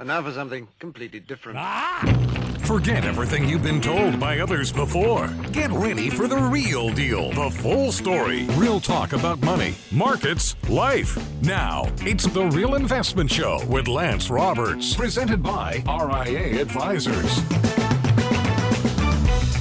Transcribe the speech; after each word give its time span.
And 0.00 0.08
now 0.08 0.22
for 0.22 0.32
something 0.32 0.66
completely 0.78 1.20
different. 1.20 1.58
Ah! 1.60 2.00
Forget 2.60 3.04
everything 3.04 3.46
you've 3.46 3.62
been 3.62 3.82
told 3.82 4.18
by 4.18 4.38
others 4.38 4.72
before. 4.72 5.26
Get 5.52 5.70
ready 5.72 6.08
for 6.08 6.26
the 6.26 6.38
real 6.38 6.88
deal, 6.88 7.30
the 7.32 7.50
full 7.50 7.92
story, 7.92 8.46
real 8.56 8.80
talk 8.80 9.12
about 9.12 9.42
money, 9.42 9.74
markets, 9.92 10.56
life. 10.70 11.18
Now, 11.42 11.86
it's 11.98 12.24
the 12.24 12.46
Real 12.46 12.76
Investment 12.76 13.30
Show 13.30 13.62
with 13.66 13.88
Lance 13.88 14.30
Roberts, 14.30 14.96
presented 14.96 15.42
by 15.42 15.82
RIA 15.86 16.62
Advisors. 16.62 17.38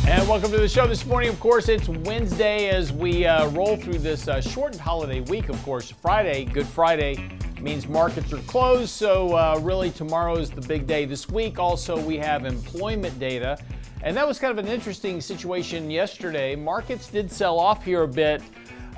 And 0.07 0.25
welcome 0.29 0.51
to 0.51 0.57
the 0.57 0.69
show 0.69 0.87
this 0.87 1.05
morning. 1.05 1.31
Of 1.31 1.39
course, 1.41 1.67
it's 1.67 1.89
Wednesday 1.89 2.69
as 2.69 2.93
we 2.93 3.25
uh, 3.25 3.49
roll 3.49 3.75
through 3.75 3.99
this 3.99 4.29
uh, 4.29 4.39
shortened 4.39 4.79
holiday 4.79 5.19
week. 5.19 5.49
Of 5.49 5.61
course, 5.63 5.91
Friday, 5.91 6.45
Good 6.45 6.65
Friday 6.65 7.38
means 7.61 7.87
markets 7.87 8.31
are 8.33 8.37
closed. 8.39 8.89
So, 8.89 9.33
uh, 9.33 9.59
really, 9.61 9.91
tomorrow 9.91 10.37
is 10.37 10.49
the 10.49 10.61
big 10.61 10.87
day. 10.87 11.05
This 11.05 11.29
week, 11.29 11.59
also, 11.59 11.99
we 11.99 12.17
have 12.17 12.45
employment 12.45 13.17
data. 13.19 13.57
And 14.01 14.15
that 14.15 14.27
was 14.27 14.39
kind 14.39 14.57
of 14.57 14.63
an 14.63 14.71
interesting 14.71 15.19
situation 15.19 15.91
yesterday. 15.91 16.55
Markets 16.55 17.09
did 17.09 17.31
sell 17.31 17.59
off 17.59 17.83
here 17.83 18.03
a 18.03 18.07
bit. 18.07 18.41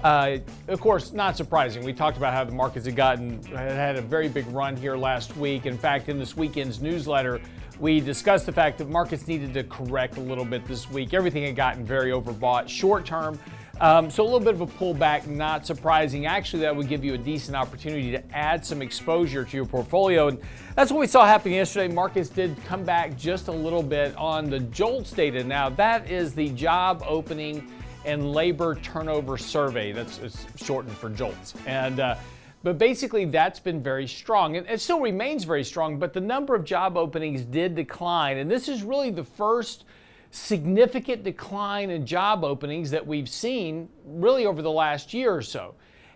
Uh, 0.04 0.38
of 0.68 0.80
course, 0.80 1.12
not 1.12 1.38
surprising. 1.38 1.84
We 1.84 1.94
talked 1.94 2.18
about 2.18 2.34
how 2.34 2.44
the 2.44 2.52
markets 2.52 2.86
had 2.86 2.96
gotten 2.96 3.42
had, 3.44 3.72
had 3.72 3.96
a 3.96 4.02
very 4.02 4.30
big 4.30 4.48
run 4.48 4.76
here 4.76 4.98
last 4.98 5.36
week. 5.38 5.66
In 5.66 5.78
fact, 5.78 6.10
in 6.10 6.18
this 6.18 6.36
weekend's 6.36 6.82
newsletter, 6.82 7.40
we 7.80 8.00
discussed 8.00 8.46
the 8.46 8.52
fact 8.52 8.78
that 8.80 8.90
markets 8.90 9.28
needed 9.28 9.54
to 9.56 9.64
correct 9.64 10.18
a 10.18 10.22
little 10.22 10.46
bit 10.46 10.66
this 10.66 10.90
week. 10.90 11.14
Everything 11.14 11.44
had 11.44 11.56
gotten 11.56 11.86
very 11.86 12.12
overbought 12.12 12.68
short 12.68 13.06
term. 13.06 13.40
Um, 13.82 14.12
so 14.12 14.22
a 14.22 14.26
little 14.26 14.40
bit 14.40 14.54
of 14.54 14.62
a 14.62 14.68
pullback, 14.68 15.26
not 15.26 15.66
surprising. 15.66 16.28
Actually, 16.28 16.62
that 16.62 16.76
would 16.76 16.88
give 16.88 17.04
you 17.04 17.16
a 17.16 17.18
decent 17.18 17.58
opportunity 17.58 18.12
to 18.12 18.24
add 18.32 18.64
some 18.64 18.80
exposure 18.80 19.44
to 19.44 19.58
your 19.58 19.66
portfolio. 19.66 20.28
And 20.28 20.40
that's 20.76 20.92
what 20.92 21.00
we 21.00 21.08
saw 21.08 21.26
happen 21.26 21.52
yesterday. 21.52 21.92
Markets 21.92 22.30
did 22.30 22.56
come 22.68 22.84
back 22.84 23.18
just 23.18 23.48
a 23.48 23.52
little 23.52 23.82
bit 23.82 24.16
on 24.18 24.52
the 24.52 24.60
JOLTS 24.60 25.14
data. 25.14 25.44
Now, 25.44 25.70
that 25.70 26.12
is 26.12 26.36
the 26.36 26.50
job 26.50 27.04
opening 27.08 27.72
and 28.06 28.32
labor 28.32 28.76
turnover 28.76 29.36
survey. 29.36 29.92
That's 29.92 30.46
shortened 30.58 30.96
for 30.96 31.10
JOLTS. 31.10 31.56
And 31.66 32.00
uh, 32.00 32.18
but 32.62 32.78
basically, 32.78 33.26
that's 33.26 33.60
been 33.60 33.82
very 33.82 34.08
strong. 34.08 34.58
And 34.58 34.70
it 34.70 34.80
still 34.80 35.00
remains 35.00 35.44
very 35.44 35.64
strong, 35.64 35.98
but 35.98 36.14
the 36.14 36.22
number 36.22 36.54
of 36.54 36.64
job 36.66 36.98
openings 36.98 37.42
did 37.42 37.74
decline. 37.74 38.38
And 38.38 38.52
this 38.52 38.68
is 38.68 38.84
really 38.84 39.10
the 39.10 39.24
first 39.24 39.86
significant 40.32 41.24
decline 41.24 41.90
in 41.90 42.06
job 42.06 42.44
openings 42.44 42.90
that 42.92 43.06
we've 43.06 43.30
seen 43.30 43.90
really 44.06 44.46
over 44.46 44.62
the 44.62 44.72
last 44.72 45.14
year 45.14 45.34
or 45.34 45.42
so. 45.42 45.76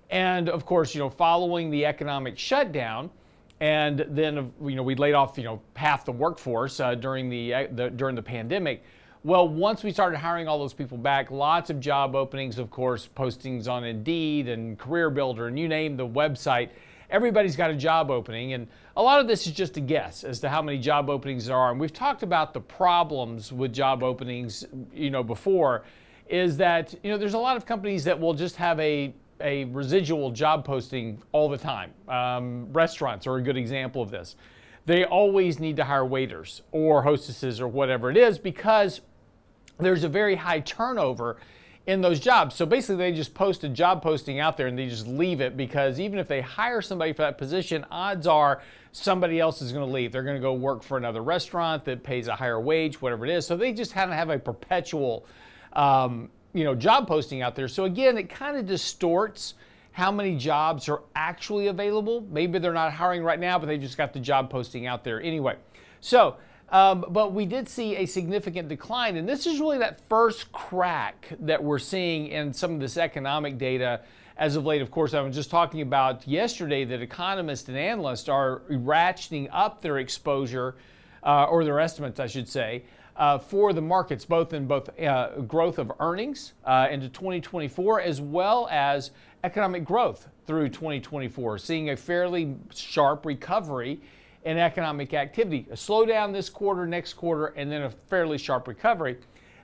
And 0.09 0.49
of 0.49 0.65
course, 0.65 0.95
you 0.95 0.99
know, 0.99 1.09
following 1.09 1.69
the 1.69 1.85
economic 1.85 2.37
shutdown, 2.37 3.09
and 3.59 4.05
then 4.09 4.53
you 4.63 4.75
know 4.75 4.83
we 4.83 4.95
laid 4.95 5.13
off 5.13 5.37
you 5.37 5.43
know 5.43 5.61
half 5.75 6.05
the 6.05 6.11
workforce 6.11 6.79
uh, 6.79 6.95
during 6.95 7.29
the, 7.29 7.53
uh, 7.53 7.67
the 7.71 7.89
during 7.89 8.15
the 8.15 8.21
pandemic. 8.21 8.83
Well, 9.23 9.47
once 9.47 9.83
we 9.83 9.91
started 9.91 10.19
hiring 10.19 10.47
all 10.47 10.59
those 10.59 10.73
people 10.73 10.99
back, 10.99 11.31
lots 11.31 11.71
of 11.71 11.79
job 11.79 12.15
openings, 12.15 12.59
of 12.59 12.69
course, 12.69 13.09
postings 13.15 13.67
on 13.67 13.83
Indeed 13.83 14.47
and 14.47 14.77
Career 14.77 15.09
Builder, 15.09 15.47
and 15.47 15.57
you 15.57 15.67
name 15.67 15.97
the 15.97 16.07
website 16.07 16.69
everybody's 17.09 17.55
got 17.55 17.71
a 17.71 17.75
job 17.75 18.09
opening. 18.09 18.53
And 18.53 18.67
a 18.95 19.01
lot 19.01 19.19
of 19.19 19.27
this 19.27 19.47
is 19.47 19.53
just 19.53 19.77
a 19.77 19.81
guess 19.81 20.23
as 20.23 20.39
to 20.41 20.49
how 20.49 20.61
many 20.61 20.77
job 20.77 21.09
openings 21.09 21.45
there 21.45 21.57
are. 21.57 21.71
And 21.71 21.79
we've 21.79 21.93
talked 21.93 22.23
about 22.23 22.53
the 22.53 22.61
problems 22.61 23.51
with 23.51 23.73
job 23.73 24.03
openings, 24.03 24.65
you 24.93 25.09
know, 25.09 25.23
before, 25.23 25.83
is 26.27 26.57
that, 26.57 26.93
you 27.03 27.11
know, 27.11 27.17
there's 27.17 27.33
a 27.33 27.39
lot 27.39 27.57
of 27.57 27.65
companies 27.65 28.03
that 28.05 28.19
will 28.19 28.33
just 28.33 28.55
have 28.55 28.79
a 28.79 29.13
a 29.41 29.65
residual 29.65 30.31
job 30.31 30.63
posting 30.63 31.21
all 31.33 31.49
the 31.49 31.57
time. 31.57 31.93
Um, 32.07 32.71
restaurants 32.71 33.27
are 33.27 33.35
a 33.35 33.41
good 33.41 33.57
example 33.57 34.01
of 34.01 34.09
this. 34.09 34.35
They 34.85 35.03
always 35.03 35.59
need 35.59 35.75
to 35.77 35.83
hire 35.83 36.05
waiters 36.05 36.61
or 36.71 37.03
hostesses 37.03 37.59
or 37.59 37.67
whatever 37.67 38.09
it 38.09 38.17
is 38.17 38.37
because 38.37 39.01
there's 39.79 40.03
a 40.03 40.09
very 40.09 40.35
high 40.35 40.61
turnover 40.61 41.37
in 41.87 42.01
those 42.01 42.19
jobs. 42.19 42.55
So 42.55 42.65
basically, 42.65 42.95
they 42.97 43.11
just 43.11 43.33
post 43.33 43.63
a 43.63 43.69
job 43.69 44.01
posting 44.01 44.39
out 44.39 44.57
there 44.57 44.67
and 44.67 44.77
they 44.77 44.87
just 44.87 45.07
leave 45.07 45.39
it 45.39 45.55
because 45.55 45.99
even 45.99 46.17
if 46.17 46.27
they 46.27 46.41
hire 46.41 46.81
somebody 46.81 47.13
for 47.13 47.21
that 47.21 47.37
position, 47.37 47.85
odds 47.91 48.25
are 48.25 48.61
somebody 48.91 49.39
else 49.39 49.61
is 49.61 49.71
going 49.71 49.85
to 49.85 49.91
leave. 49.91 50.11
They're 50.11 50.23
going 50.23 50.37
to 50.37 50.41
go 50.41 50.53
work 50.53 50.81
for 50.81 50.97
another 50.97 51.21
restaurant 51.21 51.85
that 51.85 52.03
pays 52.03 52.27
a 52.27 52.35
higher 52.35 52.59
wage, 52.59 53.01
whatever 53.01 53.25
it 53.25 53.31
is. 53.31 53.45
So 53.45 53.55
they 53.55 53.71
just 53.71 53.93
kind 53.93 54.09
of 54.09 54.17
have 54.17 54.29
a 54.29 54.39
perpetual, 54.39 55.25
um, 55.73 56.29
you 56.53 56.63
know, 56.63 56.73
job 56.73 57.07
posting 57.07 57.41
out 57.41 57.55
there. 57.55 57.67
So 57.67 57.85
again, 57.85 58.17
it 58.17 58.29
kind 58.29 58.57
of 58.57 58.65
distorts 58.65 59.53
how 59.91 60.11
many 60.11 60.35
jobs 60.35 60.89
are 60.89 61.03
actually 61.15 61.67
available. 61.67 62.25
Maybe 62.31 62.57
they're 62.59 62.73
not 62.73 62.91
hiring 62.93 63.23
right 63.23 63.39
now, 63.39 63.59
but 63.59 63.67
they 63.67 63.77
just 63.77 63.97
got 63.97 64.11
the 64.11 64.19
job 64.19 64.49
posting 64.49 64.87
out 64.87 65.03
there 65.03 65.21
anyway. 65.21 65.55
So 66.01 66.35
um, 66.69 67.05
but 67.09 67.33
we 67.33 67.45
did 67.45 67.69
see 67.69 67.95
a 67.95 68.05
significant 68.05 68.69
decline, 68.69 69.17
and 69.17 69.27
this 69.27 69.45
is 69.45 69.59
really 69.59 69.77
that 69.77 69.99
first 70.09 70.51
crack 70.51 71.31
that 71.39 71.63
we're 71.63 71.79
seeing 71.79 72.27
in 72.27 72.53
some 72.53 72.73
of 72.73 72.79
this 72.79 72.97
economic 72.97 73.57
data 73.57 74.01
as 74.37 74.55
of 74.55 74.65
late. 74.65 74.81
Of 74.81 74.91
course, 74.91 75.13
I 75.13 75.21
was 75.21 75.35
just 75.35 75.49
talking 75.49 75.81
about 75.81 76.27
yesterday 76.27 76.83
that 76.85 77.01
economists 77.01 77.67
and 77.69 77.77
analysts 77.77 78.27
are 78.27 78.61
ratcheting 78.69 79.47
up 79.51 79.81
their 79.81 79.99
exposure, 79.99 80.75
uh, 81.23 81.45
or 81.45 81.63
their 81.63 81.79
estimates, 81.79 82.19
I 82.19 82.27
should 82.27 82.47
say, 82.47 82.83
uh, 83.15 83.37
for 83.37 83.73
the 83.73 83.81
markets, 83.81 84.25
both 84.25 84.53
in 84.53 84.67
both 84.67 84.89
uh, 84.99 85.39
growth 85.41 85.79
of 85.79 85.91
earnings 85.99 86.53
uh, 86.65 86.87
into 86.91 87.09
2024 87.09 88.01
as 88.01 88.21
well 88.21 88.67
as 88.69 89.11
economic 89.43 89.85
growth 89.85 90.27
through 90.45 90.69
2024, 90.69 91.57
seeing 91.57 91.89
a 91.91 91.97
fairly 91.97 92.55
sharp 92.73 93.25
recovery 93.25 94.01
in 94.45 94.59
economic 94.59 95.13
activity. 95.13 95.67
A 95.71 95.75
slowdown 95.75 96.31
this 96.31 96.49
quarter, 96.49 96.85
next 96.85 97.13
quarter, 97.13 97.47
and 97.57 97.71
then 97.71 97.81
a 97.81 97.89
fairly 97.89 98.37
sharp 98.37 98.67
recovery. 98.67 99.17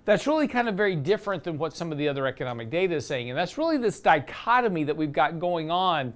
That's 0.03 0.25
really 0.25 0.47
kind 0.47 0.67
of 0.67 0.75
very 0.75 0.95
different 0.95 1.43
than 1.43 1.59
what 1.59 1.77
some 1.77 1.91
of 1.91 1.99
the 1.99 2.07
other 2.07 2.25
economic 2.25 2.71
data 2.71 2.95
is 2.95 3.05
saying. 3.05 3.29
And 3.29 3.37
that's 3.37 3.57
really 3.59 3.77
this 3.77 3.99
dichotomy 3.99 4.83
that 4.85 4.97
we've 4.97 5.13
got 5.13 5.39
going 5.39 5.69
on 5.69 6.13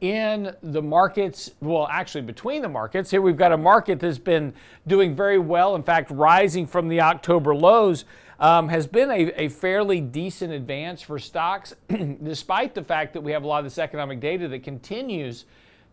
in 0.00 0.56
the 0.62 0.82
markets, 0.82 1.52
well, 1.60 1.86
actually 1.88 2.22
between 2.22 2.62
the 2.62 2.68
markets. 2.68 3.10
Here 3.10 3.22
we've 3.22 3.36
got 3.36 3.52
a 3.52 3.56
market 3.56 4.00
that's 4.00 4.18
been 4.18 4.54
doing 4.86 5.14
very 5.14 5.38
well, 5.38 5.76
in 5.76 5.82
fact, 5.82 6.10
rising 6.10 6.66
from 6.66 6.88
the 6.88 7.00
October 7.00 7.54
lows. 7.54 8.04
Um, 8.40 8.70
has 8.70 8.86
been 8.86 9.10
a, 9.10 9.30
a, 9.36 9.48
fairly 9.50 10.00
decent 10.00 10.50
advance 10.50 11.02
for 11.02 11.18
stocks, 11.18 11.74
despite 12.22 12.74
the 12.74 12.82
fact 12.82 13.12
that 13.12 13.20
we 13.20 13.32
have 13.32 13.44
a 13.44 13.46
lot 13.46 13.58
of 13.58 13.64
this 13.64 13.76
economic 13.76 14.18
data 14.18 14.48
that 14.48 14.62
continues 14.62 15.44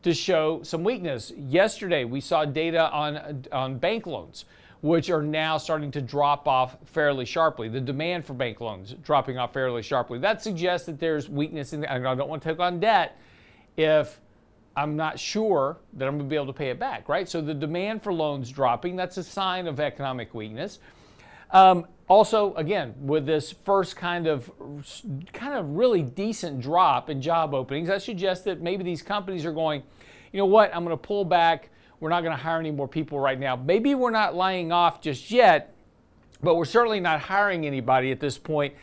to 0.04 0.14
show 0.14 0.62
some 0.64 0.84
weakness. 0.84 1.32
Yesterday, 1.36 2.04
we 2.04 2.22
saw 2.22 2.46
data 2.46 2.92
on, 2.92 3.46
on 3.52 3.78
bank 3.78 4.06
loans, 4.06 4.46
which 4.82 5.10
are 5.10 5.22
now 5.22 5.58
starting 5.58 5.92
to 5.92 6.02
drop 6.02 6.48
off 6.48 6.78
fairly 6.86 7.26
sharply. 7.26 7.68
The 7.68 7.82
demand 7.82 8.26
for 8.26 8.34
bank 8.34 8.62
loans 8.62 8.96
dropping 9.04 9.38
off 9.38 9.54
fairly 9.54 9.82
sharply. 9.82 10.20
That 10.20 10.42
suggests 10.42 10.86
that 10.86 11.00
there's 11.00 11.30
weakness 11.30 11.74
in 11.74 11.82
the, 11.82 11.92
I 11.92 12.00
don't 12.00 12.30
want 12.30 12.42
to 12.44 12.50
take 12.50 12.60
on 12.60 12.80
debt 12.80 13.20
if 13.76 14.20
I'm 14.76 14.96
not 14.96 15.20
sure 15.20 15.78
that 15.94 16.08
I'm 16.08 16.18
going 16.18 16.30
to 16.30 16.30
be 16.30 16.36
able 16.36 16.48
to 16.48 16.54
pay 16.54 16.70
it 16.70 16.78
back, 16.78 17.10
right? 17.10 17.28
So 17.28 17.42
the 17.42 17.54
demand 17.54 18.04
for 18.04 18.14
loans 18.14 18.52
dropping, 18.52 18.96
that's 18.96 19.18
a 19.18 19.24
sign 19.24 19.68
of 19.68 19.80
economic 19.80 20.36
weakness. 20.36 20.78
Um, 21.50 21.88
also, 22.10 22.54
again, 22.54 22.94
with 23.02 23.26
this 23.26 23.52
first 23.52 23.98
kind 23.98 24.28
of 24.28 24.50
kind 25.34 25.54
of 25.54 25.70
really 25.72 26.02
decent 26.02 26.62
drop 26.62 27.10
in 27.10 27.22
job 27.22 27.54
openings, 27.54 27.90
that 27.90 28.02
suggests 28.02 28.46
that 28.46 28.62
maybe 28.62 28.84
these 28.84 29.02
companies 29.02 29.46
are 29.46 29.52
going, 29.52 29.84
you 30.32 30.38
know 30.38 30.46
what, 30.46 30.74
I'm 30.74 30.86
going 30.86 30.98
to 30.98 31.02
pull 31.02 31.26
back. 31.26 31.70
We're 32.00 32.10
not 32.10 32.22
going 32.22 32.36
to 32.36 32.42
hire 32.42 32.60
any 32.60 32.72
more 32.72 32.88
people 32.88 33.20
right 33.20 33.40
now. 33.40 33.56
Maybe 33.56 33.96
we're 33.96 34.12
not 34.12 34.36
laying 34.36 34.72
off 34.72 35.02
just 35.02 35.32
yet, 35.32 35.74
but 36.42 36.56
we're 36.56 36.66
certainly 36.66 37.00
not 37.00 37.20
hiring 37.20 37.66
anybody 37.66 38.12
at 38.12 38.20
this 38.20 38.38
point. 38.38 38.74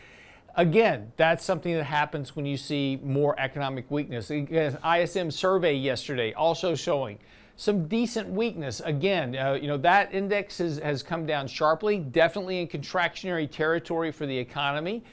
Again, 0.56 1.12
that's 1.16 1.44
something 1.44 1.74
that 1.74 1.84
happens 1.84 2.36
when 2.36 2.44
you 2.44 2.56
see 2.56 3.00
more 3.02 3.38
economic 3.38 3.90
weakness. 3.90 4.30
Again, 4.30 4.76
ISM 4.84 5.30
survey 5.30 5.74
yesterday 5.74 6.32
also 6.32 6.74
showing 6.74 7.18
some 7.56 7.86
decent 7.86 8.28
weakness. 8.28 8.80
Again, 8.84 9.36
uh, 9.36 9.52
you 9.52 9.68
know, 9.68 9.76
that 9.78 10.12
index 10.12 10.58
has, 10.58 10.78
has 10.78 11.02
come 11.02 11.26
down 11.26 11.46
sharply, 11.46 11.98
definitely 11.98 12.60
in 12.60 12.68
contractionary 12.68 13.50
territory 13.50 14.10
for 14.10 14.26
the 14.26 14.36
economy. 14.36 15.04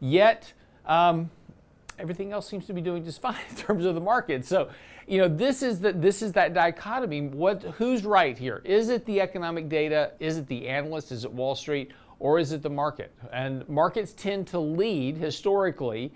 Yet, 0.00 0.52
um, 0.86 1.30
everything 1.98 2.32
else 2.32 2.48
seems 2.48 2.66
to 2.66 2.72
be 2.72 2.80
doing 2.80 3.04
just 3.04 3.20
fine 3.22 3.36
in 3.50 3.56
terms 3.56 3.84
of 3.84 3.94
the 3.94 4.00
market. 4.00 4.46
So, 4.46 4.70
you 5.06 5.18
know, 5.18 5.28
this 5.28 5.62
is 5.62 5.80
the, 5.80 5.92
this 5.92 6.22
is 6.22 6.32
that 6.32 6.54
dichotomy. 6.54 7.22
What 7.22 7.62
who's 7.62 8.04
right 8.04 8.38
here? 8.38 8.62
Is 8.64 8.88
it 8.88 9.04
the 9.06 9.20
economic 9.20 9.68
data? 9.68 10.12
Is 10.20 10.38
it 10.38 10.46
the 10.46 10.68
analyst? 10.68 11.12
Is 11.12 11.24
it 11.24 11.32
Wall 11.32 11.54
Street? 11.54 11.92
Or 12.18 12.38
is 12.38 12.52
it 12.52 12.62
the 12.62 12.70
market? 12.70 13.12
And 13.32 13.66
markets 13.68 14.12
tend 14.12 14.46
to 14.48 14.58
lead 14.58 15.16
historically 15.16 16.12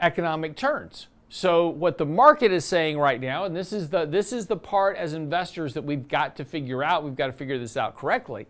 economic 0.00 0.56
turns. 0.56 1.06
So 1.30 1.68
what 1.68 1.98
the 1.98 2.06
market 2.06 2.52
is 2.52 2.64
saying 2.64 2.98
right 2.98 3.20
now, 3.20 3.44
and 3.44 3.54
this 3.54 3.72
is 3.72 3.90
the 3.90 4.06
this 4.06 4.32
is 4.32 4.46
the 4.46 4.56
part 4.56 4.96
as 4.96 5.12
investors 5.12 5.74
that 5.74 5.84
we've 5.84 6.08
got 6.08 6.36
to 6.36 6.44
figure 6.44 6.82
out. 6.82 7.04
We've 7.04 7.16
got 7.16 7.26
to 7.26 7.32
figure 7.32 7.58
this 7.58 7.76
out 7.76 7.96
correctly. 7.96 8.46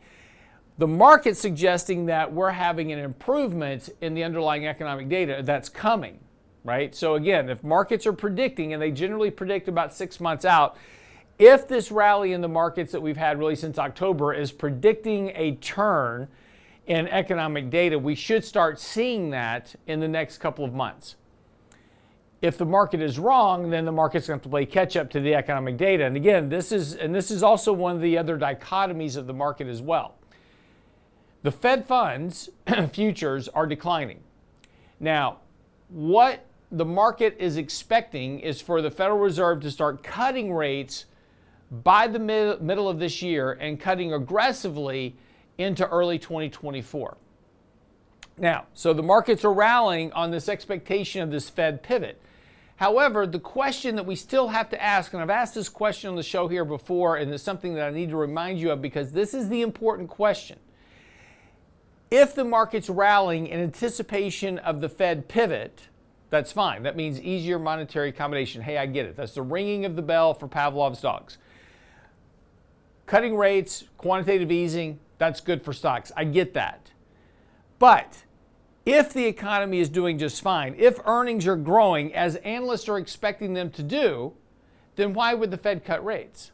The 0.78 0.86
market 0.86 1.36
suggesting 1.36 2.06
that 2.06 2.32
we're 2.32 2.52
having 2.52 2.92
an 2.92 3.00
improvement 3.00 3.88
in 4.00 4.14
the 4.14 4.22
underlying 4.22 4.69
economic 4.69 5.08
data 5.08 5.40
that's 5.42 5.69
coming, 5.69 6.20
right? 6.62 6.94
So 6.94 7.16
again, 7.16 7.48
if 7.48 7.64
markets 7.64 8.06
are 8.06 8.12
predicting, 8.12 8.72
and 8.72 8.81
they 8.81 8.92
generally 8.92 9.32
predict 9.32 9.66
about 9.66 9.92
six 9.92 10.20
months 10.20 10.44
out, 10.44 10.76
if 11.36 11.66
this 11.66 11.90
rally 11.90 12.32
in 12.32 12.42
the 12.42 12.48
markets 12.48 12.92
that 12.92 13.00
we've 13.00 13.16
had 13.16 13.40
really 13.40 13.56
since 13.56 13.76
October 13.76 14.32
is 14.32 14.52
predicting 14.52 15.32
a 15.34 15.56
turn 15.56 16.28
in 16.86 17.08
economic 17.08 17.70
data, 17.70 17.98
we 17.98 18.14
should 18.14 18.44
start 18.44 18.78
seeing 18.78 19.31
that 19.31 19.74
in 19.88 19.98
the 19.98 20.08
next 20.08 20.38
couple 20.38 20.64
of 20.64 20.72
months. 20.72 21.16
If 22.40 22.56
the 22.56 22.64
market 22.64 23.00
is 23.00 23.19
wrong, 23.19 23.70
then 23.70 23.85
the 23.85 23.93
market's 23.93 24.29
going 24.29 24.38
to 24.38 24.43
have 24.43 24.44
to 24.44 24.49
play 24.49 24.67
catch 24.67 24.96
up 24.96 25.11
to 25.11 25.20
the 25.20 25.35
economic 25.35 25.76
data. 25.76 26.05
And 26.05 26.17
again, 26.17 26.49
this 26.49 26.70
is 26.70 26.94
and 26.94 27.14
this 27.14 27.31
is 27.31 27.43
also 27.43 27.73
one 27.73 27.96
of 27.96 28.02
the 28.02 28.17
other 28.17 28.38
dichotomies 28.38 29.17
of 29.17 29.26
the 29.26 29.32
market 29.32 29.67
as 29.67 29.82
well. 29.82 30.17
The 31.43 31.50
Fed 31.50 31.87
funds 31.87 32.50
futures 32.93 33.49
are 33.49 33.67
declining. 33.67 34.20
Now, 35.00 35.38
what 35.88 36.44
the 36.70 36.85
market 36.85 37.37
is 37.38 37.56
expecting 37.56 38.41
is 38.41 38.61
for 38.61 38.82
the 38.82 38.91
Federal 38.91 39.19
Reserve 39.19 39.61
to 39.62 39.70
start 39.70 40.02
cutting 40.02 40.52
rates 40.52 41.06
by 41.70 42.06
the 42.06 42.19
mid- 42.19 42.62
middle 42.62 42.88
of 42.88 42.99
this 42.99 43.23
year 43.23 43.52
and 43.52 43.81
cutting 43.81 44.12
aggressively 44.12 45.17
into 45.56 45.87
early 45.88 46.19
2024. 46.19 47.17
Now, 48.37 48.67
so 48.73 48.93
the 48.93 49.02
markets 49.02 49.44
are 49.44 49.52
rallying 49.52 50.12
on 50.12 50.31
this 50.31 50.49
expectation 50.49 51.23
of 51.23 51.31
this 51.31 51.50
Fed 51.50 51.82
pivot. 51.82 52.20
However, 52.78 53.26
the 53.26 53.40
question 53.40 53.96
that 53.96 54.06
we 54.06 54.14
still 54.14 54.48
have 54.48 54.70
to 54.70 54.80
ask, 54.80 55.12
and 55.12 55.20
I've 55.20 55.30
asked 55.30 55.56
this 55.56 55.69
question 55.69 56.10
on 56.10 56.16
the 56.16 56.22
show 56.22 56.46
here 56.46 56.64
before, 56.64 57.16
and 57.16 57.32
it's 57.34 57.42
something 57.42 57.75
that 57.75 57.88
I 57.88 57.90
need 57.90 58.10
to 58.10 58.16
remind 58.16 58.60
you 58.60 58.70
of 58.70 58.80
because 58.80 59.10
this 59.10 59.34
is 59.34 59.48
the 59.48 59.62
important 59.62 60.08
question. 60.08 60.60
If 62.08 62.36
the 62.36 62.44
market's 62.44 62.88
rallying 62.88 63.48
in 63.48 63.58
anticipation 63.58 64.58
of 64.60 64.80
the 64.80 64.88
Fed 64.88 65.26
pivot, 65.26 65.88
that's 66.30 66.52
fine. 66.52 66.84
That 66.84 66.94
means 66.94 67.20
easier 67.20 67.58
monetary 67.58 68.10
accommodation. 68.10 68.62
Hey, 68.62 68.78
I 68.78 68.86
get 68.86 69.06
it. 69.06 69.16
That's 69.16 69.34
the 69.34 69.42
ringing 69.42 69.84
of 69.84 69.96
the 69.96 70.02
bell 70.02 70.32
for 70.32 70.46
Pavlov's 70.46 71.00
dogs. 71.00 71.36
Cutting 73.06 73.36
rates, 73.36 73.84
quantitative 73.96 74.52
easing, 74.52 75.00
that's 75.19 75.40
good 75.40 75.64
for 75.64 75.72
stocks. 75.72 76.12
I 76.16 76.22
get 76.22 76.54
that. 76.54 76.92
But 77.81 78.22
if 78.88 79.12
the 79.12 79.26
economy 79.26 79.81
is 79.81 79.90
doing 79.90 80.17
just 80.19 80.40
fine, 80.40 80.75
if 80.79 80.99
earnings 81.05 81.46
are 81.46 81.56
growing 81.56 82.14
as 82.14 82.37
analysts 82.37 82.88
are 82.88 82.96
expecting 82.96 83.52
them 83.52 83.69
to 83.70 83.82
do, 83.82 84.32
then 84.96 85.12
why 85.12 85.35
would 85.35 85.50
the 85.50 85.58
Fed 85.58 85.85
cut 85.85 86.02
rates? 86.02 86.52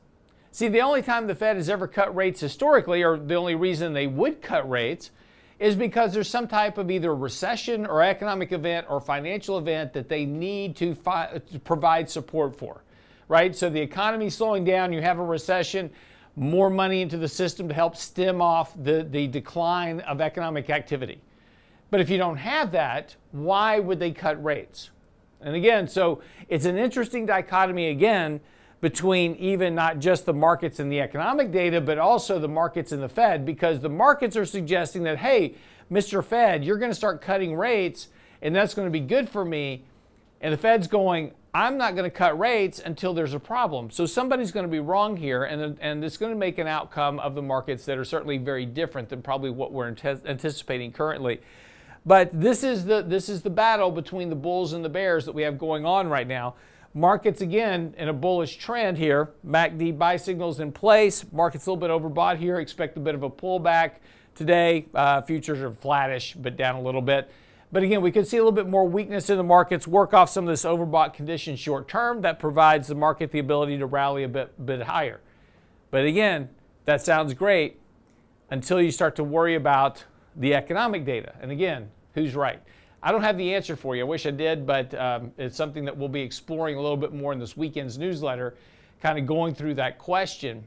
See, 0.51 0.67
the 0.67 0.81
only 0.81 1.01
time 1.01 1.29
the 1.29 1.37
Fed 1.37 1.55
has 1.55 1.71
ever 1.71 1.87
cut 1.87 2.15
rates 2.15 2.41
historically, 2.41 3.05
or 3.05 3.17
the 3.17 3.37
only 3.37 3.55
reason 3.55 3.93
they 3.93 4.09
would 4.09 4.43
cut 4.43 4.69
rates, 4.69 5.13
is 5.61 5.77
because 5.77 6.13
there's 6.13 6.29
some 6.29 6.49
type 6.49 6.77
of 6.77 6.91
either 6.91 7.15
recession 7.15 7.87
or 7.87 8.03
economic 8.03 8.51
event 8.51 8.87
or 8.91 9.01
financial 9.01 9.57
event 9.57 9.93
that 9.93 10.09
they 10.09 10.25
need 10.25 10.75
to, 10.77 10.97
fi- 10.97 11.41
to 11.53 11.59
provide 11.61 12.11
support 12.11 12.57
for, 12.59 12.83
right? 13.29 13.55
So 13.55 13.71
the 13.71 13.81
economy's 13.81 14.35
slowing 14.35 14.65
down, 14.65 14.93
you 14.93 15.01
have 15.03 15.21
a 15.21 15.25
recession, 15.25 15.89
more 16.35 16.69
money 16.69 17.01
into 17.01 17.17
the 17.17 17.29
system 17.29 17.69
to 17.69 17.75
help 17.75 17.95
stem 17.95 18.43
off 18.43 18.73
the, 18.83 19.07
the 19.09 19.29
decline 19.29 20.01
of 20.01 20.21
economic 20.21 20.69
activity. 20.69 21.21
But 21.91 22.01
if 22.01 22.11
you 22.11 22.19
don't 22.19 22.39
have 22.39 22.73
that, 22.73 23.17
why 23.33 23.79
would 23.79 24.01
they 24.01 24.11
cut 24.11 24.43
rates? 24.43 24.91
And 25.41 25.55
again, 25.55 25.87
so 25.87 26.23
it's 26.49 26.65
an 26.65 26.77
interesting 26.77 27.27
dichotomy 27.27 27.89
again 27.89 28.41
between 28.81 29.35
even 29.37 29.75
not 29.75 29.99
just 29.99 30.27
the 30.27 30.35
markets 30.35 30.79
and 30.79 30.91
the 30.93 31.01
economic 31.01 31.51
data, 31.51 31.81
but 31.81 31.99
also 31.99 32.39
the 32.39 32.49
markets 32.49 32.93
and 32.93 33.03
the 33.03 33.09
Fed, 33.09 33.47
because 33.47 33.81
the 33.81 33.89
markets 33.89 34.37
are 34.37 34.45
suggesting 34.45 35.05
that, 35.05 35.19
hey, 35.19 35.55
Mr. 35.91 36.25
Fed, 36.25 36.65
you're 36.65 36.79
going 36.79 36.91
to 36.91 36.95
start 36.95 37.23
cutting 37.23 37.57
rates, 37.57 38.09
and 38.43 38.55
that's 38.55 38.75
going 38.75 38.87
to 38.87 38.91
be 38.93 39.01
good 39.01 39.29
for 39.29 39.45
me. 39.45 39.85
And 40.41 40.53
the 40.53 40.59
Fed's 40.59 40.87
going, 40.87 41.33
I'm 41.55 41.79
not 41.79 41.95
going 41.95 42.05
to 42.05 42.15
cut 42.15 42.39
rates 42.39 42.81
until 42.85 43.15
there's 43.15 43.33
a 43.33 43.41
problem. 43.41 43.91
So 43.91 44.07
somebody's 44.07 44.51
going 44.51 44.67
to 44.67 44.71
be 44.71 44.81
wrong 44.81 45.17
here, 45.17 45.45
and, 45.45 45.79
and 45.81 46.05
it's 46.05 46.17
going 46.17 46.33
to 46.33 46.39
make 46.39 46.59
an 46.59 46.67
outcome 46.67 47.19
of 47.21 47.35
the 47.35 47.43
markets 47.43 47.87
that 47.87 47.97
are 47.97 48.05
certainly 48.05 48.39
very 48.39 48.67
different 48.67 49.09
than 49.09 49.23
probably 49.23 49.51
what 49.51 49.73
we're 49.73 49.87
anticipating 50.27 50.93
currently. 50.93 51.41
But 52.07 52.39
this 52.39 52.63
is 52.63 52.85
the 52.85 53.03
this 53.03 53.29
is 53.29 53.43
the 53.43 53.51
battle 53.51 53.91
between 53.91 54.29
the 54.29 54.37
bulls 54.37 54.73
and 54.73 54.85
the 54.85 54.89
bears 54.89 55.25
that 55.25 55.33
we 55.33 55.43
have 55.43 55.59
going 55.59 55.87
on 55.87 56.09
right 56.09 56.27
now. 56.27 56.55
Markets 56.93 57.41
again 57.41 57.95
in 57.99 58.09
a 58.09 58.13
bullish 58.13 58.57
trend 58.57 58.99
here. 58.99 59.33
MACD 59.45 59.99
buy 59.99 60.17
signals 60.17 60.61
in 60.61 60.71
place. 60.71 61.25
Markets 61.33 61.67
a 61.67 61.73
little 61.73 61.81
bit 61.81 61.91
overbought 61.91 62.37
here. 62.37 62.61
Expect 62.61 62.97
a 62.97 63.01
bit 63.01 63.15
of 63.15 63.23
a 63.23 63.31
pullback 63.31 63.95
today. 64.35 64.87
Uh, 64.95 65.21
futures 65.23 65.61
are 65.61 65.73
flattish, 65.73 66.35
but 66.35 66.57
down 66.57 66.77
a 66.77 66.81
little 66.81 67.03
bit. 67.03 67.31
But 67.73 67.83
again, 67.83 68.03
we 68.03 68.13
could 68.13 68.29
see 68.29 68.37
a 68.37 68.41
little 68.41 68.53
bit 68.53 68.69
more 68.69 68.87
weakness 68.87 69.29
in 69.29 69.37
the 69.37 69.43
markets, 69.43 69.89
work 69.89 70.15
off 70.15 70.31
some 70.31 70.45
of 70.45 70.49
this 70.49 70.65
overbought 70.65 71.15
condition 71.15 71.57
short 71.57 71.89
term. 71.89 72.21
That 72.21 72.39
provides 72.39 72.87
the 72.87 72.95
market 72.95 73.33
the 73.33 73.41
ability 73.41 73.79
to 73.79 73.87
rally 73.87 74.23
a 74.23 74.29
bit, 74.29 74.65
bit 74.65 74.83
higher. 74.83 75.21
But 75.91 76.05
again, 76.05 76.51
that 76.85 77.03
sounds 77.03 77.35
great 77.35 77.81
until 78.51 78.81
you 78.81 78.93
start 78.93 79.17
to 79.17 79.25
worry 79.25 79.57
about 79.57 80.05
the 80.37 80.55
economic 80.55 81.05
data. 81.05 81.35
And 81.41 81.51
again, 81.51 81.91
who's 82.15 82.35
right? 82.35 82.61
I 83.03 83.13
don't 83.13 83.23
have 83.23 83.37
the 83.37 83.55
answer 83.55 83.77
for 83.77 83.95
you. 83.95 84.03
I 84.03 84.07
wish 84.07 84.25
I 84.25 84.31
did, 84.31 84.67
but 84.67 84.95
um, 84.95 85.33
it's 85.37 85.57
something 85.57 85.85
that 85.85 85.97
we'll 85.97 86.09
be 86.09 86.23
exploring 86.23 86.77
a 86.77 86.81
little 86.81 86.97
bit 86.97 87.13
more 87.13 87.33
in 87.33 87.39
this 87.39 87.57
weekend's 87.57 87.99
newsletter, 87.99 88.57
kind 89.03 89.19
of 89.19 89.27
going 89.27 89.55
through 89.55 89.75
that 89.75 89.99
question. 89.99 90.67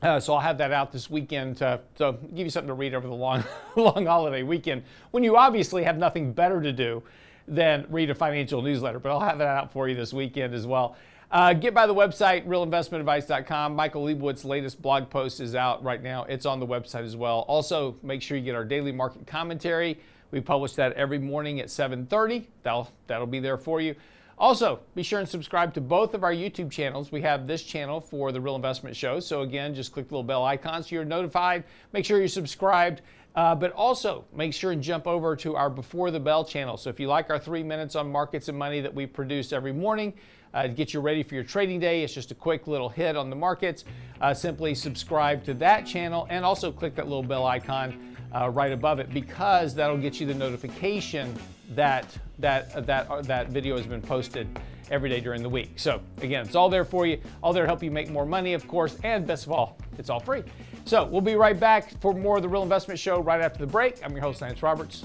Uh, 0.00 0.20
so 0.20 0.34
I'll 0.34 0.40
have 0.40 0.58
that 0.58 0.70
out 0.70 0.92
this 0.92 1.10
weekend 1.10 1.56
to, 1.56 1.80
to, 1.96 2.14
give 2.34 2.46
you 2.46 2.50
something 2.50 2.68
to 2.68 2.74
read 2.74 2.94
over 2.94 3.08
the 3.08 3.14
long, 3.14 3.42
long 3.76 4.06
holiday 4.06 4.44
weekend 4.44 4.84
when 5.10 5.24
you 5.24 5.36
obviously 5.36 5.82
have 5.82 5.98
nothing 5.98 6.32
better 6.32 6.62
to 6.62 6.72
do 6.72 7.02
than 7.48 7.84
read 7.90 8.10
a 8.10 8.14
financial 8.14 8.62
newsletter. 8.62 9.00
But 9.00 9.10
I'll 9.10 9.20
have 9.20 9.38
that 9.38 9.48
out 9.48 9.72
for 9.72 9.88
you 9.88 9.96
this 9.96 10.12
weekend 10.12 10.54
as 10.54 10.66
well. 10.66 10.96
Uh, 11.30 11.52
get 11.52 11.74
by 11.74 11.86
the 11.86 11.94
website, 11.94 12.46
realinvestmentadvice.com. 12.46 13.76
Michael 13.76 14.04
Lebowitz' 14.04 14.46
latest 14.46 14.80
blog 14.80 15.10
post 15.10 15.40
is 15.40 15.54
out 15.54 15.84
right 15.84 16.02
now. 16.02 16.24
It's 16.24 16.46
on 16.46 16.58
the 16.58 16.66
website 16.66 17.04
as 17.04 17.16
well. 17.16 17.40
Also, 17.48 17.96
make 18.02 18.22
sure 18.22 18.38
you 18.38 18.44
get 18.44 18.54
our 18.54 18.64
daily 18.64 18.92
market 18.92 19.26
commentary. 19.26 19.98
We 20.30 20.40
publish 20.40 20.72
that 20.74 20.94
every 20.94 21.18
morning 21.18 21.60
at 21.60 21.66
7:30. 21.66 22.46
That'll 22.62 22.90
that'll 23.06 23.26
be 23.26 23.40
there 23.40 23.58
for 23.58 23.80
you. 23.80 23.94
Also, 24.38 24.78
be 24.94 25.02
sure 25.02 25.18
and 25.18 25.28
subscribe 25.28 25.74
to 25.74 25.80
both 25.80 26.14
of 26.14 26.22
our 26.22 26.32
YouTube 26.32 26.70
channels. 26.70 27.10
We 27.10 27.20
have 27.22 27.46
this 27.46 27.62
channel 27.62 28.00
for 28.00 28.30
the 28.30 28.40
Real 28.40 28.54
Investment 28.54 28.94
Show. 28.94 29.18
So, 29.20 29.42
again, 29.42 29.74
just 29.74 29.92
click 29.92 30.08
the 30.08 30.14
little 30.14 30.22
bell 30.22 30.44
icon 30.44 30.82
so 30.82 30.94
you're 30.94 31.04
notified. 31.04 31.64
Make 31.92 32.04
sure 32.04 32.18
you're 32.18 32.28
subscribed. 32.28 33.02
Uh, 33.34 33.54
but 33.54 33.72
also, 33.72 34.24
make 34.32 34.54
sure 34.54 34.72
and 34.72 34.82
jump 34.82 35.06
over 35.06 35.34
to 35.36 35.56
our 35.56 35.68
Before 35.68 36.10
the 36.10 36.20
Bell 36.20 36.44
channel. 36.44 36.76
So, 36.76 36.88
if 36.88 37.00
you 37.00 37.08
like 37.08 37.30
our 37.30 37.38
three 37.38 37.64
minutes 37.64 37.96
on 37.96 38.10
markets 38.10 38.48
and 38.48 38.56
money 38.56 38.80
that 38.80 38.94
we 38.94 39.06
produce 39.06 39.52
every 39.52 39.72
morning, 39.72 40.14
uh, 40.58 40.62
to 40.64 40.68
get 40.70 40.92
you 40.92 41.00
ready 41.00 41.22
for 41.22 41.36
your 41.36 41.44
trading 41.44 41.78
day. 41.78 42.02
It's 42.02 42.12
just 42.12 42.32
a 42.32 42.34
quick 42.34 42.66
little 42.66 42.88
hit 42.88 43.16
on 43.16 43.30
the 43.30 43.36
markets. 43.36 43.84
Uh, 44.20 44.34
simply 44.34 44.74
subscribe 44.74 45.44
to 45.44 45.54
that 45.54 45.86
channel 45.86 46.26
and 46.30 46.44
also 46.44 46.72
click 46.72 46.96
that 46.96 47.06
little 47.06 47.22
bell 47.22 47.46
icon 47.46 48.16
uh, 48.34 48.50
right 48.50 48.72
above 48.72 48.98
it 48.98 49.08
because 49.14 49.72
that'll 49.74 49.96
get 49.96 50.20
you 50.20 50.26
the 50.26 50.34
notification 50.34 51.34
that 51.70 52.06
that 52.40 52.86
that 52.86 53.08
uh, 53.08 53.22
that 53.22 53.48
video 53.48 53.76
has 53.76 53.86
been 53.86 54.02
posted 54.02 54.48
every 54.90 55.08
day 55.08 55.20
during 55.20 55.42
the 55.42 55.48
week. 55.48 55.72
So 55.76 56.00
again, 56.22 56.44
it's 56.44 56.56
all 56.56 56.68
there 56.68 56.84
for 56.84 57.06
you, 57.06 57.20
all 57.42 57.52
there 57.52 57.62
to 57.64 57.68
help 57.68 57.82
you 57.82 57.90
make 57.90 58.10
more 58.10 58.26
money, 58.26 58.54
of 58.54 58.66
course, 58.66 58.96
and 59.04 59.26
best 59.26 59.46
of 59.46 59.52
all, 59.52 59.78
it's 59.96 60.10
all 60.10 60.20
free. 60.20 60.42
So 60.86 61.04
we'll 61.04 61.20
be 61.20 61.36
right 61.36 61.58
back 61.58 62.00
for 62.00 62.14
more 62.14 62.36
of 62.36 62.42
the 62.42 62.48
Real 62.48 62.62
Investment 62.62 62.98
Show 62.98 63.20
right 63.20 63.40
after 63.40 63.58
the 63.58 63.66
break. 63.66 64.02
I'm 64.02 64.12
your 64.12 64.22
host, 64.22 64.40
Lance 64.40 64.62
Roberts. 64.62 65.04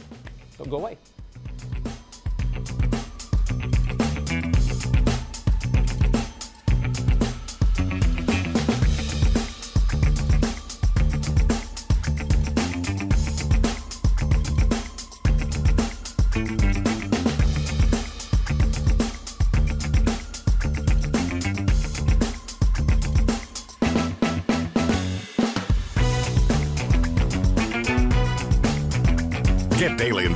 Don't 0.57 0.69
go 0.69 0.77
away. 0.77 0.98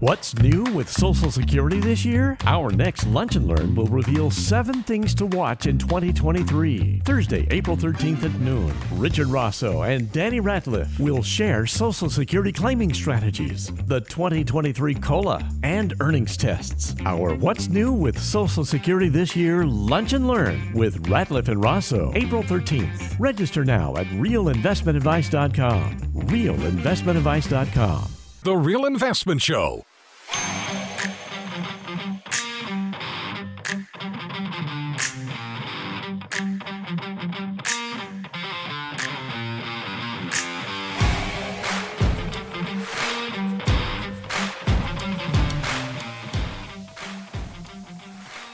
What's 0.00 0.32
new 0.38 0.62
with 0.74 0.88
Social 0.88 1.28
Security 1.28 1.80
this 1.80 2.04
year? 2.04 2.36
Our 2.46 2.70
next 2.70 3.04
Lunch 3.08 3.34
and 3.34 3.48
Learn 3.48 3.74
will 3.74 3.88
reveal 3.88 4.30
seven 4.30 4.84
things 4.84 5.12
to 5.16 5.26
watch 5.26 5.66
in 5.66 5.76
2023. 5.76 7.02
Thursday, 7.04 7.48
April 7.50 7.76
13th 7.76 8.22
at 8.22 8.40
noon, 8.40 8.72
Richard 8.92 9.26
Rosso 9.26 9.82
and 9.82 10.12
Danny 10.12 10.40
Ratliff 10.40 11.00
will 11.00 11.20
share 11.20 11.66
Social 11.66 12.08
Security 12.08 12.52
claiming 12.52 12.94
strategies, 12.94 13.72
the 13.86 14.00
2023 14.02 14.94
COLA, 14.94 15.50
and 15.64 15.94
earnings 15.98 16.36
tests. 16.36 16.94
Our 17.04 17.34
What's 17.34 17.66
New 17.66 17.92
with 17.92 18.20
Social 18.20 18.64
Security 18.64 19.08
this 19.08 19.34
year 19.34 19.66
Lunch 19.66 20.12
and 20.12 20.28
Learn 20.28 20.72
with 20.74 21.08
Ratliff 21.08 21.48
and 21.48 21.60
Rosso, 21.60 22.12
April 22.14 22.44
13th. 22.44 23.18
Register 23.18 23.64
now 23.64 23.96
at 23.96 24.06
realinvestmentadvice.com. 24.06 25.98
Realinvestmentadvice.com. 26.28 28.12
The 28.44 28.56
Real 28.56 28.86
Investment 28.86 29.42
Show 29.42 29.84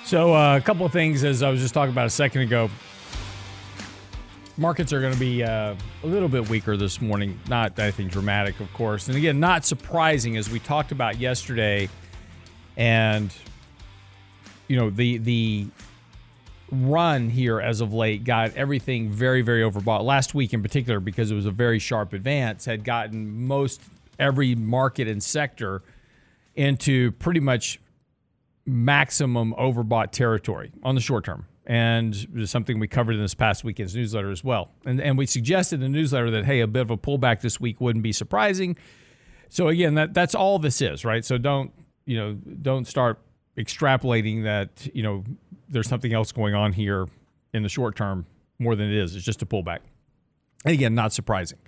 so 0.04 0.32
uh, 0.32 0.56
a 0.56 0.60
couple 0.60 0.86
of 0.86 0.92
things, 0.92 1.24
as 1.24 1.42
I 1.42 1.50
was 1.50 1.60
just 1.60 1.74
talking 1.74 1.90
about 1.90 2.06
a 2.06 2.10
second 2.10 2.42
ago. 2.42 2.70
Markets 4.56 4.92
are 4.92 5.00
going 5.00 5.12
to 5.12 5.18
be 5.18 5.42
uh, 5.42 5.74
a 6.02 6.06
little 6.06 6.28
bit 6.28 6.48
weaker 6.48 6.76
this 6.76 7.00
morning. 7.00 7.38
Not 7.48 7.78
anything 7.78 8.08
dramatic, 8.08 8.60
of 8.60 8.72
course. 8.72 9.08
And 9.08 9.16
again, 9.16 9.40
not 9.40 9.64
surprising 9.64 10.36
as 10.36 10.48
we 10.48 10.60
talked 10.60 10.92
about 10.92 11.18
yesterday. 11.18 11.88
And, 12.76 13.34
you 14.68 14.76
know, 14.76 14.90
the, 14.90 15.18
the, 15.18 15.66
run 16.70 17.30
here 17.30 17.60
as 17.60 17.80
of 17.80 17.92
late 17.92 18.24
got 18.24 18.54
everything 18.54 19.10
very, 19.10 19.42
very 19.42 19.62
overbought. 19.62 20.02
Last 20.02 20.34
week 20.34 20.52
in 20.52 20.62
particular, 20.62 21.00
because 21.00 21.30
it 21.30 21.34
was 21.34 21.46
a 21.46 21.50
very 21.50 21.78
sharp 21.78 22.12
advance, 22.12 22.64
had 22.64 22.84
gotten 22.84 23.46
most 23.46 23.80
every 24.18 24.54
market 24.54 25.08
and 25.08 25.22
sector 25.22 25.82
into 26.54 27.12
pretty 27.12 27.40
much 27.40 27.80
maximum 28.66 29.54
overbought 29.54 30.10
territory 30.10 30.72
on 30.82 30.94
the 30.94 31.00
short 31.00 31.24
term. 31.24 31.46
And 31.66 32.14
something 32.44 32.78
we 32.78 32.88
covered 32.88 33.14
in 33.14 33.22
this 33.22 33.34
past 33.34 33.64
weekend's 33.64 33.96
newsletter 33.96 34.30
as 34.30 34.44
well. 34.44 34.70
And, 34.84 35.00
and 35.00 35.16
we 35.16 35.24
suggested 35.24 35.76
in 35.76 35.80
the 35.80 35.88
newsletter 35.88 36.30
that, 36.32 36.44
hey, 36.44 36.60
a 36.60 36.66
bit 36.66 36.82
of 36.82 36.90
a 36.90 36.96
pullback 36.98 37.40
this 37.40 37.58
week 37.58 37.80
wouldn't 37.80 38.02
be 38.02 38.12
surprising. 38.12 38.76
So 39.48 39.68
again, 39.68 39.94
that, 39.94 40.12
that's 40.12 40.34
all 40.34 40.58
this 40.58 40.82
is, 40.82 41.04
right? 41.06 41.24
So 41.24 41.38
don't, 41.38 41.72
you 42.04 42.18
know, 42.18 42.34
don't 42.34 42.86
start 42.86 43.18
extrapolating 43.56 44.42
that, 44.44 44.86
you 44.94 45.02
know, 45.02 45.24
there's 45.68 45.88
something 45.88 46.12
else 46.12 46.32
going 46.32 46.54
on 46.54 46.72
here 46.72 47.06
in 47.54 47.62
the 47.62 47.68
short 47.68 47.96
term 47.96 48.26
more 48.58 48.76
than 48.76 48.90
it 48.90 48.96
is. 48.96 49.16
It's 49.16 49.24
just 49.24 49.40
a 49.40 49.46
pullback. 49.46 49.78
And 50.64 50.74
again, 50.74 50.94
not 50.94 51.12
surprising. 51.12 51.58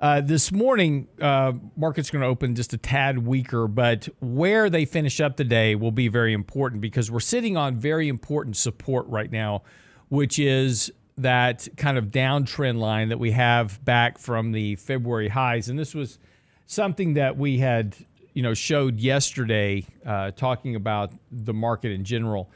Uh, 0.00 0.20
this 0.20 0.52
morning, 0.52 1.08
uh, 1.20 1.52
market's 1.76 2.08
going 2.08 2.22
to 2.22 2.28
open 2.28 2.54
just 2.54 2.72
a 2.72 2.78
tad 2.78 3.18
weaker, 3.18 3.66
but 3.66 4.08
where 4.20 4.70
they 4.70 4.84
finish 4.84 5.20
up 5.20 5.36
the 5.36 5.42
day 5.42 5.74
will 5.74 5.90
be 5.90 6.06
very 6.06 6.32
important 6.32 6.80
because 6.80 7.10
we're 7.10 7.18
sitting 7.18 7.56
on 7.56 7.76
very 7.76 8.06
important 8.06 8.56
support 8.56 9.04
right 9.08 9.32
now, 9.32 9.60
which 10.08 10.38
is 10.38 10.92
that 11.16 11.66
kind 11.76 11.98
of 11.98 12.06
downtrend 12.06 12.78
line 12.78 13.08
that 13.08 13.18
we 13.18 13.32
have 13.32 13.84
back 13.84 14.18
from 14.18 14.52
the 14.52 14.76
February 14.76 15.28
highs. 15.28 15.68
And 15.68 15.76
this 15.76 15.96
was 15.96 16.20
something 16.66 17.14
that 17.14 17.36
we 17.36 17.58
had, 17.58 17.96
you 18.34 18.42
know, 18.44 18.54
showed 18.54 19.00
yesterday, 19.00 19.84
uh, 20.06 20.30
talking 20.30 20.76
about 20.76 21.12
the 21.32 21.52
market 21.52 21.90
in 21.90 22.04
general, 22.04 22.50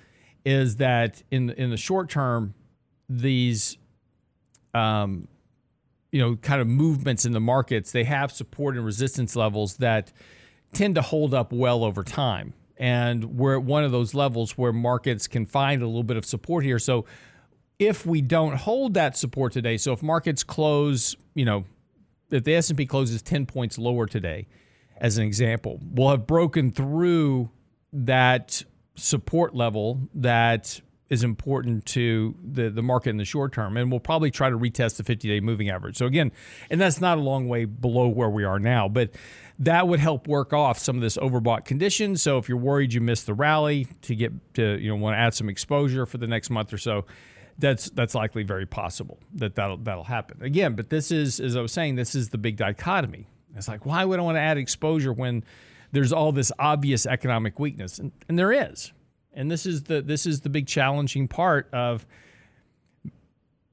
is 0.45 0.77
that 0.77 1.21
in 1.33 1.51
in 1.51 1.71
the 1.71 1.77
short 1.77 2.09
term, 2.09 2.55
these 3.09 3.79
um, 4.75 5.27
you 6.13 6.21
know, 6.21 6.37
kind 6.37 6.61
of 6.61 6.69
movements 6.69 7.25
in 7.25 7.33
the 7.33 7.41
markets, 7.41 7.91
they 7.91 8.05
have 8.05 8.31
support 8.31 8.77
and 8.77 8.85
resistance 8.85 9.35
levels 9.35 9.79
that 9.79 10.13
tend 10.73 10.95
to 10.95 11.03
hold 11.03 11.35
up 11.35 11.53
well 11.53 11.83
over 11.83 12.05
time. 12.05 12.53
And 12.77 13.37
we're 13.37 13.57
at 13.57 13.63
one 13.63 13.83
of 13.85 13.93
those 13.93 14.15
levels 14.15 14.57
where 14.57 14.73
markets 14.73 15.27
can 15.27 15.47
find 15.47 15.83
a 15.83 15.87
little 15.87 16.03
bit 16.03 16.17
of 16.17 16.25
support 16.25 16.65
here. 16.65 16.79
So 16.79 17.07
if 17.79 18.07
we 18.07 18.21
don't 18.21 18.57
hold 18.57 18.95
that 18.95 19.17
support 19.17 19.53
today, 19.53 19.77
so 19.77 19.93
if 19.93 20.03
markets 20.03 20.45
close, 20.45 21.17
you 21.35 21.45
know, 21.45 21.65
if 22.31 22.45
the 22.45 22.55
S&P 22.55 22.87
closes 22.87 23.23
10 23.23 23.47
points 23.47 23.79
lower 23.79 24.07
today, 24.07 24.47
as 24.99 25.19
an 25.19 25.25
example, 25.25 25.81
we'll 25.83 26.11
have 26.11 26.27
broken 26.27 26.71
through 26.71 27.51
that 27.93 28.63
support 28.95 29.55
level 29.55 30.01
that 30.15 30.81
is 31.13 31.23
important 31.23 31.85
to 31.85 32.35
the, 32.43 32.71
the 32.71 32.81
market 32.81 33.11
in 33.11 33.19
the 33.19 33.25
short 33.27 33.53
term. 33.53 33.77
And 33.77 33.91
we'll 33.91 34.01
probably 34.01 34.31
try 34.31 34.49
to 34.49 34.59
retest 34.59 34.97
the 34.97 35.05
50 35.05 35.29
day 35.29 35.41
moving 35.41 35.69
average. 35.69 35.99
So, 35.99 36.07
again, 36.07 36.33
and 36.71 36.81
that's 36.81 37.03
not 37.03 37.19
a 37.19 37.21
long 37.21 37.49
way 37.49 37.67
below 37.67 38.09
where 38.09 38.31
we 38.31 38.45
are 38.45 38.59
now, 38.59 38.89
but 38.89 39.11
that 39.59 39.87
would 39.87 40.01
help 40.01 40.27
work 40.27 40.55
off 40.55 40.79
some 40.79 40.97
of 40.97 41.03
this 41.03 41.19
overbought 41.19 41.67
condition. 41.67 42.17
So, 42.17 42.39
if 42.39 42.49
you're 42.49 42.57
worried 42.57 42.95
you 42.95 43.03
missed 43.03 43.27
the 43.27 43.35
rally 43.35 43.89
to 44.01 44.15
get 44.15 44.33
to, 44.55 44.79
you 44.79 44.89
know, 44.89 44.97
want 44.97 45.13
to 45.15 45.19
add 45.19 45.35
some 45.35 45.51
exposure 45.51 46.07
for 46.07 46.17
the 46.17 46.27
next 46.27 46.49
month 46.49 46.73
or 46.73 46.79
so, 46.79 47.05
that's 47.59 47.91
that's 47.91 48.15
likely 48.15 48.43
very 48.43 48.65
possible 48.65 49.19
that 49.35 49.55
that'll 49.55 49.77
that'll 49.77 50.05
happen 50.05 50.43
again. 50.43 50.75
But 50.75 50.89
this 50.89 51.11
is, 51.11 51.41
as 51.41 51.57
I 51.57 51.61
was 51.61 51.73
saying, 51.73 51.97
this 51.97 52.15
is 52.15 52.31
the 52.31 52.39
big 52.39 52.57
dichotomy. 52.57 53.29
It's 53.55 53.69
like, 53.69 53.85
why 53.85 54.03
would 54.07 54.19
I 54.19 54.23
want 54.23 54.37
to 54.37 54.41
add 54.41 54.57
exposure 54.57 55.13
when 55.13 55.45
there's 55.93 56.11
all 56.11 56.33
this 56.33 56.51
obvious 56.59 57.05
economic 57.05 57.59
weakness, 57.59 57.99
and, 57.99 58.13
and 58.31 58.39
there 58.39 58.51
is. 58.51 58.95
And 59.35 59.51
this 59.51 59.67
is 59.67 59.85
the 59.85 60.03
this 60.03 60.27
is 60.27 60.41
the 60.41 60.49
big 60.49 60.67
challenging 60.67 61.29
part 61.29 61.69
of 61.73 62.07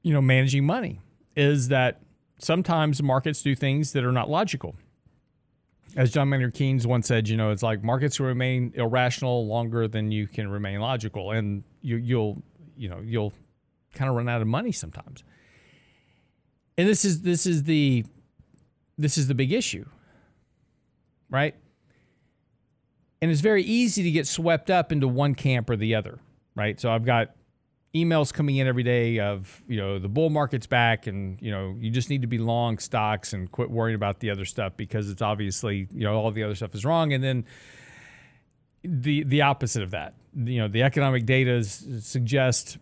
you 0.02 0.12
know 0.12 0.22
managing 0.22 0.64
money 0.64 1.00
is 1.36 1.68
that 1.68 2.00
sometimes 2.38 3.02
markets 3.02 3.42
do 3.42 3.54
things 3.54 3.92
that 3.92 4.04
are 4.04 4.12
not 4.12 4.28
logical. 4.28 4.74
As 5.96 6.12
John 6.12 6.28
Maynard 6.28 6.54
Keynes 6.54 6.86
once 6.86 7.08
said, 7.08 7.28
you 7.28 7.36
know, 7.36 7.50
it's 7.50 7.62
like 7.62 7.82
markets 7.82 8.20
will 8.20 8.28
remain 8.28 8.72
irrational 8.76 9.46
longer 9.46 9.88
than 9.88 10.12
you 10.12 10.28
can 10.28 10.48
remain 10.48 10.80
logical, 10.80 11.32
and 11.32 11.64
you, 11.82 11.96
you'll 11.96 12.42
you 12.76 12.88
know 12.88 13.00
you'll 13.04 13.32
kind 13.94 14.08
of 14.08 14.16
run 14.16 14.28
out 14.28 14.40
of 14.40 14.46
money 14.46 14.72
sometimes. 14.72 15.24
And 16.78 16.88
this 16.88 17.04
is 17.04 17.22
this 17.22 17.44
is 17.44 17.64
the 17.64 18.04
this 18.98 19.18
is 19.18 19.26
the 19.26 19.34
big 19.34 19.52
issue, 19.52 19.84
right? 21.28 21.54
And 23.22 23.30
it's 23.30 23.40
very 23.40 23.62
easy 23.62 24.02
to 24.02 24.10
get 24.10 24.26
swept 24.26 24.70
up 24.70 24.92
into 24.92 25.06
one 25.06 25.34
camp 25.34 25.68
or 25.68 25.76
the 25.76 25.94
other, 25.94 26.18
right? 26.54 26.80
So 26.80 26.90
I've 26.90 27.04
got 27.04 27.34
emails 27.94 28.32
coming 28.32 28.56
in 28.56 28.66
every 28.66 28.82
day 28.82 29.18
of, 29.18 29.62
you 29.68 29.76
know, 29.76 29.98
the 29.98 30.08
bull 30.08 30.30
market's 30.30 30.66
back 30.66 31.06
and, 31.06 31.40
you 31.42 31.50
know, 31.50 31.76
you 31.78 31.90
just 31.90 32.08
need 32.08 32.22
to 32.22 32.28
be 32.28 32.38
long 32.38 32.78
stocks 32.78 33.32
and 33.32 33.50
quit 33.50 33.70
worrying 33.70 33.96
about 33.96 34.20
the 34.20 34.30
other 34.30 34.44
stuff 34.44 34.72
because 34.76 35.10
it's 35.10 35.22
obviously, 35.22 35.88
you 35.92 36.04
know, 36.04 36.14
all 36.14 36.30
the 36.30 36.42
other 36.42 36.54
stuff 36.54 36.74
is 36.74 36.84
wrong. 36.84 37.12
And 37.12 37.22
then 37.22 37.44
the 38.82 39.24
the 39.24 39.42
opposite 39.42 39.82
of 39.82 39.90
that. 39.90 40.14
You 40.34 40.60
know, 40.60 40.68
the 40.68 40.82
economic 40.82 41.26
data 41.26 41.62
suggest 41.64 42.78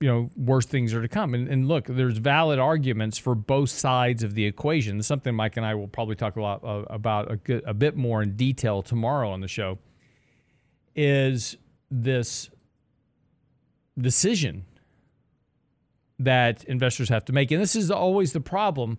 you 0.00 0.08
know 0.08 0.30
worse 0.36 0.66
things 0.66 0.94
are 0.94 1.02
to 1.02 1.08
come. 1.08 1.34
And, 1.34 1.48
and 1.48 1.68
look 1.68 1.86
there's 1.86 2.18
valid 2.18 2.58
arguments 2.58 3.18
for 3.18 3.34
both 3.34 3.70
sides 3.70 4.22
of 4.22 4.34
the 4.34 4.44
equation. 4.46 4.98
Is 4.98 5.06
something 5.06 5.34
mike 5.34 5.56
and 5.56 5.66
i 5.66 5.74
will 5.74 5.88
probably 5.88 6.16
talk 6.16 6.36
a 6.36 6.42
lot 6.42 6.64
uh, 6.64 6.84
about 6.90 7.30
a, 7.30 7.36
good, 7.36 7.62
a 7.66 7.74
bit 7.74 7.96
more 7.96 8.22
in 8.22 8.36
detail 8.36 8.82
tomorrow 8.82 9.30
on 9.30 9.40
the 9.40 9.48
show 9.48 9.78
is 10.96 11.56
this 11.90 12.50
decision 13.98 14.64
that 16.18 16.64
investors 16.64 17.08
have 17.08 17.24
to 17.24 17.32
make. 17.32 17.50
And 17.50 17.62
this 17.62 17.74
is 17.74 17.90
always 17.90 18.32
the 18.32 18.40
problem 18.40 18.98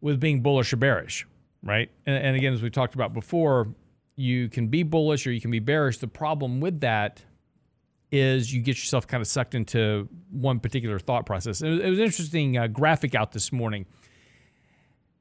with 0.00 0.18
being 0.18 0.42
bullish 0.42 0.72
or 0.72 0.76
bearish 0.76 1.26
right? 1.62 1.90
And, 2.06 2.16
and 2.16 2.36
again 2.36 2.52
as 2.52 2.62
we 2.62 2.70
talked 2.70 2.94
about 2.94 3.12
before 3.12 3.68
you 4.16 4.48
can 4.48 4.68
be 4.68 4.82
bullish 4.82 5.26
or 5.26 5.32
you 5.32 5.40
can 5.40 5.50
be 5.50 5.58
bearish. 5.58 5.98
The 5.98 6.08
problem 6.08 6.60
with 6.60 6.80
that 6.80 7.22
is 8.12 8.52
you 8.52 8.60
get 8.60 8.76
yourself 8.76 9.06
kind 9.06 9.20
of 9.20 9.26
sucked 9.26 9.54
into 9.54 10.08
one 10.30 10.60
particular 10.60 10.98
thought 10.98 11.26
process. 11.26 11.62
It 11.62 11.68
was, 11.68 11.80
it 11.80 11.90
was 11.90 11.98
an 11.98 12.04
interesting 12.04 12.58
uh, 12.58 12.66
graphic 12.66 13.14
out 13.14 13.32
this 13.32 13.52
morning. 13.52 13.86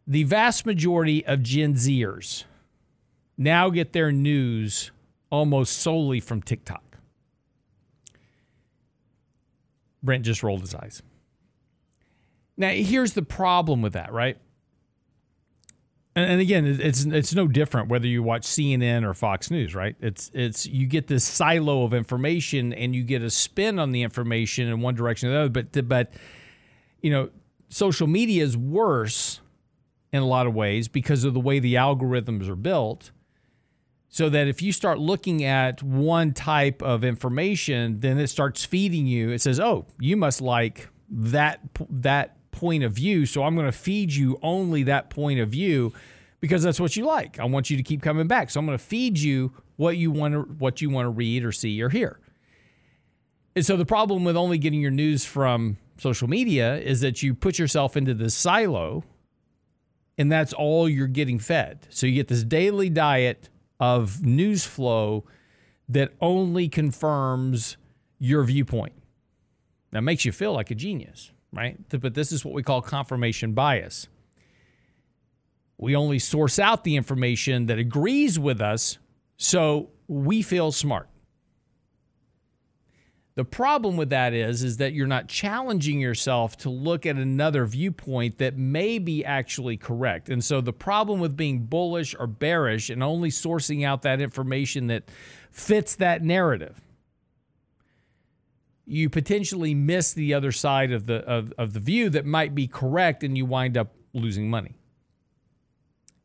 The 0.07 0.23
vast 0.23 0.65
majority 0.65 1.25
of 1.25 1.43
Gen 1.43 1.75
Zers 1.75 2.45
now 3.37 3.69
get 3.69 3.93
their 3.93 4.11
news 4.11 4.91
almost 5.29 5.77
solely 5.77 6.19
from 6.19 6.41
TikTok. 6.41 6.97
Brent 10.01 10.25
just 10.25 10.43
rolled 10.43 10.61
his 10.61 10.73
eyes. 10.73 11.03
Now, 12.57 12.69
here's 12.69 13.13
the 13.13 13.21
problem 13.21 13.81
with 13.81 13.93
that, 13.93 14.11
right? 14.11 14.37
And, 16.15 16.41
again, 16.41 16.65
it's 16.65 17.05
it's 17.05 17.35
no 17.35 17.47
different 17.47 17.87
whether 17.89 18.07
you 18.07 18.23
watch 18.23 18.41
CNN 18.41 19.03
or 19.03 19.13
Fox 19.13 19.51
News, 19.51 19.75
right? 19.75 19.95
It's 20.01 20.31
it's 20.33 20.65
you 20.65 20.87
get 20.87 21.07
this 21.07 21.23
silo 21.23 21.83
of 21.83 21.93
information 21.93 22.73
and 22.73 22.95
you 22.95 23.03
get 23.03 23.21
a 23.21 23.29
spin 23.29 23.79
on 23.79 23.91
the 23.91 24.01
information 24.01 24.67
in 24.67 24.81
one 24.81 24.95
direction 24.95 25.29
or 25.29 25.33
the 25.33 25.39
other. 25.39 25.49
But 25.49 25.87
but 25.87 26.13
you 27.01 27.11
know, 27.11 27.29
social 27.69 28.07
media 28.07 28.43
is 28.43 28.57
worse 28.57 29.39
in 30.11 30.21
a 30.21 30.25
lot 30.25 30.47
of 30.47 30.55
ways 30.55 30.87
because 30.87 31.23
of 31.23 31.33
the 31.33 31.39
way 31.39 31.59
the 31.59 31.75
algorithms 31.75 32.49
are 32.49 32.55
built. 32.55 33.11
So 34.11 34.27
that 34.29 34.47
if 34.47 34.63
you 34.63 34.71
start 34.71 34.97
looking 34.97 35.43
at 35.43 35.83
one 35.83 36.33
type 36.33 36.81
of 36.81 37.03
information, 37.03 37.99
then 37.99 38.17
it 38.17 38.27
starts 38.27 38.65
feeding 38.65 39.05
you. 39.05 39.29
It 39.29 39.39
says, 39.39 39.59
"Oh, 39.59 39.85
you 39.99 40.17
must 40.17 40.41
like 40.41 40.89
that 41.11 41.59
that 41.91 42.38
point 42.59 42.83
of 42.83 42.91
view. 42.91 43.25
So 43.25 43.43
I'm 43.43 43.55
going 43.55 43.67
to 43.67 43.71
feed 43.71 44.11
you 44.11 44.37
only 44.43 44.83
that 44.83 45.09
point 45.09 45.39
of 45.39 45.49
view 45.49 45.93
because 46.41 46.61
that's 46.61 46.79
what 46.79 46.97
you 46.97 47.05
like. 47.05 47.39
I 47.39 47.45
want 47.45 47.69
you 47.69 47.77
to 47.77 47.83
keep 47.83 48.01
coming 48.01 48.27
back. 48.27 48.49
So 48.49 48.59
I'm 48.59 48.65
going 48.65 48.77
to 48.77 48.83
feed 48.83 49.17
you 49.17 49.53
what 49.77 49.95
you 49.95 50.11
want 50.11 50.33
to 50.33 50.41
what 50.41 50.81
you 50.81 50.89
want 50.89 51.05
to 51.05 51.09
read 51.09 51.45
or 51.45 51.53
see 51.53 51.81
or 51.81 51.87
hear. 51.87 52.19
And 53.55 53.65
so 53.65 53.77
the 53.77 53.85
problem 53.85 54.25
with 54.25 54.35
only 54.35 54.57
getting 54.57 54.81
your 54.81 54.91
news 54.91 55.23
from 55.23 55.77
social 55.97 56.27
media 56.27 56.77
is 56.77 56.99
that 56.99 57.23
you 57.23 57.33
put 57.33 57.57
yourself 57.57 57.95
into 57.95 58.13
this 58.13 58.35
silo 58.35 59.03
and 60.17 60.29
that's 60.29 60.51
all 60.51 60.89
you're 60.89 61.07
getting 61.07 61.39
fed. 61.39 61.87
So 61.89 62.07
you 62.07 62.13
get 62.13 62.27
this 62.27 62.43
daily 62.43 62.89
diet 62.89 63.47
of 63.79 64.21
news 64.21 64.65
flow 64.65 65.23
that 65.87 66.11
only 66.19 66.67
confirms 66.67 67.77
your 68.19 68.43
viewpoint. 68.43 68.93
That 69.91 70.01
makes 70.01 70.25
you 70.25 70.33
feel 70.33 70.51
like 70.51 70.71
a 70.71 70.75
genius 70.75 71.31
right? 71.51 71.77
But 71.89 72.13
this 72.13 72.31
is 72.31 72.45
what 72.45 72.53
we 72.53 72.63
call 72.63 72.81
confirmation 72.81 73.53
bias. 73.53 74.07
We 75.77 75.95
only 75.95 76.19
source 76.19 76.59
out 76.59 76.83
the 76.83 76.95
information 76.95 77.67
that 77.67 77.79
agrees 77.79 78.37
with 78.37 78.61
us, 78.61 78.97
so 79.37 79.89
we 80.07 80.41
feel 80.41 80.71
smart. 80.71 81.07
The 83.35 83.45
problem 83.45 83.95
with 83.95 84.09
that 84.09 84.33
is 84.33 84.63
is 84.63 84.77
that 84.77 84.91
you're 84.91 85.07
not 85.07 85.29
challenging 85.29 86.01
yourself 86.01 86.57
to 86.57 86.69
look 86.69 87.05
at 87.05 87.15
another 87.15 87.65
viewpoint 87.65 88.39
that 88.39 88.57
may 88.57 88.99
be 88.99 89.23
actually 89.23 89.77
correct. 89.77 90.27
And 90.27 90.43
so 90.43 90.59
the 90.59 90.73
problem 90.73 91.21
with 91.21 91.37
being 91.37 91.59
bullish 91.59 92.13
or 92.19 92.27
bearish 92.27 92.89
and 92.89 93.01
only 93.01 93.29
sourcing 93.29 93.85
out 93.85 94.01
that 94.01 94.19
information 94.19 94.87
that 94.87 95.03
fits 95.51 95.95
that 95.95 96.21
narrative 96.21 96.81
you 98.89 99.09
potentially 99.09 99.75
miss 99.75 100.13
the 100.13 100.33
other 100.33 100.51
side 100.51 100.91
of 100.91 101.05
the 101.05 101.17
of, 101.25 101.53
of 101.57 101.73
the 101.73 101.79
view 101.79 102.09
that 102.09 102.25
might 102.25 102.55
be 102.55 102.67
correct 102.67 103.23
and 103.23 103.37
you 103.37 103.45
wind 103.45 103.77
up 103.77 103.93
losing 104.13 104.49
money. 104.49 104.75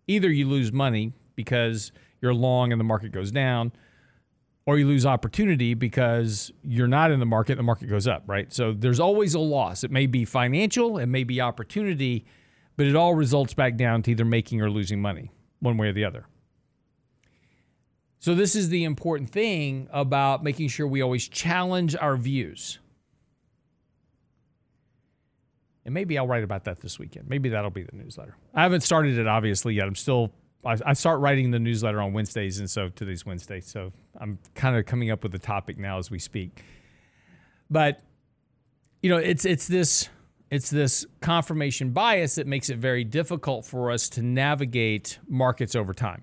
Either 0.06 0.30
you 0.30 0.49
lose 0.49 0.73
money 0.73 1.12
because 1.37 1.92
you're 2.21 2.35
long 2.35 2.73
and 2.73 2.80
the 2.80 2.85
market 2.85 3.12
goes 3.12 3.30
down, 3.30 3.73
or 4.66 4.78
you 4.78 4.87
lose 4.87 5.04
opportunity 5.04 5.75
because 5.75 6.50
you're 6.62 6.88
not 6.88 7.11
in 7.11 7.21
the 7.21 7.26
market, 7.26 7.56
the 7.56 7.62
market 7.62 7.88
goes 7.88 8.06
up, 8.06 8.23
right? 8.26 8.52
So 8.52 8.73
there's 8.73 9.00
always 9.00 9.35
a 9.35 9.40
loss. 9.40 9.85
It 9.85 9.90
may 9.90 10.06
be 10.06 10.25
financial, 10.25 10.99
it 10.99 11.06
may 11.06 11.25
be 11.25 11.40
opportunity, 11.40 12.25
but 12.76 12.87
it 12.87 12.97
all 12.97 13.14
results 13.14 13.52
back 13.52 13.76
down 13.76 14.02
to 14.04 14.12
either 14.12 14.25
making 14.25 14.62
or 14.62 14.71
losing 14.71 15.02
money, 15.02 15.30
one 15.61 15.76
way 15.76 15.88
or 15.88 15.92
the 15.92 16.04
other. 16.04 16.26
So 18.25 18.35
this 18.35 18.57
is 18.57 18.71
the 18.71 18.85
important 18.85 19.28
thing 19.28 19.87
about 19.93 20.43
making 20.43 20.69
sure 20.69 20.87
we 20.87 21.02
always 21.02 21.28
challenge 21.28 21.95
our 21.95 22.16
views. 22.16 22.78
And 25.85 25.93
maybe 25.93 26.16
I'll 26.16 26.26
write 26.26 26.43
about 26.43 26.64
that 26.64 26.81
this 26.81 26.99
weekend. 26.99 27.28
Maybe 27.28 27.50
that'll 27.50 27.69
be 27.69 27.83
the 27.83 27.95
newsletter. 27.95 28.35
I 28.54 28.62
haven't 28.62 28.81
started 28.81 29.19
it 29.19 29.26
obviously 29.26 29.75
yet. 29.75 29.87
I'm 29.87 29.95
still 29.95 30.33
I, 30.64 30.78
I 30.87 30.93
start 30.95 31.21
writing 31.21 31.50
the 31.50 31.59
newsletter 31.59 32.00
on 32.00 32.14
Wednesdays, 32.14 32.61
and 32.61 32.71
so 32.71 32.88
today's 32.88 33.26
Wednesday. 33.26 33.61
So 33.61 33.93
I'm 34.19 34.38
kind 34.54 34.75
of 34.75 34.87
coming 34.87 35.11
up 35.11 35.23
with 35.23 35.33
the 35.33 35.38
topic 35.38 35.76
now 35.76 35.99
as 35.99 36.11
we 36.11 36.19
speak. 36.19 36.64
But 37.69 38.00
you 39.02 39.11
know, 39.11 39.19
it's 39.19 39.45
it's 39.45 39.69
this 39.69 40.09
it's 40.50 40.71
this 40.71 41.04
confirmation 41.21 41.90
bias 41.90 42.37
that 42.37 42.47
makes 42.47 42.71
it 42.71 42.78
very 42.78 43.04
difficult 43.04 43.66
for 43.66 43.90
us 43.90 44.09
to 44.09 44.23
navigate 44.23 45.19
markets 45.28 45.75
over 45.75 45.93
time. 45.93 46.23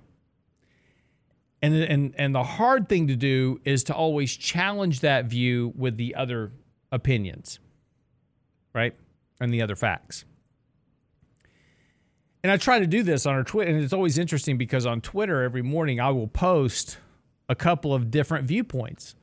And 1.61 1.75
and 1.75 2.15
and 2.17 2.33
the 2.33 2.43
hard 2.43 2.89
thing 2.89 3.07
to 3.07 3.15
do 3.15 3.59
is 3.63 3.83
to 3.85 3.93
always 3.93 4.35
challenge 4.35 5.01
that 5.01 5.25
view 5.25 5.73
with 5.75 5.97
the 5.97 6.15
other 6.15 6.51
opinions. 6.91 7.59
Right? 8.73 8.95
And 9.39 9.53
the 9.53 9.61
other 9.61 9.75
facts 9.75 10.25
and 12.43 12.51
I 12.51 12.57
try 12.57 12.79
to 12.79 12.87
do 12.87 13.03
this 13.03 13.25
on 13.25 13.35
our 13.35 13.43
Twitter, 13.43 13.71
and 13.71 13.83
it's 13.83 13.93
always 13.93 14.17
interesting 14.17 14.57
because 14.57 14.85
on 14.85 15.01
Twitter 15.01 15.43
every 15.43 15.61
morning 15.61 15.99
I 15.99 16.09
will 16.09 16.27
post 16.27 16.97
a 17.47 17.55
couple 17.55 17.93
of 17.93 18.09
different 18.09 18.47
viewpoints. 18.47 19.15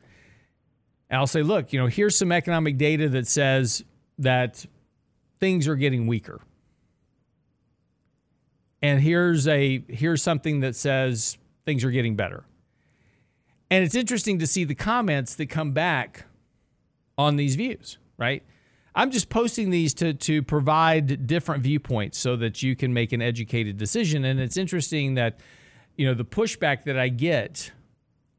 And 1.11 1.19
I'll 1.19 1.27
say, 1.27 1.43
look, 1.43 1.73
you 1.73 1.81
know, 1.81 1.87
here's 1.87 2.17
some 2.17 2.31
economic 2.31 2.77
data 2.77 3.09
that 3.11 3.27
says 3.27 3.83
that 4.19 4.65
things 5.41 5.67
are 5.67 5.75
getting 5.75 6.07
weaker. 6.07 6.41
And 8.83 9.01
here's 9.01 9.49
a 9.49 9.83
here's 9.89 10.23
something 10.23 10.61
that 10.61 10.77
says 10.77 11.37
things 11.69 11.85
are 11.85 11.91
getting 11.91 12.17
better. 12.17 12.45
And 13.71 13.85
it's 13.85 13.95
interesting 13.95 14.39
to 14.39 14.47
see 14.47 14.65
the 14.65 14.75
comments 14.75 15.35
that 15.35 15.51
come 15.51 15.73
back 15.73 16.25
on 17.19 17.37
these 17.37 17.57
views, 17.57 17.99
right? 18.17 18.43
I'm 18.95 19.11
just 19.11 19.29
posting 19.29 19.69
these 19.69 19.93
to 19.95 20.15
to 20.15 20.43
provide 20.43 21.27
different 21.27 21.63
viewpoints 21.63 22.17
so 22.17 22.37
that 22.37 22.63
you 22.63 22.75
can 22.75 22.95
make 22.95 23.13
an 23.13 23.21
educated 23.21 23.77
decision. 23.77 24.25
And 24.25 24.41
it's 24.41 24.57
interesting 24.57 25.13
that 25.17 25.41
you 25.97 26.07
know 26.07 26.15
the 26.15 26.25
pushback 26.25 26.85
that 26.85 26.99
I 26.99 27.09
get 27.09 27.71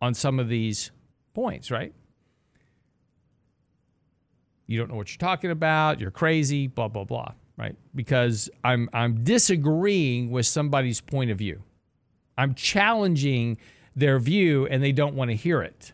on 0.01 0.15
some 0.15 0.39
of 0.39 0.49
these 0.49 0.89
points, 1.35 1.69
right? 1.69 1.93
You 4.65 4.79
don't 4.79 4.89
know 4.89 4.95
what 4.95 5.11
you're 5.11 5.19
talking 5.19 5.51
about, 5.51 5.99
you're 5.99 6.09
crazy, 6.09 6.65
blah 6.65 6.87
blah 6.87 7.03
blah, 7.03 7.33
right? 7.57 7.75
Because 7.93 8.49
I'm 8.63 8.89
I'm 8.91 9.23
disagreeing 9.23 10.31
with 10.31 10.47
somebody's 10.47 10.99
point 10.99 11.29
of 11.29 11.37
view. 11.37 11.61
I'm 12.39 12.53
challenging 12.53 13.57
their 13.97 14.17
view 14.17 14.65
and 14.65 14.81
they 14.81 14.93
don't 14.93 15.13
want 15.13 15.29
to 15.29 15.35
hear 15.35 15.61
it. 15.61 15.91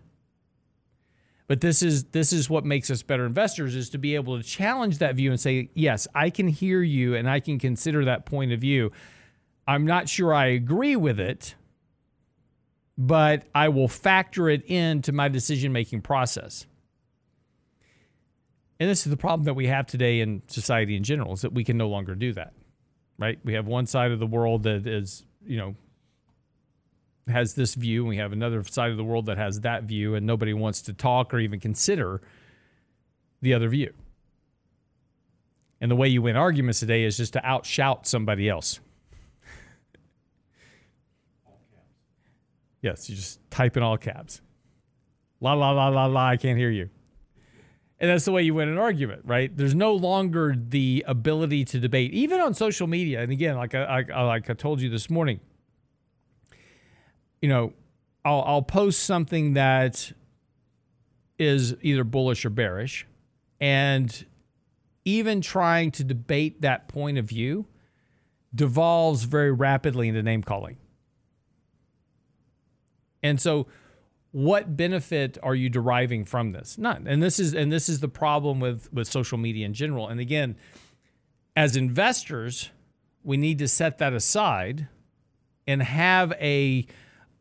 But 1.47 1.60
this 1.60 1.81
is 1.81 2.05
this 2.05 2.31
is 2.31 2.49
what 2.51 2.63
makes 2.63 2.91
us 2.91 3.01
better 3.01 3.25
investors 3.25 3.75
is 3.75 3.89
to 3.89 3.97
be 3.97 4.13
able 4.13 4.38
to 4.38 4.43
challenge 4.43 4.99
that 4.99 5.15
view 5.15 5.31
and 5.31 5.39
say, 5.39 5.69
"Yes, 5.73 6.08
I 6.13 6.29
can 6.29 6.47
hear 6.47 6.84
you 6.84 7.15
and 7.15 7.27
I 7.27 7.39
can 7.39 7.58
consider 7.58 8.05
that 8.05 8.27
point 8.27 8.51
of 8.51 8.62
view. 8.62 8.91
I'm 9.67 9.86
not 9.86 10.08
sure 10.08 10.36
I 10.36 10.47
agree 10.47 10.95
with 10.95 11.19
it, 11.19 11.55
but 12.95 13.47
I 13.55 13.69
will 13.69 13.88
factor 13.88 14.47
it 14.47 14.63
into 14.65 15.12
my 15.12 15.27
decision-making 15.27 16.01
process." 16.01 16.67
And 18.79 18.88
this 18.88 19.08
is 19.08 19.10
the 19.10 19.17
problem 19.17 19.45
that 19.45 19.55
we 19.55 19.65
have 19.65 19.88
today 19.88 20.19
in 20.19 20.43
society 20.47 20.95
in 20.95 21.03
general 21.03 21.34
is 21.34 21.41
that 21.41 21.53
we 21.53 21.63
can 21.63 21.77
no 21.77 21.89
longer 21.89 22.13
do 22.13 22.34
that. 22.34 22.53
Right? 23.17 23.39
We 23.43 23.53
have 23.53 23.65
one 23.65 23.88
side 23.88 24.12
of 24.12 24.19
the 24.19 24.27
world 24.27 24.63
that 24.63 24.86
is, 24.86 25.25
you 25.43 25.58
know, 25.58 25.75
has 27.27 27.53
this 27.53 27.75
view, 27.75 28.01
and 28.01 28.09
we 28.09 28.17
have 28.17 28.33
another 28.33 28.63
side 28.63 28.91
of 28.91 28.97
the 28.97 29.03
world 29.03 29.25
that 29.25 29.38
has 29.38 29.61
that 29.61 29.83
view, 29.83 30.15
and 30.15 30.25
nobody 30.25 30.53
wants 30.53 30.81
to 30.83 30.93
talk 30.93 31.33
or 31.33 31.39
even 31.39 31.59
consider 31.59 32.21
the 33.41 33.53
other 33.53 33.67
view. 33.67 33.93
And 35.81 35.89
the 35.91 35.95
way 35.95 36.07
you 36.07 36.21
win 36.21 36.35
arguments 36.35 36.79
today 36.79 37.03
is 37.03 37.17
just 37.17 37.33
to 37.33 37.41
outshout 37.41 38.05
somebody 38.05 38.47
else. 38.47 38.79
yes, 42.81 43.09
you 43.09 43.15
just 43.15 43.39
type 43.49 43.75
in 43.75 43.83
all 43.83 43.97
caps. 43.97 44.41
La 45.41 45.53
la 45.53 45.71
la 45.71 45.89
la 45.89 46.05
la, 46.05 46.27
I 46.29 46.38
can't 46.38 46.57
hear 46.57 46.71
you. 46.71 46.89
And 47.99 48.09
that's 48.09 48.25
the 48.25 48.31
way 48.31 48.43
you 48.43 48.53
win 48.53 48.67
an 48.67 48.77
argument, 48.77 49.21
right? 49.25 49.55
There's 49.55 49.75
no 49.75 49.93
longer 49.93 50.55
the 50.57 51.03
ability 51.07 51.65
to 51.65 51.79
debate, 51.79 52.13
even 52.13 52.41
on 52.41 52.53
social 52.53 52.88
media. 52.88 53.21
And 53.21 53.31
again, 53.31 53.55
like 53.55 53.73
I, 53.73 54.03
I 54.13 54.23
like 54.23 54.49
I 54.49 54.53
told 54.53 54.81
you 54.81 54.89
this 54.89 55.09
morning, 55.09 55.39
you 57.45 57.49
know, 57.49 57.73
I'll, 58.25 58.41
I'll 58.41 58.62
post 58.63 59.03
something 59.03 59.53
that 59.53 60.12
is 61.38 61.75
either 61.84 62.03
bullish 62.03 62.43
or 62.43 62.49
bearish, 62.49 63.05
and 63.62 64.25
even 65.05 65.41
trying 65.41 65.91
to 65.91 66.03
debate 66.03 66.62
that 66.62 66.88
point 66.88 67.19
of 67.19 67.25
view 67.25 67.67
devolves 68.55 69.25
very 69.25 69.51
rapidly 69.51 70.08
into 70.08 70.23
name 70.23 70.41
calling. 70.41 70.77
And 73.21 73.39
so 73.39 73.67
what 74.31 74.75
benefit 74.75 75.38
are 75.43 75.53
you 75.53 75.69
deriving 75.69 76.25
from 76.25 76.51
this? 76.51 76.79
None. 76.79 77.05
And 77.05 77.21
this 77.21 77.38
is 77.38 77.53
and 77.53 77.71
this 77.71 77.88
is 77.88 77.99
the 77.99 78.08
problem 78.08 78.60
with 78.60 78.91
with 78.91 79.08
social 79.08 79.38
media 79.38 79.67
in 79.67 79.75
general. 79.75 80.08
And 80.08 80.19
again, 80.19 80.55
as 81.55 81.75
investors, 81.75 82.71
we 83.23 83.38
need 83.38 83.60
to 83.60 83.67
set 83.67 83.99
that 83.99 84.13
aside 84.13 84.88
and 85.67 85.84
have 85.84 86.31
a 86.39 86.88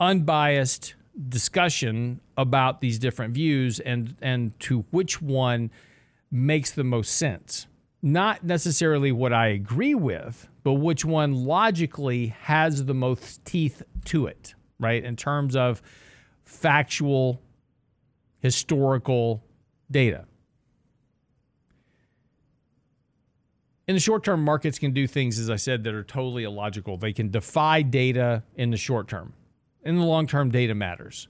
unbiased 0.01 0.95
discussion 1.29 2.21
about 2.37 2.81
these 2.81 2.99
different 2.99 3.35
views 3.35 3.79
and 3.81 4.17
and 4.21 4.59
to 4.61 4.85
which 4.91 5.23
one 5.23 5.71
makes 6.31 6.73
the 6.73 6.85
most 6.85 7.17
sense. 7.17 7.67
Not 8.03 8.45
necessarily 8.45 9.13
what 9.13 9.33
I 9.33 9.49
agree 9.49 9.95
with, 9.95 10.49
but 10.63 10.75
which 10.75 11.05
one 11.05 11.45
logically 11.45 12.29
has 12.43 12.85
the 12.85 12.95
most 12.95 13.45
teeth 13.45 13.83
to 14.07 14.27
it, 14.27 14.55
right? 14.79 15.03
In 15.03 15.17
terms 15.17 15.57
of 15.57 15.81
factual 16.45 17.41
historical 18.41 19.43
data. 19.91 20.27
in 23.87 23.95
the 23.95 24.01
short 24.01 24.25
term, 24.25 24.43
markets 24.43 24.79
can 24.79 24.93
do 24.93 25.07
things, 25.07 25.39
as 25.39 25.51
I 25.51 25.57
said, 25.57 25.85
that 25.85 25.95
are 25.95 26.05
totally 26.05 26.45
illogical. 26.45 26.97
They 26.97 27.13
can 27.13 27.31
defy 27.31 27.83
data 27.83 28.43
in 28.57 28.71
the 28.71 28.77
short 28.77 29.09
term. 29.09 29.35
In 29.85 29.99
the 29.99 30.05
long 30.05 30.27
term, 30.27 30.51
data 30.51 30.75
matters. 30.75 31.29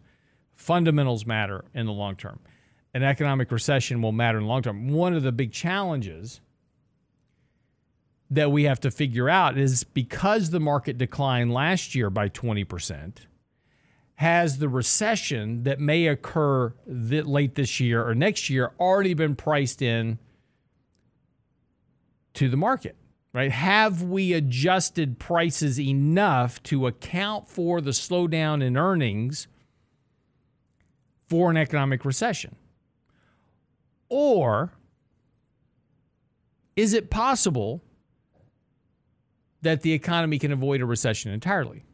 Fundamentals 0.54 1.26
matter 1.26 1.64
in 1.74 1.86
the 1.86 1.92
long 1.92 2.16
term. 2.16 2.38
An 2.94 3.02
economic 3.02 3.50
recession 3.50 4.00
will 4.00 4.12
matter 4.12 4.38
in 4.38 4.44
the 4.44 4.48
long 4.48 4.62
term. 4.62 4.88
One 4.88 5.14
of 5.14 5.22
the 5.22 5.32
big 5.32 5.52
challenges 5.52 6.40
that 8.30 8.50
we 8.50 8.64
have 8.64 8.80
to 8.80 8.90
figure 8.90 9.28
out 9.28 9.58
is 9.58 9.84
because 9.84 10.50
the 10.50 10.60
market 10.60 10.96
declined 10.98 11.52
last 11.52 11.94
year 11.94 12.10
by 12.10 12.28
20%, 12.28 13.16
has 14.16 14.58
the 14.58 14.68
recession 14.68 15.64
that 15.64 15.80
may 15.80 16.06
occur 16.06 16.72
that 16.86 17.26
late 17.26 17.56
this 17.56 17.80
year 17.80 18.06
or 18.06 18.14
next 18.14 18.48
year 18.48 18.72
already 18.78 19.14
been 19.14 19.34
priced 19.34 19.82
in 19.82 20.18
to 22.34 22.48
the 22.48 22.56
market? 22.56 22.96
Right? 23.34 23.50
Have 23.50 24.00
we 24.00 24.32
adjusted 24.32 25.18
prices 25.18 25.78
enough 25.78 26.62
to 26.62 26.86
account 26.86 27.48
for 27.48 27.82
the 27.82 27.90
slowdown 27.90 28.62
in 28.62 28.78
earnings 28.78 29.48
for 31.28 31.50
an 31.50 31.56
economic 31.56 32.04
recession? 32.04 32.54
Or 34.08 34.72
is 36.76 36.94
it 36.94 37.10
possible 37.10 37.82
that 39.62 39.82
the 39.82 39.92
economy 39.92 40.38
can 40.38 40.52
avoid 40.52 40.80
a 40.80 40.86
recession 40.86 41.32
entirely? 41.32 41.84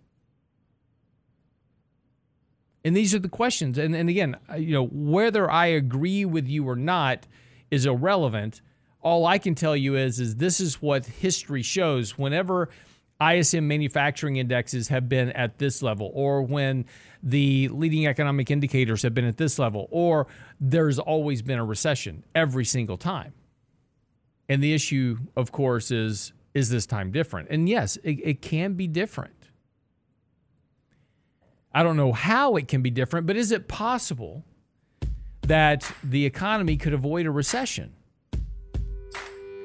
And 2.85 2.94
these 2.94 3.14
are 3.14 3.18
the 3.18 3.29
questions. 3.29 3.79
And, 3.79 3.94
and 3.94 4.11
again, 4.11 4.37
uh, 4.50 4.57
you 4.57 4.72
know, 4.72 4.87
whether 4.87 5.50
I 5.50 5.66
agree 5.66 6.26
with 6.26 6.46
you 6.48 6.68
or 6.68 6.76
not 6.76 7.26
is 7.70 7.87
irrelevant. 7.87 8.61
All 9.03 9.27
I 9.27 9.39
can 9.39 9.55
tell 9.55 9.77
you 9.77 9.97
is, 9.97 10.21
is 10.21 10.37
this 10.37 10.61
is 10.61 10.83
what 10.83 11.07
history 11.07 11.63
shows. 11.63 12.19
Whenever 12.19 12.69
ISM 13.21 13.67
manufacturing 13.67 14.37
indexes 14.37 14.89
have 14.89 15.09
been 15.09 15.31
at 15.33 15.59
this 15.59 15.83
level, 15.83 16.11
or 16.15 16.43
when 16.43 16.87
the 17.23 17.69
leading 17.69 18.07
economic 18.07 18.51
indicators 18.51 19.03
have 19.03 19.15
been 19.15 19.27
at 19.27 19.37
this 19.37 19.59
level, 19.59 19.89
or 19.91 20.27
there's 20.61 20.99
always 20.99 21.43
been 21.43 21.59
a 21.59 21.65
recession 21.65 22.25
every 22.35 22.65
single 22.65 22.97
time. 22.97 23.33
And 24.49 24.63
the 24.63 24.73
issue, 24.73 25.19
of 25.37 25.53
course, 25.53 25.91
is 25.91 26.33
is 26.53 26.69
this 26.69 26.85
time 26.85 27.13
different? 27.13 27.49
And 27.51 27.69
yes, 27.69 27.97
it, 28.03 28.19
it 28.25 28.43
can 28.43 28.73
be 28.75 28.89
different. 28.89 29.49
I 31.73 31.85
don't 31.85 31.97
know 31.97 32.13
how 32.13 32.57
it 32.57 32.67
can 32.67 32.83
be 32.83 32.91
different, 32.91 33.29
but 33.29 33.37
is 33.37 33.53
it 33.53 33.69
possible 33.69 34.45
that 35.43 35.91
the 36.03 36.27
economy 36.27 36.77
could 36.77 36.93
avoid 36.93 37.27
a 37.27 37.31
recession? 37.31 37.95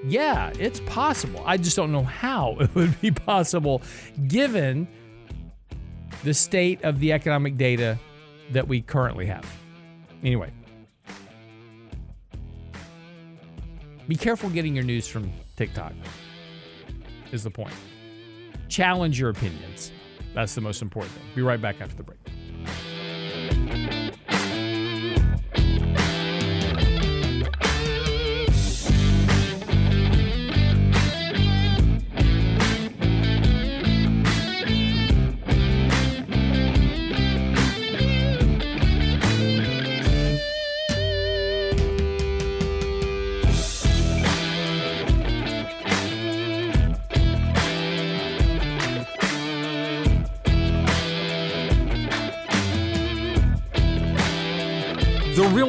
Yeah, 0.07 0.51
it's 0.59 0.79
possible. 0.81 1.41
I 1.45 1.57
just 1.57 1.75
don't 1.75 1.91
know 1.91 2.03
how 2.03 2.57
it 2.59 2.73
would 2.75 2.99
be 3.01 3.11
possible 3.11 3.81
given 4.27 4.87
the 6.23 6.33
state 6.33 6.83
of 6.83 6.99
the 6.99 7.11
economic 7.11 7.57
data 7.57 7.99
that 8.51 8.67
we 8.67 8.81
currently 8.81 9.25
have. 9.25 9.45
Anyway, 10.23 10.51
be 14.07 14.15
careful 14.15 14.49
getting 14.49 14.75
your 14.75 14.83
news 14.83 15.07
from 15.07 15.31
TikTok, 15.55 15.93
is 17.31 17.43
the 17.43 17.51
point. 17.51 17.73
Challenge 18.69 19.19
your 19.19 19.29
opinions. 19.29 19.91
That's 20.33 20.53
the 20.53 20.61
most 20.61 20.81
important 20.81 21.13
thing. 21.13 21.23
Be 21.35 21.41
right 21.41 21.61
back 21.61 21.81
after 21.81 21.95
the 21.95 22.03
break. 22.03 22.19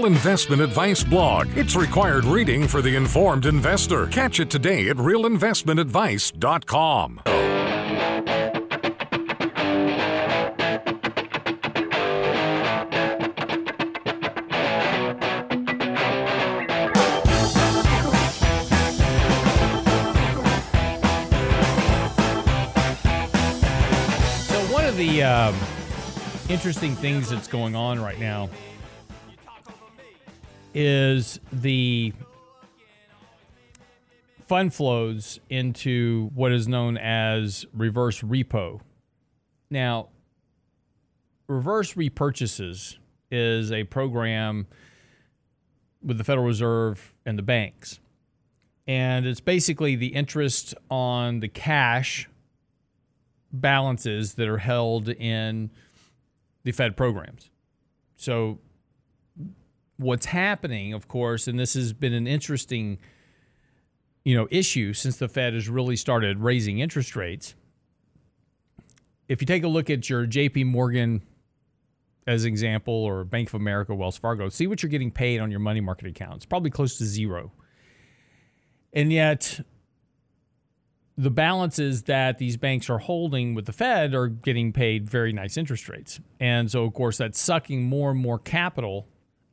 Investment 0.06 0.62
Advice 0.62 1.02
blog. 1.02 1.48
It's 1.56 1.74
required 1.74 2.24
reading 2.24 2.68
for 2.68 2.80
the 2.80 2.94
informed 2.94 3.44
investor. 3.44 4.06
Catch 4.06 4.38
it 4.38 4.48
today 4.48 4.88
at 4.88 4.96
realinvestmentadvice.com. 4.96 7.22
So, 24.46 24.60
one 24.72 24.84
of 24.84 24.96
the 24.96 25.24
um, 25.24 25.56
interesting 26.48 26.94
things 26.94 27.28
that's 27.28 27.48
going 27.48 27.74
on 27.74 28.00
right 28.00 28.20
now 28.20 28.48
is 30.76 31.40
the 31.54 32.12
fund 34.46 34.74
flows 34.74 35.40
into 35.48 36.30
what 36.34 36.52
is 36.52 36.68
known 36.68 36.98
as 36.98 37.64
reverse 37.72 38.20
repo. 38.20 38.80
Now, 39.70 40.10
reverse 41.48 41.94
repurchases 41.94 42.98
is 43.30 43.72
a 43.72 43.84
program 43.84 44.66
with 46.02 46.18
the 46.18 46.24
Federal 46.24 46.46
Reserve 46.46 47.14
and 47.24 47.38
the 47.38 47.42
banks. 47.42 47.98
And 48.86 49.26
it's 49.26 49.40
basically 49.40 49.96
the 49.96 50.08
interest 50.08 50.74
on 50.90 51.40
the 51.40 51.48
cash 51.48 52.28
balances 53.50 54.34
that 54.34 54.46
are 54.46 54.58
held 54.58 55.08
in 55.08 55.70
the 56.64 56.72
Fed 56.72 56.98
programs. 56.98 57.50
So, 58.14 58.58
what's 59.96 60.26
happening, 60.26 60.92
of 60.92 61.08
course, 61.08 61.48
and 61.48 61.58
this 61.58 61.74
has 61.74 61.92
been 61.92 62.12
an 62.12 62.26
interesting, 62.26 62.98
you 64.24 64.36
know, 64.36 64.46
issue 64.50 64.92
since 64.92 65.16
the 65.16 65.28
Fed 65.28 65.54
has 65.54 65.68
really 65.68 65.96
started 65.96 66.40
raising 66.40 66.78
interest 66.78 67.16
rates. 67.16 67.54
If 69.28 69.40
you 69.40 69.46
take 69.46 69.64
a 69.64 69.68
look 69.68 69.90
at 69.90 70.08
your 70.08 70.26
J.P. 70.26 70.64
Morgan 70.64 71.22
as 72.26 72.44
an 72.44 72.48
example, 72.48 72.92
or 72.92 73.24
Bank 73.24 73.48
of 73.48 73.54
America, 73.54 73.94
Wells 73.94 74.18
Fargo, 74.18 74.48
see 74.48 74.66
what 74.66 74.82
you're 74.82 74.90
getting 74.90 75.12
paid 75.12 75.40
on 75.40 75.50
your 75.50 75.60
money 75.60 75.80
market 75.80 76.08
accounts. 76.08 76.44
Probably 76.44 76.70
close 76.70 76.98
to 76.98 77.04
zero. 77.04 77.52
And 78.92 79.12
yet, 79.12 79.60
the 81.16 81.30
balances 81.30 82.02
that 82.04 82.38
these 82.38 82.56
banks 82.56 82.90
are 82.90 82.98
holding 82.98 83.54
with 83.54 83.66
the 83.66 83.72
Fed 83.72 84.14
are 84.14 84.28
getting 84.28 84.72
paid 84.72 85.08
very 85.08 85.32
nice 85.32 85.56
interest 85.56 85.88
rates. 85.88 86.20
And 86.40 86.70
so, 86.70 86.84
of 86.84 86.94
course, 86.94 87.18
that's 87.18 87.38
sucking 87.38 87.84
more 87.84 88.10
and 88.10 88.20
more 88.20 88.38
capital 88.38 89.08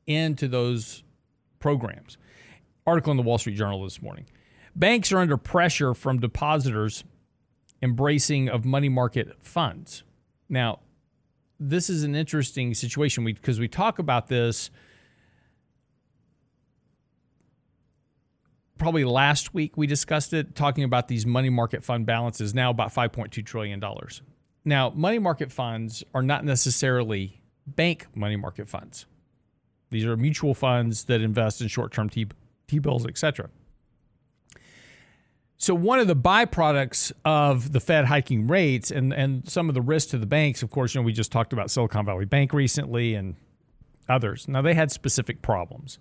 into 0.07 0.47
those 0.47 1.03
programs. 1.59 2.17
Article 2.85 3.11
in 3.11 3.17
the 3.17 3.23
Wall 3.23 3.37
Street 3.37 3.55
Journal 3.55 3.83
this 3.83 4.01
morning. 4.01 4.25
Banks 4.75 5.11
are 5.11 5.19
under 5.19 5.37
pressure 5.37 5.93
from 5.93 6.19
depositors 6.19 7.03
embracing 7.81 8.49
of 8.49 8.65
money 8.65 8.89
market 8.89 9.37
funds. 9.41 10.03
Now, 10.49 10.79
this 11.59 11.89
is 11.89 12.03
an 12.03 12.15
interesting 12.15 12.73
situation 12.73 13.23
because 13.23 13.59
we, 13.59 13.65
we 13.65 13.67
talk 13.67 13.99
about 13.99 14.27
this 14.27 14.69
probably 18.77 19.05
last 19.05 19.53
week 19.53 19.77
we 19.77 19.87
discussed 19.87 20.33
it 20.33 20.55
talking 20.55 20.83
about 20.83 21.07
these 21.07 21.25
money 21.25 21.49
market 21.49 21.83
fund 21.83 22.05
balances 22.05 22.53
now 22.53 22.69
about 22.69 22.93
5.2 22.93 23.45
trillion 23.45 23.79
dollars. 23.79 24.21
Now, 24.65 24.89
money 24.89 25.19
market 25.19 25.51
funds 25.51 26.03
are 26.13 26.21
not 26.21 26.43
necessarily 26.43 27.41
bank 27.67 28.07
money 28.15 28.35
market 28.35 28.67
funds. 28.67 29.05
These 29.93 30.05
are 30.05 30.17
mutual 30.17 30.55
funds 30.55 31.03
that 31.05 31.21
invest 31.21 31.61
in 31.61 31.67
short-term 31.67 32.09
T, 32.09 32.27
T-bills, 32.67 33.05
etc. 33.05 33.49
So 35.57 35.75
one 35.75 35.99
of 35.99 36.07
the 36.07 36.15
byproducts 36.15 37.11
of 37.23 37.71
the 37.71 37.79
Fed 37.79 38.05
hiking 38.05 38.47
rates 38.47 38.89
and, 38.89 39.13
and 39.13 39.47
some 39.47 39.69
of 39.69 39.75
the 39.75 39.81
risk 39.81 40.09
to 40.09 40.17
the 40.17 40.25
banks, 40.25 40.63
of 40.63 40.71
course, 40.71 40.95
you 40.95 40.99
know, 40.99 41.05
we 41.05 41.13
just 41.13 41.31
talked 41.31 41.53
about 41.53 41.69
Silicon 41.69 42.05
Valley 42.05 42.25
Bank 42.25 42.53
recently 42.53 43.13
and 43.13 43.35
others. 44.09 44.47
Now 44.47 44.63
they 44.63 44.73
had 44.73 44.91
specific 44.91 45.43
problems. 45.43 45.99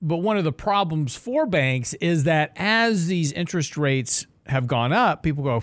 But 0.00 0.18
one 0.18 0.38
of 0.38 0.44
the 0.44 0.52
problems 0.52 1.16
for 1.16 1.46
banks 1.46 1.94
is 1.94 2.24
that 2.24 2.52
as 2.54 3.08
these 3.08 3.32
interest 3.32 3.76
rates 3.76 4.26
have 4.46 4.68
gone 4.68 4.92
up, 4.92 5.24
people 5.24 5.42
go, 5.42 5.62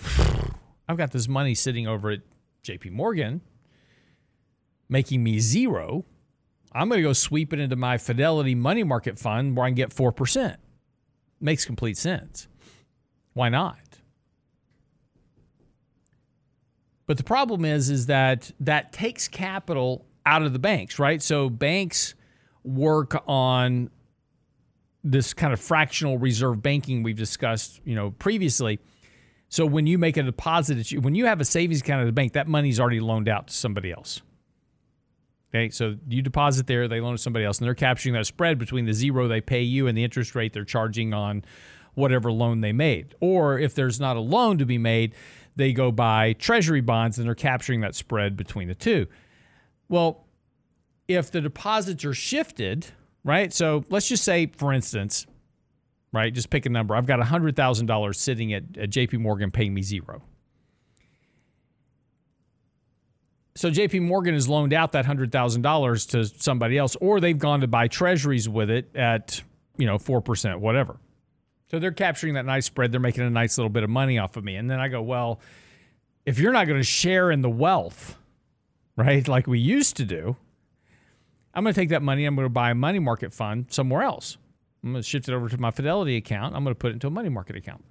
I've 0.86 0.98
got 0.98 1.12
this 1.12 1.28
money 1.28 1.54
sitting 1.54 1.86
over 1.86 2.10
at 2.10 2.20
JP 2.62 2.92
Morgan 2.92 3.40
making 4.92 5.24
me 5.24 5.40
zero. 5.40 6.04
I'm 6.74 6.88
going 6.88 6.98
to 6.98 7.02
go 7.02 7.12
sweep 7.12 7.52
it 7.52 7.60
into 7.60 7.76
my 7.76 7.98
Fidelity 7.98 8.54
money 8.54 8.82
market 8.82 9.18
fund 9.18 9.56
where 9.56 9.66
I 9.66 9.68
can 9.68 9.74
get 9.74 9.90
4%. 9.90 10.56
Makes 11.40 11.64
complete 11.64 11.98
sense. 11.98 12.48
Why 13.34 13.48
not? 13.48 13.78
But 17.06 17.16
the 17.16 17.24
problem 17.24 17.64
is 17.64 17.90
is 17.90 18.06
that 18.06 18.50
that 18.60 18.92
takes 18.92 19.28
capital 19.28 20.06
out 20.24 20.42
of 20.42 20.52
the 20.52 20.58
banks, 20.58 20.98
right? 20.98 21.20
So 21.20 21.50
banks 21.50 22.14
work 22.64 23.22
on 23.26 23.90
this 25.04 25.34
kind 25.34 25.52
of 25.52 25.60
fractional 25.60 26.16
reserve 26.16 26.62
banking 26.62 27.02
we've 27.02 27.16
discussed, 27.16 27.80
you 27.84 27.94
know, 27.94 28.12
previously. 28.12 28.78
So 29.48 29.66
when 29.66 29.86
you 29.86 29.98
make 29.98 30.16
a 30.16 30.22
deposit, 30.22 30.92
when 30.92 31.14
you 31.14 31.26
have 31.26 31.40
a 31.40 31.44
savings 31.44 31.80
account 31.80 32.02
at 32.02 32.06
the 32.06 32.12
bank, 32.12 32.34
that 32.34 32.46
money's 32.46 32.78
already 32.80 33.00
loaned 33.00 33.28
out 33.28 33.48
to 33.48 33.54
somebody 33.54 33.90
else. 33.90 34.22
Okay, 35.54 35.68
so 35.68 35.96
you 36.08 36.22
deposit 36.22 36.66
there, 36.66 36.88
they 36.88 37.00
loan 37.00 37.12
to 37.12 37.18
somebody 37.18 37.44
else, 37.44 37.58
and 37.58 37.66
they're 37.66 37.74
capturing 37.74 38.14
that 38.14 38.26
spread 38.26 38.58
between 38.58 38.86
the 38.86 38.94
zero 38.94 39.28
they 39.28 39.42
pay 39.42 39.60
you 39.60 39.86
and 39.86 39.96
the 39.96 40.02
interest 40.02 40.34
rate 40.34 40.54
they're 40.54 40.64
charging 40.64 41.12
on 41.12 41.44
whatever 41.94 42.32
loan 42.32 42.62
they 42.62 42.72
made. 42.72 43.14
Or 43.20 43.58
if 43.58 43.74
there's 43.74 44.00
not 44.00 44.16
a 44.16 44.20
loan 44.20 44.56
to 44.58 44.64
be 44.64 44.78
made, 44.78 45.14
they 45.54 45.74
go 45.74 45.92
buy 45.92 46.32
treasury 46.34 46.80
bonds 46.80 47.18
and 47.18 47.26
they're 47.26 47.34
capturing 47.34 47.80
that 47.80 47.94
spread 47.94 48.34
between 48.34 48.68
the 48.68 48.74
two. 48.74 49.06
Well, 49.90 50.24
if 51.06 51.30
the 51.30 51.42
deposits 51.42 52.04
are 52.06 52.14
shifted, 52.14 52.86
right? 53.22 53.52
So 53.52 53.84
let's 53.90 54.08
just 54.08 54.24
say, 54.24 54.46
for 54.56 54.72
instance, 54.72 55.26
right, 56.12 56.32
just 56.32 56.48
pick 56.48 56.64
a 56.64 56.70
number. 56.70 56.96
I've 56.96 57.06
got 57.06 57.20
$100,000 57.20 58.14
sitting 58.14 58.54
at, 58.54 58.62
at 58.78 58.90
JP 58.90 59.18
Morgan 59.18 59.50
paying 59.50 59.74
me 59.74 59.82
zero. 59.82 60.22
So 63.54 63.70
JP 63.70 64.02
Morgan 64.02 64.34
has 64.34 64.48
loaned 64.48 64.72
out 64.72 64.92
that 64.92 65.04
$100,000 65.04 66.10
to 66.10 66.24
somebody 66.24 66.78
else 66.78 66.96
or 66.96 67.20
they've 67.20 67.38
gone 67.38 67.60
to 67.60 67.66
buy 67.66 67.88
treasuries 67.88 68.48
with 68.48 68.70
it 68.70 68.94
at, 68.96 69.42
you 69.76 69.86
know, 69.86 69.98
4%, 69.98 70.58
whatever. 70.58 70.96
So 71.70 71.78
they're 71.78 71.92
capturing 71.92 72.34
that 72.34 72.46
nice 72.46 72.66
spread. 72.66 72.92
They're 72.92 73.00
making 73.00 73.24
a 73.24 73.30
nice 73.30 73.58
little 73.58 73.70
bit 73.70 73.82
of 73.82 73.90
money 73.90 74.18
off 74.18 74.36
of 74.36 74.44
me. 74.44 74.56
And 74.56 74.70
then 74.70 74.80
I 74.80 74.88
go, 74.88 75.02
well, 75.02 75.40
if 76.24 76.38
you're 76.38 76.52
not 76.52 76.66
going 76.66 76.80
to 76.80 76.84
share 76.84 77.30
in 77.30 77.42
the 77.42 77.50
wealth, 77.50 78.16
right, 78.96 79.26
like 79.26 79.46
we 79.46 79.58
used 79.58 79.96
to 79.96 80.04
do, 80.04 80.36
I'm 81.54 81.64
going 81.64 81.74
to 81.74 81.80
take 81.80 81.90
that 81.90 82.02
money. 82.02 82.24
I'm 82.24 82.34
going 82.34 82.46
to 82.46 82.50
buy 82.50 82.70
a 82.70 82.74
money 82.74 82.98
market 82.98 83.34
fund 83.34 83.66
somewhere 83.70 84.02
else. 84.02 84.38
I'm 84.82 84.92
going 84.92 85.02
to 85.02 85.08
shift 85.08 85.28
it 85.28 85.34
over 85.34 85.48
to 85.48 85.58
my 85.58 85.70
Fidelity 85.70 86.16
account. 86.16 86.54
I'm 86.54 86.64
going 86.64 86.74
to 86.74 86.78
put 86.78 86.90
it 86.90 86.94
into 86.94 87.06
a 87.06 87.10
money 87.10 87.28
market 87.28 87.56
account. 87.56 87.84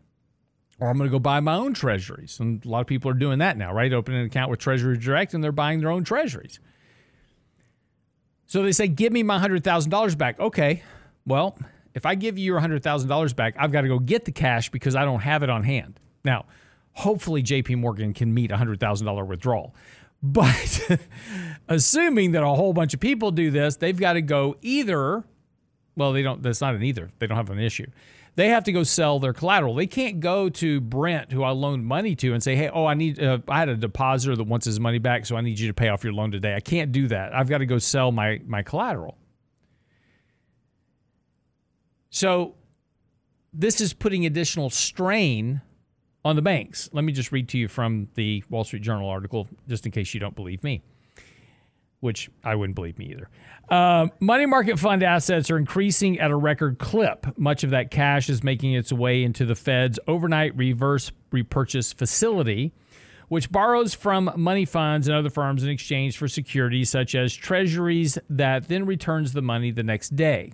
Or 0.81 0.89
I'm 0.89 0.97
going 0.97 1.07
to 1.07 1.11
go 1.11 1.19
buy 1.19 1.39
my 1.39 1.53
own 1.53 1.75
treasuries. 1.75 2.39
And 2.39 2.65
a 2.65 2.67
lot 2.67 2.81
of 2.81 2.87
people 2.87 3.09
are 3.11 3.13
doing 3.13 3.37
that 3.37 3.55
now, 3.55 3.71
right? 3.71 3.93
Opening 3.93 4.21
an 4.21 4.25
account 4.25 4.49
with 4.49 4.59
Treasury 4.59 4.97
Direct 4.97 5.35
and 5.35 5.43
they're 5.43 5.51
buying 5.51 5.79
their 5.79 5.91
own 5.91 6.03
treasuries. 6.03 6.59
So 8.47 8.63
they 8.63 8.71
say, 8.71 8.87
give 8.87 9.13
me 9.13 9.21
my 9.21 9.39
$100,000 9.39 10.17
back. 10.17 10.39
Okay, 10.39 10.81
well, 11.25 11.55
if 11.93 12.05
I 12.05 12.15
give 12.15 12.37
you 12.37 12.45
your 12.45 12.59
$100,000 12.59 13.35
back, 13.35 13.55
I've 13.59 13.71
got 13.71 13.81
to 13.81 13.87
go 13.87 13.99
get 13.99 14.25
the 14.25 14.31
cash 14.31 14.69
because 14.69 14.95
I 14.95 15.05
don't 15.05 15.19
have 15.19 15.43
it 15.43 15.51
on 15.51 15.63
hand. 15.63 15.99
Now, 16.25 16.45
hopefully 16.93 17.43
JP 17.43 17.77
Morgan 17.77 18.13
can 18.13 18.33
meet 18.33 18.51
a 18.51 18.57
$100,000 18.57 19.27
withdrawal. 19.27 19.75
But 20.23 20.99
assuming 21.67 22.33
that 22.33 22.43
a 22.43 22.47
whole 22.47 22.73
bunch 22.73 22.93
of 22.93 22.99
people 22.99 23.31
do 23.31 23.49
this, 23.49 23.77
they've 23.77 23.99
got 23.99 24.13
to 24.13 24.21
go 24.21 24.55
either, 24.61 25.23
well, 25.95 26.13
they 26.13 26.21
don't, 26.21 26.43
that's 26.43 26.61
not 26.61 26.75
an 26.75 26.83
either. 26.83 27.09
They 27.17 27.25
don't 27.25 27.37
have 27.37 27.49
an 27.49 27.57
issue. 27.57 27.87
They 28.35 28.47
have 28.47 28.63
to 28.63 28.71
go 28.71 28.83
sell 28.83 29.19
their 29.19 29.33
collateral. 29.33 29.75
They 29.75 29.87
can't 29.87 30.21
go 30.21 30.47
to 30.49 30.79
Brent, 30.79 31.31
who 31.31 31.43
I 31.43 31.51
loaned 31.51 31.85
money 31.85 32.15
to, 32.15 32.33
and 32.33 32.41
say, 32.41 32.55
hey, 32.55 32.69
oh, 32.69 32.85
I 32.85 32.93
need, 32.93 33.21
uh, 33.21 33.39
I 33.47 33.59
had 33.59 33.69
a 33.69 33.75
depositor 33.75 34.35
that 34.37 34.45
wants 34.45 34.65
his 34.65 34.79
money 34.79 34.99
back, 34.99 35.25
so 35.25 35.35
I 35.35 35.41
need 35.41 35.59
you 35.59 35.67
to 35.67 35.73
pay 35.73 35.89
off 35.89 36.03
your 36.03 36.13
loan 36.13 36.31
today. 36.31 36.55
I 36.55 36.61
can't 36.61 36.91
do 36.91 37.07
that. 37.09 37.35
I've 37.35 37.49
got 37.49 37.57
to 37.57 37.65
go 37.65 37.77
sell 37.77 38.11
my, 38.11 38.39
my 38.45 38.63
collateral. 38.63 39.17
So 42.09 42.55
this 43.53 43.81
is 43.81 43.93
putting 43.93 44.25
additional 44.25 44.69
strain 44.69 45.61
on 46.23 46.35
the 46.35 46.41
banks. 46.41 46.89
Let 46.93 47.03
me 47.03 47.11
just 47.11 47.31
read 47.31 47.49
to 47.49 47.57
you 47.57 47.67
from 47.67 48.07
the 48.15 48.43
Wall 48.49 48.63
Street 48.63 48.83
Journal 48.83 49.09
article, 49.09 49.47
just 49.67 49.85
in 49.85 49.91
case 49.91 50.13
you 50.13 50.19
don't 50.19 50.35
believe 50.35 50.63
me, 50.63 50.83
which 52.01 52.29
I 52.43 52.55
wouldn't 52.55 52.75
believe 52.75 52.99
me 52.99 53.05
either. 53.05 53.29
Uh, 53.69 54.07
money 54.19 54.45
market 54.45 54.77
fund 54.77 55.01
assets 55.01 55.49
are 55.49 55.57
increasing 55.57 56.19
at 56.19 56.29
a 56.29 56.35
record 56.35 56.77
clip. 56.77 57.25
Much 57.37 57.63
of 57.63 57.69
that 57.69 57.89
cash 57.89 58.29
is 58.29 58.43
making 58.43 58.73
its 58.73 58.91
way 58.91 59.23
into 59.23 59.45
the 59.45 59.55
Fed's 59.55 59.97
overnight 60.07 60.55
reverse 60.57 61.11
repurchase 61.31 61.93
facility, 61.93 62.73
which 63.29 63.49
borrows 63.49 63.93
from 63.93 64.29
money 64.35 64.65
funds 64.65 65.07
and 65.07 65.15
other 65.15 65.29
firms 65.29 65.63
in 65.63 65.69
exchange 65.69 66.17
for 66.17 66.27
securities 66.27 66.89
such 66.89 67.15
as 67.15 67.33
treasuries 67.33 68.17
that 68.29 68.67
then 68.67 68.85
returns 68.85 69.31
the 69.31 69.41
money 69.41 69.71
the 69.71 69.83
next 69.83 70.17
day. 70.17 70.51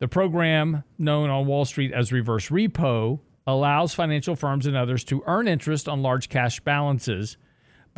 The 0.00 0.08
program, 0.08 0.84
known 0.98 1.30
on 1.30 1.46
Wall 1.46 1.64
Street 1.64 1.92
as 1.92 2.12
reverse 2.12 2.48
repo, 2.48 3.20
allows 3.46 3.94
financial 3.94 4.36
firms 4.36 4.66
and 4.66 4.76
others 4.76 5.04
to 5.04 5.22
earn 5.26 5.48
interest 5.48 5.88
on 5.88 6.02
large 6.02 6.28
cash 6.28 6.60
balances. 6.60 7.36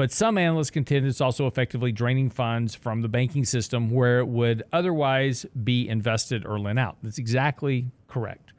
But 0.00 0.10
some 0.10 0.38
analysts 0.38 0.70
contend 0.70 1.04
it's 1.04 1.20
also 1.20 1.46
effectively 1.46 1.92
draining 1.92 2.30
funds 2.30 2.74
from 2.74 3.02
the 3.02 3.08
banking 3.08 3.44
system 3.44 3.90
where 3.90 4.20
it 4.20 4.28
would 4.28 4.62
otherwise 4.72 5.44
be 5.62 5.86
invested 5.86 6.46
or 6.46 6.58
lent 6.58 6.78
out. 6.78 6.96
That's 7.02 7.18
exactly 7.18 7.90
correct. 8.08 8.54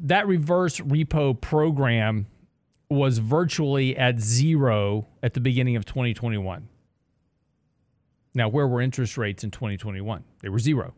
That 0.00 0.26
reverse 0.26 0.80
repo 0.80 1.40
program 1.40 2.26
was 2.90 3.16
virtually 3.16 3.96
at 3.96 4.20
zero 4.20 5.06
at 5.22 5.32
the 5.32 5.40
beginning 5.40 5.76
of 5.76 5.86
2021. 5.86 6.68
Now, 8.34 8.50
where 8.50 8.68
were 8.68 8.82
interest 8.82 9.16
rates 9.16 9.44
in 9.44 9.50
2021? 9.50 10.24
They 10.42 10.50
were 10.50 10.58
zero 10.58 10.92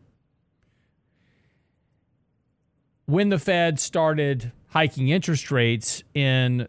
when 3.05 3.29
the 3.29 3.39
Fed 3.39 3.79
started 3.79 4.51
hiking 4.67 5.07
interest 5.07 5.51
rates 5.51 6.03
in 6.13 6.67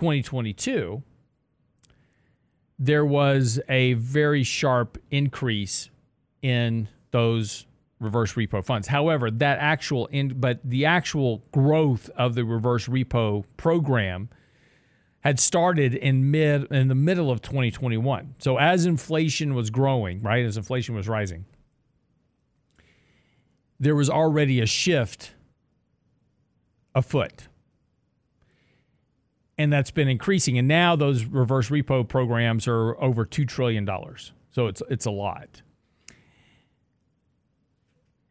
2022, 0.00 1.02
there 2.78 3.04
was 3.04 3.60
a 3.68 3.92
very 3.92 4.42
sharp 4.42 4.96
increase 5.10 5.90
in 6.40 6.88
those 7.10 7.66
reverse 8.00 8.32
repo 8.32 8.64
funds. 8.64 8.88
However, 8.88 9.30
that 9.30 9.58
actual 9.58 10.06
in, 10.06 10.40
but 10.40 10.58
the 10.64 10.86
actual 10.86 11.44
growth 11.52 12.08
of 12.16 12.34
the 12.34 12.46
reverse 12.46 12.88
repo 12.88 13.44
program 13.58 14.30
had 15.20 15.38
started 15.38 15.94
in 15.94 16.30
mid 16.30 16.72
in 16.72 16.88
the 16.88 16.94
middle 16.94 17.30
of 17.30 17.42
2021. 17.42 18.36
So 18.38 18.56
as 18.56 18.86
inflation 18.86 19.54
was 19.54 19.68
growing, 19.68 20.22
right, 20.22 20.46
as 20.46 20.56
inflation 20.56 20.94
was 20.94 21.08
rising, 21.08 21.44
there 23.78 23.94
was 23.94 24.08
already 24.08 24.62
a 24.62 24.66
shift 24.66 25.34
afoot. 26.94 27.48
And 29.60 29.70
that's 29.70 29.90
been 29.90 30.08
increasing. 30.08 30.56
And 30.56 30.66
now 30.66 30.96
those 30.96 31.26
reverse 31.26 31.68
repo 31.68 32.08
programs 32.08 32.66
are 32.66 32.98
over 32.98 33.26
$2 33.26 33.46
trillion. 33.46 33.86
So 34.52 34.68
it's, 34.68 34.82
it's 34.88 35.04
a 35.04 35.10
lot. 35.10 35.60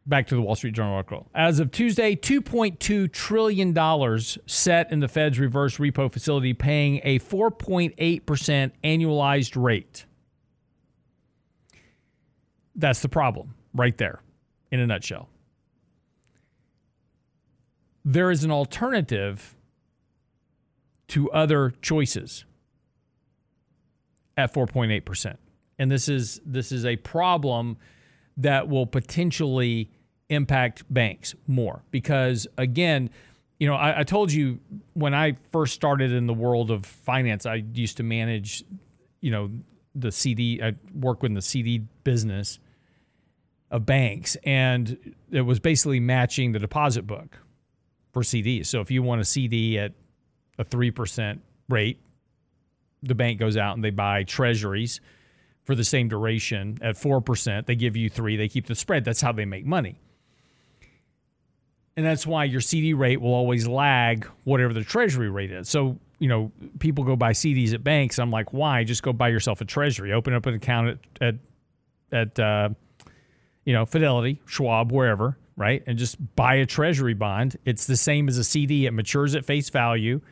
Back 0.06 0.26
to 0.26 0.34
the 0.34 0.42
Wall 0.42 0.56
Street 0.56 0.74
Journal 0.74 0.94
article. 0.94 1.28
As 1.32 1.60
of 1.60 1.70
Tuesday, 1.70 2.16
$2.2 2.16 3.12
trillion 3.12 4.20
set 4.48 4.90
in 4.90 4.98
the 4.98 5.06
Fed's 5.06 5.38
reverse 5.38 5.76
repo 5.76 6.12
facility, 6.12 6.52
paying 6.52 7.00
a 7.04 7.20
4.8% 7.20 8.72
annualized 8.82 9.62
rate. 9.62 10.06
That's 12.74 13.02
the 13.02 13.08
problem 13.08 13.54
right 13.72 13.96
there 13.96 14.20
in 14.72 14.80
a 14.80 14.86
nutshell 14.88 15.28
there 18.04 18.30
is 18.30 18.44
an 18.44 18.50
alternative 18.50 19.54
to 21.10 21.30
other 21.32 21.72
choices 21.82 22.44
at 24.36 24.54
4.8%. 24.54 25.36
And 25.78 25.90
this 25.90 26.08
is 26.08 26.40
this 26.44 26.72
is 26.72 26.84
a 26.84 26.96
problem 26.96 27.78
that 28.36 28.68
will 28.68 28.86
potentially 28.86 29.90
impact 30.28 30.84
banks 30.92 31.34
more 31.46 31.82
because 31.90 32.46
again, 32.56 33.10
you 33.58 33.66
know, 33.66 33.74
I, 33.74 34.00
I, 34.00 34.04
told 34.04 34.32
you 34.32 34.60
when 34.94 35.14
I 35.14 35.36
first 35.52 35.74
started 35.74 36.12
in 36.12 36.26
the 36.26 36.34
world 36.34 36.70
of 36.70 36.86
finance, 36.86 37.44
I 37.44 37.64
used 37.74 37.96
to 37.98 38.02
manage, 38.02 38.64
you 39.20 39.30
know, 39.30 39.50
the 39.94 40.12
CD. 40.12 40.62
I 40.62 40.74
work 40.94 41.22
with 41.22 41.34
the 41.34 41.42
CD 41.42 41.82
business 42.04 42.58
of 43.70 43.84
banks, 43.84 44.36
and 44.44 45.14
it 45.30 45.42
was 45.42 45.60
basically 45.60 46.00
matching 46.00 46.52
the 46.52 46.58
deposit 46.58 47.06
book 47.06 47.38
for 48.12 48.22
CDs. 48.22 48.66
So 48.66 48.80
if 48.80 48.90
you 48.90 49.02
want 49.02 49.20
a 49.20 49.24
CD 49.24 49.78
at 49.78 49.92
a 50.60 50.64
3% 50.64 51.40
rate, 51.68 51.98
the 53.02 53.14
bank 53.14 53.40
goes 53.40 53.56
out 53.56 53.74
and 53.74 53.82
they 53.82 53.90
buy 53.90 54.22
treasuries 54.24 55.00
for 55.64 55.74
the 55.74 55.84
same 55.84 56.08
duration 56.08 56.78
at 56.82 56.96
4%. 56.96 57.66
They 57.66 57.74
give 57.74 57.96
you 57.96 58.10
three, 58.10 58.36
they 58.36 58.48
keep 58.48 58.66
the 58.66 58.74
spread. 58.74 59.04
That's 59.04 59.20
how 59.20 59.32
they 59.32 59.46
make 59.46 59.64
money. 59.64 59.98
And 61.96 62.06
that's 62.06 62.26
why 62.26 62.44
your 62.44 62.60
CD 62.60 62.94
rate 62.94 63.20
will 63.20 63.34
always 63.34 63.66
lag 63.66 64.26
whatever 64.44 64.72
the 64.72 64.84
treasury 64.84 65.28
rate 65.28 65.50
is. 65.50 65.68
So, 65.68 65.98
you 66.18 66.28
know, 66.28 66.52
people 66.78 67.04
go 67.04 67.16
buy 67.16 67.32
CDs 67.32 67.74
at 67.74 67.82
banks. 67.82 68.18
I'm 68.18 68.30
like, 68.30 68.52
why? 68.52 68.84
Just 68.84 69.02
go 69.02 69.12
buy 69.12 69.28
yourself 69.28 69.60
a 69.60 69.64
treasury. 69.64 70.12
Open 70.12 70.34
up 70.34 70.46
an 70.46 70.54
account 70.54 71.00
at, 71.20 71.34
at, 72.12 72.38
at 72.38 72.38
uh, 72.38 72.68
you 73.64 73.72
know, 73.72 73.86
Fidelity, 73.86 74.40
Schwab, 74.46 74.92
wherever 74.92 75.36
right? 75.60 75.82
And 75.86 75.98
just 75.98 76.16
buy 76.36 76.54
a 76.54 76.66
treasury 76.66 77.12
bond. 77.12 77.58
It's 77.66 77.86
the 77.86 77.96
same 77.96 78.28
as 78.28 78.38
a 78.38 78.44
CD. 78.44 78.86
It 78.86 78.92
matures 78.92 79.34
at 79.34 79.44
face 79.44 79.68
value 79.68 80.22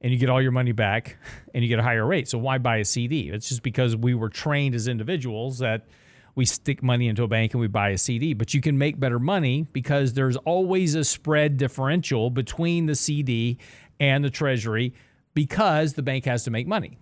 and 0.00 0.12
you 0.12 0.18
get 0.18 0.30
all 0.30 0.40
your 0.40 0.52
money 0.52 0.72
back 0.72 1.18
and 1.54 1.62
you 1.62 1.68
get 1.68 1.78
a 1.78 1.82
higher 1.82 2.06
rate. 2.06 2.28
So 2.28 2.38
why 2.38 2.58
buy 2.58 2.78
a 2.78 2.84
CD? 2.84 3.30
It's 3.30 3.48
just 3.48 3.62
because 3.62 3.96
we 3.96 4.14
were 4.14 4.28
trained 4.28 4.74
as 4.74 4.88
individuals 4.88 5.58
that 5.58 5.86
we 6.34 6.44
stick 6.44 6.82
money 6.82 7.08
into 7.08 7.24
a 7.24 7.28
bank 7.28 7.52
and 7.52 7.60
we 7.60 7.66
buy 7.66 7.90
a 7.90 7.98
CD. 7.98 8.32
But 8.32 8.54
you 8.54 8.60
can 8.60 8.78
make 8.78 9.00
better 9.00 9.18
money 9.18 9.66
because 9.72 10.12
there's 10.12 10.36
always 10.36 10.94
a 10.94 11.02
spread 11.02 11.56
differential 11.56 12.30
between 12.30 12.86
the 12.86 12.94
CD 12.94 13.58
and 13.98 14.24
the 14.24 14.30
treasury 14.30 14.94
because 15.34 15.94
the 15.94 16.02
bank 16.02 16.24
has 16.26 16.44
to 16.44 16.50
make 16.50 16.66
money. 16.66 16.98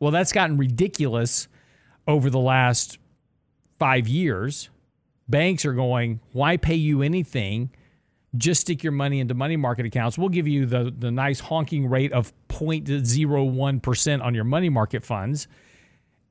Well, 0.00 0.10
that's 0.10 0.32
gotten 0.32 0.56
ridiculous 0.56 1.46
over 2.08 2.28
the 2.30 2.40
last 2.40 2.98
five 3.78 4.08
years 4.08 4.70
banks 5.30 5.64
are 5.64 5.72
going, 5.72 6.20
why 6.32 6.56
pay 6.56 6.74
you 6.74 7.02
anything? 7.02 7.70
Just 8.36 8.60
stick 8.62 8.82
your 8.84 8.92
money 8.92 9.18
into 9.20 9.34
money 9.34 9.56
market 9.56 9.86
accounts. 9.86 10.16
We'll 10.16 10.28
give 10.28 10.46
you 10.46 10.66
the, 10.66 10.94
the 10.96 11.10
nice 11.10 11.40
honking 11.40 11.88
rate 11.88 12.12
of 12.12 12.32
0.01% 12.48 14.22
on 14.22 14.34
your 14.34 14.44
money 14.44 14.68
market 14.68 15.04
funds, 15.04 15.48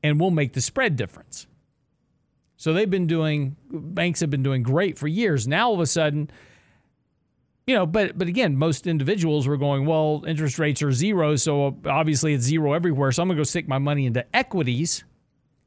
and 0.02 0.20
we'll 0.20 0.32
make 0.32 0.54
the 0.54 0.62
spread 0.62 0.96
difference. 0.96 1.48
So 2.56 2.74
they've 2.74 2.90
been 2.90 3.08
doing, 3.08 3.56
banks 3.70 4.20
have 4.22 4.30
been 4.30 4.44
doing 4.44 4.64
great 4.64 4.98
for 4.98 5.08
years. 5.08 5.48
Now 5.48 5.70
all 5.70 5.76
of 5.76 5.80
a 5.80 5.86
sudden, 5.86 6.30
you 7.68 7.76
know, 7.76 7.86
but 7.86 8.18
but 8.18 8.28
again, 8.28 8.56
most 8.56 8.88
individuals 8.88 9.48
were 9.48 9.56
going, 9.56 9.86
well, 9.86 10.24
interest 10.26 10.58
rates 10.58 10.82
are 10.82 10.92
zero, 10.92 11.36
so 11.36 11.78
obviously 11.86 12.34
it's 12.34 12.44
zero 12.44 12.74
everywhere. 12.74 13.12
So 13.12 13.22
I'm 13.22 13.30
to 13.30 13.36
go 13.36 13.44
stick 13.44 13.68
my 13.68 13.78
money 13.78 14.08
into 14.08 14.26
equities 14.36 15.04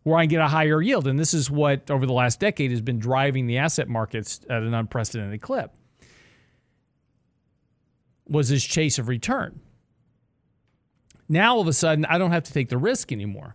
where 0.02 0.18
I 0.18 0.26
get 0.26 0.40
a 0.40 0.48
higher 0.48 0.82
yield. 0.82 1.06
And 1.06 1.18
this 1.18 1.32
is 1.32 1.50
what 1.50 1.90
over 1.90 2.06
the 2.06 2.12
last 2.12 2.40
decade 2.40 2.70
has 2.72 2.80
been 2.80 2.98
driving 2.98 3.46
the 3.46 3.58
asset 3.58 3.88
markets 3.88 4.40
at 4.50 4.62
an 4.62 4.74
unprecedented 4.74 5.40
clip. 5.40 5.72
Was 8.32 8.48
his 8.48 8.64
chase 8.64 8.98
of 8.98 9.08
return. 9.08 9.60
Now 11.28 11.54
all 11.54 11.60
of 11.60 11.68
a 11.68 11.72
sudden 11.72 12.04
I 12.06 12.18
don't 12.18 12.32
have 12.32 12.44
to 12.44 12.52
take 12.52 12.68
the 12.68 12.78
risk 12.78 13.12
anymore. 13.12 13.54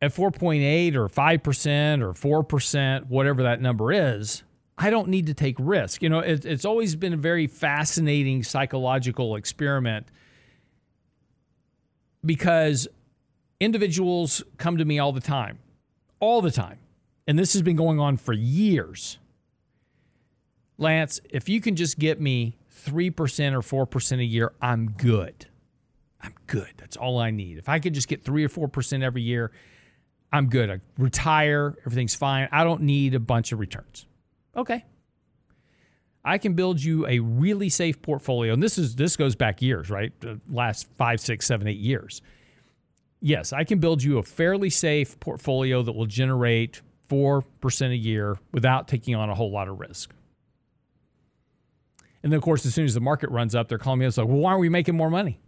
At 0.00 0.14
4.8 0.14 0.94
or 0.94 1.08
5% 1.08 2.02
or 2.02 2.44
4%, 2.44 3.06
whatever 3.06 3.42
that 3.44 3.60
number 3.60 3.92
is, 3.92 4.42
I 4.78 4.90
don't 4.90 5.08
need 5.08 5.26
to 5.26 5.34
take 5.34 5.56
risk. 5.58 6.02
You 6.02 6.10
know, 6.10 6.18
it, 6.20 6.44
it's 6.44 6.64
always 6.64 6.96
been 6.96 7.14
a 7.14 7.18
very 7.18 7.46
fascinating 7.46 8.42
psychological 8.42 9.36
experiment 9.36 10.06
because 12.24 12.86
individuals 13.58 14.42
come 14.58 14.76
to 14.76 14.84
me 14.84 14.98
all 14.98 15.12
the 15.12 15.20
time, 15.20 15.58
all 16.20 16.42
the 16.42 16.50
time. 16.50 16.78
And 17.26 17.38
this 17.38 17.54
has 17.54 17.62
been 17.62 17.76
going 17.76 17.98
on 17.98 18.16
for 18.16 18.32
years. 18.32 19.18
Lance, 20.78 21.20
if 21.30 21.48
you 21.48 21.60
can 21.60 21.76
just 21.76 21.98
get 21.98 22.20
me 22.20 22.56
3% 22.86 23.70
or 23.70 23.86
4% 23.86 24.18
a 24.18 24.24
year, 24.24 24.52
I'm 24.60 24.90
good. 24.90 25.46
I'm 26.22 26.34
good. 26.46 26.72
That's 26.76 26.96
all 26.96 27.18
I 27.18 27.30
need. 27.30 27.58
If 27.58 27.68
I 27.68 27.78
could 27.78 27.94
just 27.94 28.08
get 28.08 28.24
3 28.24 28.44
or 28.44 28.48
4% 28.48 29.02
every 29.02 29.22
year, 29.22 29.52
I'm 30.32 30.48
good. 30.48 30.70
I 30.70 30.80
retire, 30.98 31.74
everything's 31.80 32.14
fine. 32.14 32.48
I 32.52 32.64
don't 32.64 32.82
need 32.82 33.14
a 33.14 33.20
bunch 33.20 33.52
of 33.52 33.60
returns. 33.60 34.06
Okay. 34.56 34.84
I 36.24 36.38
can 36.38 36.54
build 36.54 36.82
you 36.82 37.06
a 37.06 37.20
really 37.20 37.68
safe 37.68 38.02
portfolio. 38.02 38.52
And 38.52 38.62
this 38.62 38.78
is 38.78 38.96
this 38.96 39.16
goes 39.16 39.36
back 39.36 39.62
years, 39.62 39.90
right? 39.90 40.12
The 40.20 40.40
last 40.50 40.88
five, 40.96 41.20
six, 41.20 41.46
seven, 41.46 41.68
eight 41.68 41.78
years. 41.78 42.20
Yes, 43.20 43.52
I 43.52 43.62
can 43.64 43.78
build 43.78 44.02
you 44.02 44.18
a 44.18 44.22
fairly 44.22 44.68
safe 44.68 45.18
portfolio 45.20 45.82
that 45.82 45.92
will 45.92 46.06
generate 46.06 46.82
4% 47.08 47.90
a 47.90 47.96
year 47.96 48.36
without 48.52 48.88
taking 48.88 49.14
on 49.14 49.30
a 49.30 49.34
whole 49.34 49.52
lot 49.52 49.68
of 49.68 49.78
risk. 49.78 50.12
And 52.22 52.32
then, 52.32 52.38
of 52.38 52.42
course, 52.42 52.66
as 52.66 52.74
soon 52.74 52.84
as 52.84 52.94
the 52.94 53.00
market 53.00 53.30
runs 53.30 53.54
up, 53.54 53.68
they're 53.68 53.78
calling 53.78 54.00
me. 54.00 54.06
It's 54.06 54.18
like, 54.18 54.26
well, 54.26 54.38
why 54.38 54.52
are 54.52 54.58
we 54.58 54.68
making 54.68 54.96
more 54.96 55.10
money? 55.10 55.40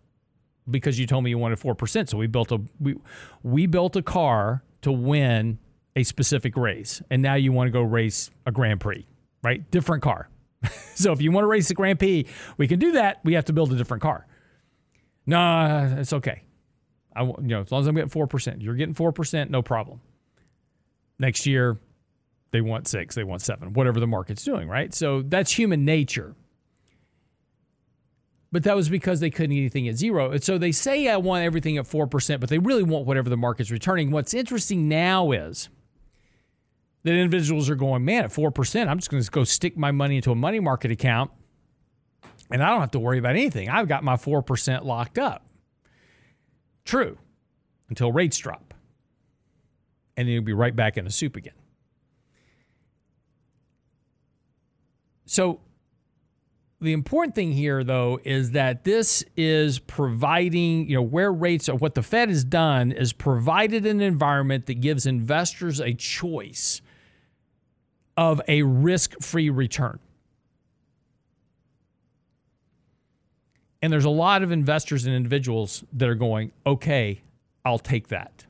Because 0.70 0.98
you 0.98 1.06
told 1.06 1.24
me 1.24 1.30
you 1.30 1.38
wanted 1.38 1.58
four 1.58 1.74
percent. 1.74 2.10
So 2.10 2.18
we 2.18 2.26
built 2.26 2.52
a 2.52 2.60
we 2.78 2.96
we 3.42 3.66
built 3.66 3.96
a 3.96 4.02
car 4.02 4.62
to 4.82 4.92
win 4.92 5.58
a 5.96 6.02
specific 6.02 6.56
race, 6.56 7.02
and 7.10 7.22
now 7.22 7.34
you 7.34 7.52
want 7.52 7.68
to 7.68 7.72
go 7.72 7.82
race 7.82 8.30
a 8.46 8.52
Grand 8.52 8.80
Prix, 8.80 9.06
right? 9.42 9.68
Different 9.70 10.02
car. 10.02 10.28
so 10.94 11.12
if 11.12 11.22
you 11.22 11.32
want 11.32 11.44
to 11.44 11.48
race 11.48 11.68
the 11.68 11.74
Grand 11.74 11.98
Prix, 11.98 12.26
we 12.58 12.68
can 12.68 12.78
do 12.78 12.92
that. 12.92 13.20
We 13.24 13.32
have 13.32 13.46
to 13.46 13.52
build 13.52 13.72
a 13.72 13.76
different 13.76 14.02
car. 14.02 14.26
No, 15.26 15.96
it's 15.98 16.12
okay. 16.12 16.42
I 17.16 17.22
you 17.22 17.34
know 17.40 17.62
as 17.62 17.72
long 17.72 17.80
as 17.80 17.86
I'm 17.86 17.94
getting 17.94 18.10
four 18.10 18.26
percent, 18.26 18.60
you're 18.60 18.74
getting 18.74 18.94
four 18.94 19.12
percent, 19.12 19.50
no 19.50 19.62
problem. 19.62 20.00
Next 21.18 21.46
year, 21.46 21.78
they 22.50 22.60
want 22.60 22.86
six, 22.88 23.14
they 23.14 23.24
want 23.24 23.42
seven, 23.42 23.72
whatever 23.72 24.00
the 24.00 24.06
market's 24.06 24.44
doing, 24.44 24.68
right? 24.68 24.94
So 24.94 25.22
that's 25.22 25.50
human 25.52 25.84
nature. 25.84 26.34
But 28.50 28.62
that 28.64 28.74
was 28.74 28.88
because 28.88 29.20
they 29.20 29.30
couldn't 29.30 29.50
get 29.50 29.60
anything 29.60 29.88
at 29.88 29.96
zero. 29.96 30.30
And 30.30 30.42
so 30.42 30.56
they 30.56 30.72
say 30.72 31.08
I 31.08 31.18
want 31.18 31.44
everything 31.44 31.76
at 31.76 31.84
4%, 31.84 32.40
but 32.40 32.48
they 32.48 32.58
really 32.58 32.82
want 32.82 33.04
whatever 33.04 33.28
the 33.28 33.36
market's 33.36 33.70
returning. 33.70 34.10
What's 34.10 34.32
interesting 34.32 34.88
now 34.88 35.32
is 35.32 35.68
that 37.02 37.12
individuals 37.12 37.68
are 37.68 37.74
going, 37.74 38.04
man, 38.04 38.24
at 38.24 38.30
4%, 38.30 38.88
I'm 38.88 38.98
just 38.98 39.10
going 39.10 39.22
to 39.22 39.30
go 39.30 39.44
stick 39.44 39.76
my 39.76 39.90
money 39.90 40.16
into 40.16 40.30
a 40.30 40.34
money 40.34 40.60
market 40.60 40.90
account 40.90 41.30
and 42.50 42.62
I 42.62 42.70
don't 42.70 42.80
have 42.80 42.92
to 42.92 42.98
worry 42.98 43.18
about 43.18 43.32
anything. 43.32 43.68
I've 43.68 43.88
got 43.88 44.02
my 44.02 44.14
4% 44.14 44.84
locked 44.84 45.18
up. 45.18 45.44
True, 46.84 47.18
until 47.90 48.12
rates 48.12 48.38
drop. 48.38 48.72
And 50.16 50.26
then 50.26 50.32
you'll 50.34 50.44
be 50.44 50.54
right 50.54 50.74
back 50.74 50.96
in 50.96 51.04
the 51.04 51.10
soup 51.10 51.36
again. 51.36 51.52
So, 55.26 55.60
the 56.80 56.92
important 56.92 57.34
thing 57.34 57.52
here, 57.52 57.82
though, 57.82 58.20
is 58.22 58.52
that 58.52 58.84
this 58.84 59.24
is 59.36 59.80
providing, 59.80 60.88
you 60.88 60.94
know, 60.94 61.02
where 61.02 61.32
rates 61.32 61.68
are, 61.68 61.74
what 61.74 61.94
the 61.94 62.02
Fed 62.02 62.28
has 62.28 62.44
done 62.44 62.92
is 62.92 63.12
provided 63.12 63.84
an 63.84 64.00
environment 64.00 64.66
that 64.66 64.80
gives 64.80 65.04
investors 65.04 65.80
a 65.80 65.92
choice 65.92 66.80
of 68.16 68.40
a 68.46 68.62
risk 68.62 69.20
free 69.20 69.50
return. 69.50 69.98
And 73.82 73.92
there's 73.92 74.04
a 74.04 74.10
lot 74.10 74.42
of 74.42 74.52
investors 74.52 75.04
and 75.06 75.14
individuals 75.14 75.84
that 75.92 76.08
are 76.08 76.16
going, 76.16 76.52
okay, 76.66 77.22
I'll 77.64 77.78
take 77.78 78.08
that. 78.08 78.44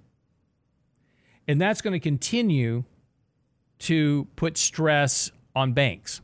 And 1.47 1.61
that's 1.61 1.81
going 1.81 1.93
to 1.93 2.01
continue 2.01 2.85
to 3.81 4.27
put 4.37 4.59
stress 4.59 5.31
on 5.55 5.73
banks. 5.73 6.21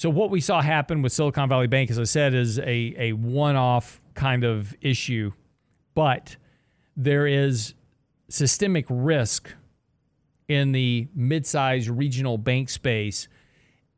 So, 0.00 0.08
what 0.08 0.30
we 0.30 0.40
saw 0.40 0.62
happen 0.62 1.02
with 1.02 1.12
Silicon 1.12 1.50
Valley 1.50 1.66
Bank, 1.66 1.90
as 1.90 1.98
I 1.98 2.04
said, 2.04 2.32
is 2.32 2.58
a, 2.58 2.94
a 2.96 3.12
one 3.12 3.54
off 3.54 4.00
kind 4.14 4.44
of 4.44 4.74
issue, 4.80 5.30
but 5.94 6.38
there 6.96 7.26
is 7.26 7.74
systemic 8.30 8.86
risk 8.88 9.52
in 10.48 10.72
the 10.72 11.06
mid 11.14 11.46
sized 11.46 11.90
regional 11.90 12.38
bank 12.38 12.70
space 12.70 13.28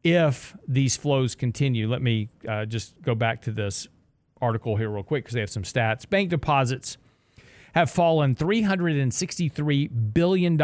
if 0.02 0.56
these 0.66 0.96
flows 0.96 1.36
continue. 1.36 1.88
Let 1.88 2.02
me 2.02 2.30
uh, 2.48 2.64
just 2.64 3.00
go 3.02 3.14
back 3.14 3.40
to 3.42 3.52
this 3.52 3.86
article 4.40 4.74
here 4.74 4.90
real 4.90 5.04
quick 5.04 5.22
because 5.22 5.34
they 5.34 5.40
have 5.40 5.50
some 5.50 5.62
stats. 5.62 6.10
Bank 6.10 6.30
deposits 6.30 6.96
have 7.76 7.88
fallen 7.88 8.34
$363 8.34 10.12
billion 10.12 10.56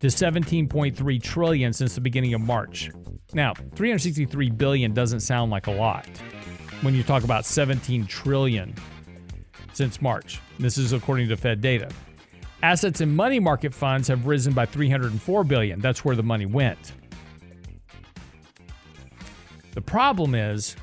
to 0.00 0.06
17.3 0.06 1.22
trillion 1.22 1.72
since 1.72 1.94
the 1.94 2.00
beginning 2.00 2.34
of 2.34 2.40
March. 2.40 2.90
Now, 3.32 3.54
363 3.54 4.50
billion 4.50 4.92
doesn't 4.92 5.20
sound 5.20 5.50
like 5.50 5.66
a 5.66 5.72
lot 5.72 6.06
when 6.82 6.94
you 6.94 7.02
talk 7.02 7.24
about 7.24 7.44
17 7.44 8.06
trillion 8.06 8.74
since 9.72 10.00
March. 10.00 10.40
This 10.58 10.78
is 10.78 10.92
according 10.92 11.28
to 11.28 11.36
Fed 11.36 11.60
data. 11.60 11.88
Assets 12.62 13.00
in 13.00 13.14
money 13.14 13.38
market 13.38 13.74
funds 13.74 14.08
have 14.08 14.26
risen 14.26 14.52
by 14.52 14.66
304 14.66 15.44
billion. 15.44 15.80
That's 15.80 16.04
where 16.04 16.16
the 16.16 16.22
money 16.22 16.46
went. 16.46 16.92
The 19.72 19.82
problem 19.82 20.34
is 20.34 20.74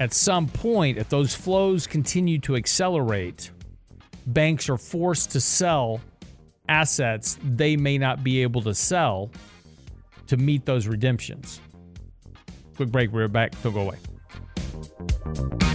at 0.00 0.12
some 0.12 0.48
point 0.48 0.98
if 0.98 1.08
those 1.08 1.34
flows 1.34 1.86
continue 1.86 2.38
to 2.40 2.56
accelerate, 2.56 3.50
banks 4.26 4.68
are 4.68 4.76
forced 4.76 5.30
to 5.30 5.40
sell 5.40 6.00
assets 6.68 7.38
they 7.42 7.76
may 7.76 7.98
not 7.98 8.22
be 8.22 8.42
able 8.42 8.62
to 8.62 8.74
sell 8.74 9.30
to 10.26 10.36
meet 10.36 10.66
those 10.66 10.86
redemptions. 10.86 11.60
Quick 12.76 12.90
break, 12.90 13.12
we're 13.12 13.28
back. 13.28 13.60
Don't 13.62 13.74
go 13.74 13.80
away. 13.80 15.67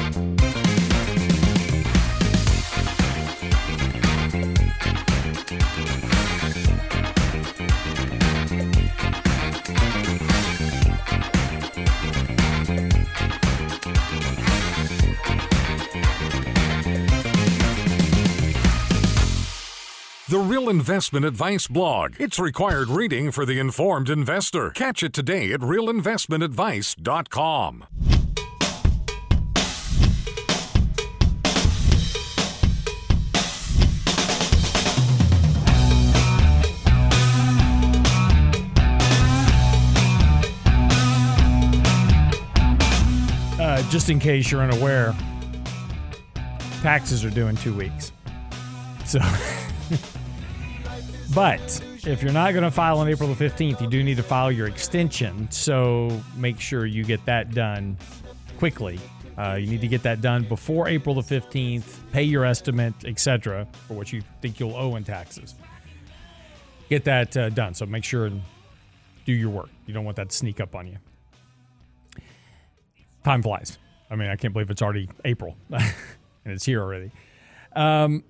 The 20.34 20.40
Real 20.40 20.68
Investment 20.68 21.26
Advice 21.28 21.68
blog. 21.68 22.16
It's 22.18 22.40
required 22.40 22.90
reading 22.90 23.30
for 23.30 23.46
the 23.46 23.60
informed 23.60 24.10
investor. 24.10 24.72
Catch 24.72 25.04
it 25.04 25.14
today 25.14 25.54
at 25.54 25.60
realinvestmentadvice.com. 25.60 27.86
Uh, 43.60 43.88
just 43.92 44.10
in 44.10 44.18
case 44.18 44.50
you're 44.50 44.64
unaware, 44.64 45.16
taxes 46.82 47.24
are 47.24 47.30
due 47.30 47.46
in 47.46 47.56
two 47.56 47.76
weeks. 47.76 48.12
So. 49.06 49.20
But 51.34 51.82
if 52.06 52.22
you're 52.22 52.34
not 52.34 52.52
going 52.52 52.64
to 52.64 52.72
file 52.72 53.00
on 53.00 53.08
April 53.08 53.34
the 53.34 53.44
15th, 53.44 53.82
you 53.82 53.88
do 53.88 54.04
need 54.04 54.18
to 54.18 54.24
file 54.24 54.52
your 54.52 54.68
extension. 54.68 55.50
So 55.52 56.22
make 56.36 56.60
sure 56.60 56.86
you 56.86 57.04
get 57.04 57.26
that 57.26 57.54
done 57.54 57.98
quickly. 58.58 59.00
Uh, 59.38 59.56
you 59.56 59.68
need 59.68 59.82
to 59.82 59.88
get 59.88 60.04
that 60.04 60.22
done 60.22 60.44
before 60.44 60.88
April 60.88 61.16
the 61.16 61.22
15th, 61.22 62.00
pay 62.12 62.24
your 62.24 62.46
estimate, 62.46 62.94
etc., 63.06 63.68
for 63.88 63.96
what 63.96 64.14
you 64.14 64.22
think 64.42 64.60
you'll 64.60 64.76
owe 64.76 64.96
in 64.96 65.04
taxes. 65.04 65.56
Get 66.90 67.04
that 67.06 67.36
uh, 67.36 67.50
done. 67.50 67.74
So 67.74 67.86
make 67.86 68.04
sure 68.04 68.28
and 68.28 68.44
do 69.26 69.34
your 69.34 69.50
work. 69.50 69.70
You 69.88 69.94
don't 69.94 70.06
want 70.06 70.18
that 70.18 70.30
to 70.30 70.36
sneak 70.36 70.60
up 70.60 70.76
on 70.76 70.88
you. 70.88 70.98
Time 73.24 73.42
flies. 73.42 73.78
I 74.12 74.16
mean, 74.16 74.30
I 74.30 74.36
can't 74.36 74.54
believe 74.54 74.70
it's 74.70 74.82
already 74.82 75.10
April 75.26 75.56
and 75.72 75.84
it's 76.46 76.66
here 76.66 76.82
already. 76.82 77.10
Um, 77.76 78.24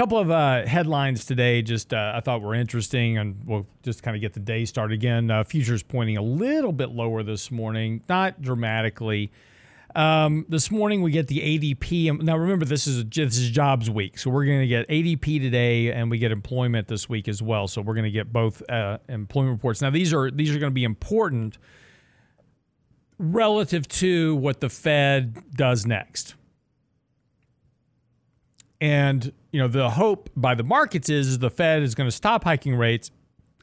couple 0.00 0.16
of 0.16 0.30
uh, 0.30 0.64
headlines 0.64 1.26
today, 1.26 1.60
just 1.60 1.92
uh, 1.92 2.12
I 2.14 2.20
thought 2.20 2.40
were 2.40 2.54
interesting, 2.54 3.18
and 3.18 3.38
we'll 3.44 3.66
just 3.82 4.02
kind 4.02 4.16
of 4.16 4.22
get 4.22 4.32
the 4.32 4.40
day 4.40 4.64
started 4.64 4.94
again. 4.94 5.30
Uh, 5.30 5.44
futures 5.44 5.82
pointing 5.82 6.16
a 6.16 6.22
little 6.22 6.72
bit 6.72 6.88
lower 6.88 7.22
this 7.22 7.50
morning, 7.50 8.02
not 8.08 8.40
dramatically. 8.40 9.30
Um, 9.94 10.46
this 10.48 10.70
morning 10.70 11.02
we 11.02 11.10
get 11.10 11.26
the 11.26 11.40
ADP. 11.40 12.22
Now 12.22 12.38
remember, 12.38 12.64
this 12.64 12.86
is 12.86 13.04
this 13.04 13.36
is 13.36 13.50
jobs 13.50 13.90
week, 13.90 14.16
so 14.16 14.30
we're 14.30 14.46
going 14.46 14.60
to 14.60 14.66
get 14.66 14.88
ADP 14.88 15.38
today, 15.38 15.92
and 15.92 16.10
we 16.10 16.16
get 16.16 16.32
employment 16.32 16.88
this 16.88 17.06
week 17.06 17.28
as 17.28 17.42
well. 17.42 17.68
So 17.68 17.82
we're 17.82 17.92
going 17.92 18.04
to 18.04 18.10
get 18.10 18.32
both 18.32 18.62
uh, 18.70 18.96
employment 19.10 19.52
reports. 19.52 19.82
Now 19.82 19.90
these 19.90 20.14
are 20.14 20.30
these 20.30 20.48
are 20.48 20.58
going 20.58 20.70
to 20.70 20.74
be 20.74 20.84
important 20.84 21.58
relative 23.18 23.86
to 23.88 24.36
what 24.36 24.60
the 24.60 24.70
Fed 24.70 25.42
does 25.54 25.84
next. 25.84 26.36
And 28.80 29.32
you 29.52 29.60
know 29.60 29.68
the 29.68 29.90
hope 29.90 30.30
by 30.36 30.54
the 30.54 30.62
markets 30.62 31.08
is, 31.08 31.28
is 31.28 31.38
the 31.38 31.50
Fed 31.50 31.82
is 31.82 31.94
going 31.94 32.08
to 32.08 32.14
stop 32.14 32.44
hiking 32.44 32.74
rates 32.74 33.10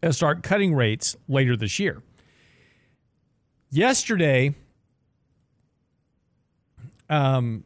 and 0.04 0.14
start 0.14 0.44
cutting 0.44 0.76
rates 0.76 1.16
later 1.28 1.58
this 1.58 1.80
year. 1.80 2.04
Yesterday 3.70 4.56
um, 7.10 7.64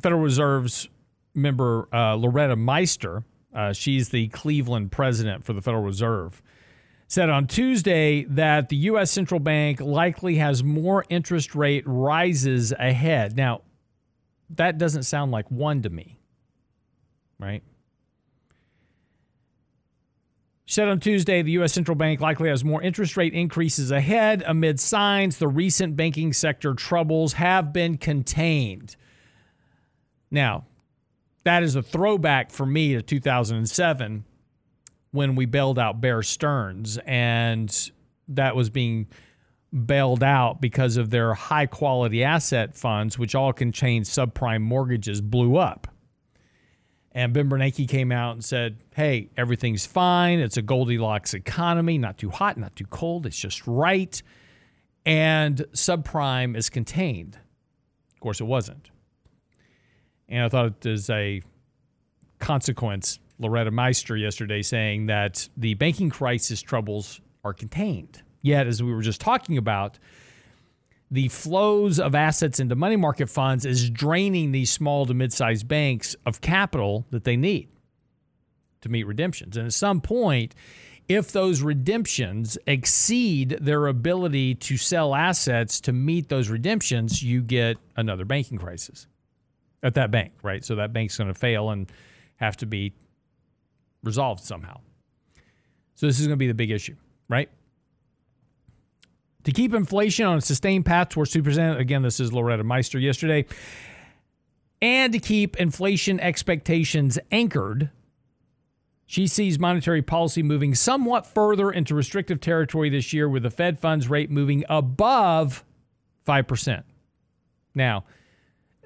Federal 0.00 0.20
Reserve's 0.20 0.88
member 1.34 1.88
uh, 1.92 2.14
Loretta 2.14 2.56
Meister, 2.56 3.24
uh, 3.54 3.72
she's 3.72 4.10
the 4.10 4.28
Cleveland 4.28 4.92
president 4.92 5.44
for 5.44 5.52
the 5.52 5.62
Federal 5.62 5.82
Reserve, 5.82 6.42
said 7.06 7.30
on 7.30 7.46
Tuesday 7.46 8.24
that 8.24 8.68
the 8.68 8.76
U.S. 8.76 9.10
central 9.10 9.40
bank 9.40 9.80
likely 9.80 10.36
has 10.36 10.62
more 10.62 11.04
interest 11.08 11.54
rate 11.54 11.84
rises 11.86 12.72
ahead. 12.72 13.36
Now, 13.36 13.62
that 14.50 14.78
doesn't 14.78 15.04
sound 15.04 15.32
like 15.32 15.50
one 15.50 15.82
to 15.82 15.90
me, 15.90 16.17
right? 17.38 17.62
Said 20.66 20.88
on 20.88 21.00
Tuesday 21.00 21.40
the 21.40 21.52
U.S. 21.52 21.72
central 21.72 21.94
bank 21.94 22.20
likely 22.20 22.50
has 22.50 22.62
more 22.62 22.82
interest 22.82 23.16
rate 23.16 23.32
increases 23.32 23.90
ahead 23.90 24.42
amid 24.46 24.78
signs 24.78 25.38
the 25.38 25.48
recent 25.48 25.96
banking 25.96 26.32
sector 26.32 26.74
troubles 26.74 27.32
have 27.34 27.72
been 27.72 27.96
contained. 27.96 28.94
Now, 30.30 30.66
that 31.44 31.62
is 31.62 31.74
a 31.74 31.82
throwback 31.82 32.50
for 32.50 32.66
me 32.66 32.92
to 32.92 33.00
2007 33.02 34.24
when 35.12 35.34
we 35.34 35.46
bailed 35.46 35.78
out 35.78 36.02
Bear 36.02 36.22
Stearns, 36.22 36.98
and 37.06 37.90
that 38.28 38.54
was 38.54 38.68
being 38.68 39.06
bailed 39.86 40.22
out 40.22 40.60
because 40.60 40.98
of 40.98 41.08
their 41.08 41.32
high 41.32 41.64
quality 41.64 42.22
asset 42.22 42.76
funds, 42.76 43.18
which 43.18 43.34
all 43.34 43.54
contained 43.54 44.04
subprime 44.04 44.60
mortgages, 44.60 45.22
blew 45.22 45.56
up. 45.56 45.88
And 47.18 47.32
Ben 47.32 47.50
Bernanke 47.50 47.88
came 47.88 48.12
out 48.12 48.34
and 48.34 48.44
said, 48.44 48.76
hey, 48.94 49.28
everything's 49.36 49.84
fine. 49.84 50.38
It's 50.38 50.56
a 50.56 50.62
Goldilocks 50.62 51.34
economy, 51.34 51.98
not 51.98 52.16
too 52.16 52.30
hot, 52.30 52.56
not 52.56 52.76
too 52.76 52.86
cold. 52.86 53.26
It's 53.26 53.36
just 53.36 53.66
right. 53.66 54.22
And 55.04 55.56
subprime 55.72 56.56
is 56.56 56.70
contained. 56.70 57.36
Of 58.14 58.20
course, 58.20 58.40
it 58.40 58.44
wasn't. 58.44 58.92
And 60.28 60.44
I 60.44 60.48
thought 60.48 60.84
was 60.84 61.10
a 61.10 61.42
consequence, 62.38 63.18
Loretta 63.40 63.72
Meister 63.72 64.16
yesterday 64.16 64.62
saying 64.62 65.06
that 65.06 65.48
the 65.56 65.74
banking 65.74 66.10
crisis 66.10 66.62
troubles 66.62 67.20
are 67.42 67.52
contained. 67.52 68.22
Yet, 68.42 68.68
as 68.68 68.80
we 68.80 68.94
were 68.94 69.02
just 69.02 69.20
talking 69.20 69.58
about, 69.58 69.98
the 71.10 71.28
flows 71.28 71.98
of 71.98 72.14
assets 72.14 72.60
into 72.60 72.74
money 72.74 72.96
market 72.96 73.30
funds 73.30 73.64
is 73.64 73.88
draining 73.88 74.52
these 74.52 74.70
small 74.70 75.06
to 75.06 75.14
mid-sized 75.14 75.66
banks 75.66 76.14
of 76.26 76.40
capital 76.40 77.06
that 77.10 77.24
they 77.24 77.36
need 77.36 77.68
to 78.82 78.88
meet 78.88 79.04
redemptions. 79.04 79.56
And 79.56 79.66
at 79.66 79.72
some 79.72 80.00
point, 80.00 80.54
if 81.08 81.32
those 81.32 81.62
redemptions 81.62 82.58
exceed 82.66 83.56
their 83.60 83.86
ability 83.86 84.54
to 84.56 84.76
sell 84.76 85.14
assets 85.14 85.80
to 85.82 85.92
meet 85.92 86.28
those 86.28 86.50
redemptions, 86.50 87.22
you 87.22 87.40
get 87.40 87.78
another 87.96 88.26
banking 88.26 88.58
crisis 88.58 89.06
at 89.82 89.94
that 89.94 90.10
bank, 90.10 90.32
right? 90.42 90.62
So 90.64 90.74
that 90.76 90.92
bank's 90.92 91.16
going 91.16 91.28
to 91.28 91.34
fail 91.34 91.70
and 91.70 91.90
have 92.36 92.58
to 92.58 92.66
be 92.66 92.92
resolved 94.02 94.44
somehow. 94.44 94.80
So 95.94 96.06
this 96.06 96.20
is 96.20 96.26
going 96.26 96.36
to 96.36 96.42
be 96.42 96.46
the 96.46 96.54
big 96.54 96.70
issue, 96.70 96.96
right? 97.28 97.48
To 99.44 99.52
keep 99.52 99.72
inflation 99.72 100.26
on 100.26 100.38
a 100.38 100.40
sustained 100.40 100.84
path 100.84 101.10
towards 101.10 101.32
2%, 101.32 101.78
again, 101.78 102.02
this 102.02 102.20
is 102.20 102.32
Loretta 102.32 102.64
Meister 102.64 102.98
yesterday, 102.98 103.46
and 104.82 105.12
to 105.12 105.18
keep 105.18 105.56
inflation 105.56 106.20
expectations 106.20 107.18
anchored, 107.30 107.90
she 109.06 109.26
sees 109.26 109.58
monetary 109.58 110.02
policy 110.02 110.42
moving 110.42 110.74
somewhat 110.74 111.26
further 111.26 111.70
into 111.70 111.94
restrictive 111.94 112.40
territory 112.40 112.90
this 112.90 113.12
year 113.12 113.28
with 113.28 113.42
the 113.42 113.50
Fed 113.50 113.78
funds 113.78 114.08
rate 114.08 114.30
moving 114.30 114.64
above 114.68 115.64
5%. 116.26 116.82
Now, 117.74 118.04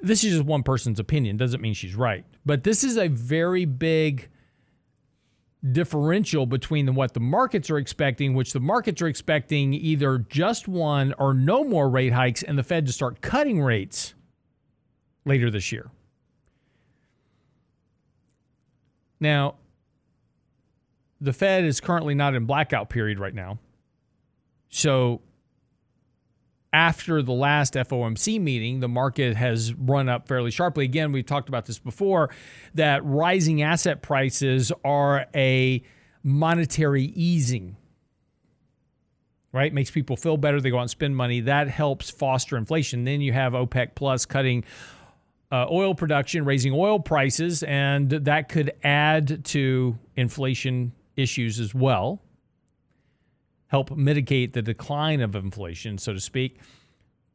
this 0.00 0.22
is 0.22 0.34
just 0.34 0.44
one 0.44 0.62
person's 0.62 1.00
opinion, 1.00 1.36
doesn't 1.36 1.60
mean 1.60 1.74
she's 1.74 1.94
right, 1.94 2.24
but 2.46 2.62
this 2.62 2.84
is 2.84 2.96
a 2.96 3.08
very 3.08 3.64
big 3.64 4.28
differential 5.70 6.44
between 6.44 6.92
what 6.94 7.14
the 7.14 7.20
markets 7.20 7.70
are 7.70 7.78
expecting, 7.78 8.34
which 8.34 8.52
the 8.52 8.60
markets 8.60 9.00
are 9.00 9.06
expecting 9.06 9.72
either 9.72 10.18
just 10.18 10.66
one 10.66 11.14
or 11.18 11.32
no 11.32 11.62
more 11.62 11.88
rate 11.88 12.12
hikes, 12.12 12.42
and 12.42 12.58
the 12.58 12.64
Fed 12.64 12.86
to 12.86 12.92
start 12.92 13.20
cutting 13.20 13.62
rates 13.62 14.14
later 15.24 15.50
this 15.50 15.70
year. 15.70 15.90
Now, 19.20 19.54
the 21.20 21.32
Fed 21.32 21.64
is 21.64 21.80
currently 21.80 22.14
not 22.14 22.34
in 22.34 22.44
blackout 22.44 22.88
period 22.90 23.20
right 23.20 23.34
now. 23.34 23.58
So 24.68 25.20
after 26.72 27.22
the 27.22 27.32
last 27.32 27.74
FOMC 27.74 28.40
meeting, 28.40 28.80
the 28.80 28.88
market 28.88 29.36
has 29.36 29.74
run 29.74 30.08
up 30.08 30.26
fairly 30.26 30.50
sharply. 30.50 30.84
Again, 30.84 31.12
we've 31.12 31.26
talked 31.26 31.48
about 31.48 31.66
this 31.66 31.78
before 31.78 32.30
that 32.74 33.04
rising 33.04 33.62
asset 33.62 34.00
prices 34.00 34.72
are 34.84 35.26
a 35.34 35.82
monetary 36.22 37.04
easing, 37.04 37.76
right? 39.52 39.72
Makes 39.72 39.90
people 39.90 40.16
feel 40.16 40.38
better. 40.38 40.60
They 40.60 40.70
go 40.70 40.78
out 40.78 40.82
and 40.82 40.90
spend 40.90 41.14
money. 41.14 41.40
That 41.40 41.68
helps 41.68 42.10
foster 42.10 42.56
inflation. 42.56 43.04
Then 43.04 43.20
you 43.20 43.32
have 43.32 43.52
OPEC 43.52 43.94
Plus 43.94 44.24
cutting 44.24 44.64
uh, 45.50 45.66
oil 45.70 45.94
production, 45.94 46.46
raising 46.46 46.72
oil 46.72 46.98
prices, 46.98 47.62
and 47.64 48.08
that 48.08 48.48
could 48.48 48.72
add 48.82 49.44
to 49.44 49.98
inflation 50.16 50.92
issues 51.16 51.60
as 51.60 51.74
well 51.74 52.22
help 53.72 53.90
mitigate 53.96 54.52
the 54.52 54.60
decline 54.60 55.22
of 55.22 55.34
inflation, 55.34 55.96
so 55.96 56.12
to 56.12 56.20
speak, 56.20 56.60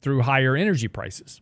through 0.04 0.22
higher 0.22 0.56
energy 0.56 0.88
prices. 0.88 1.42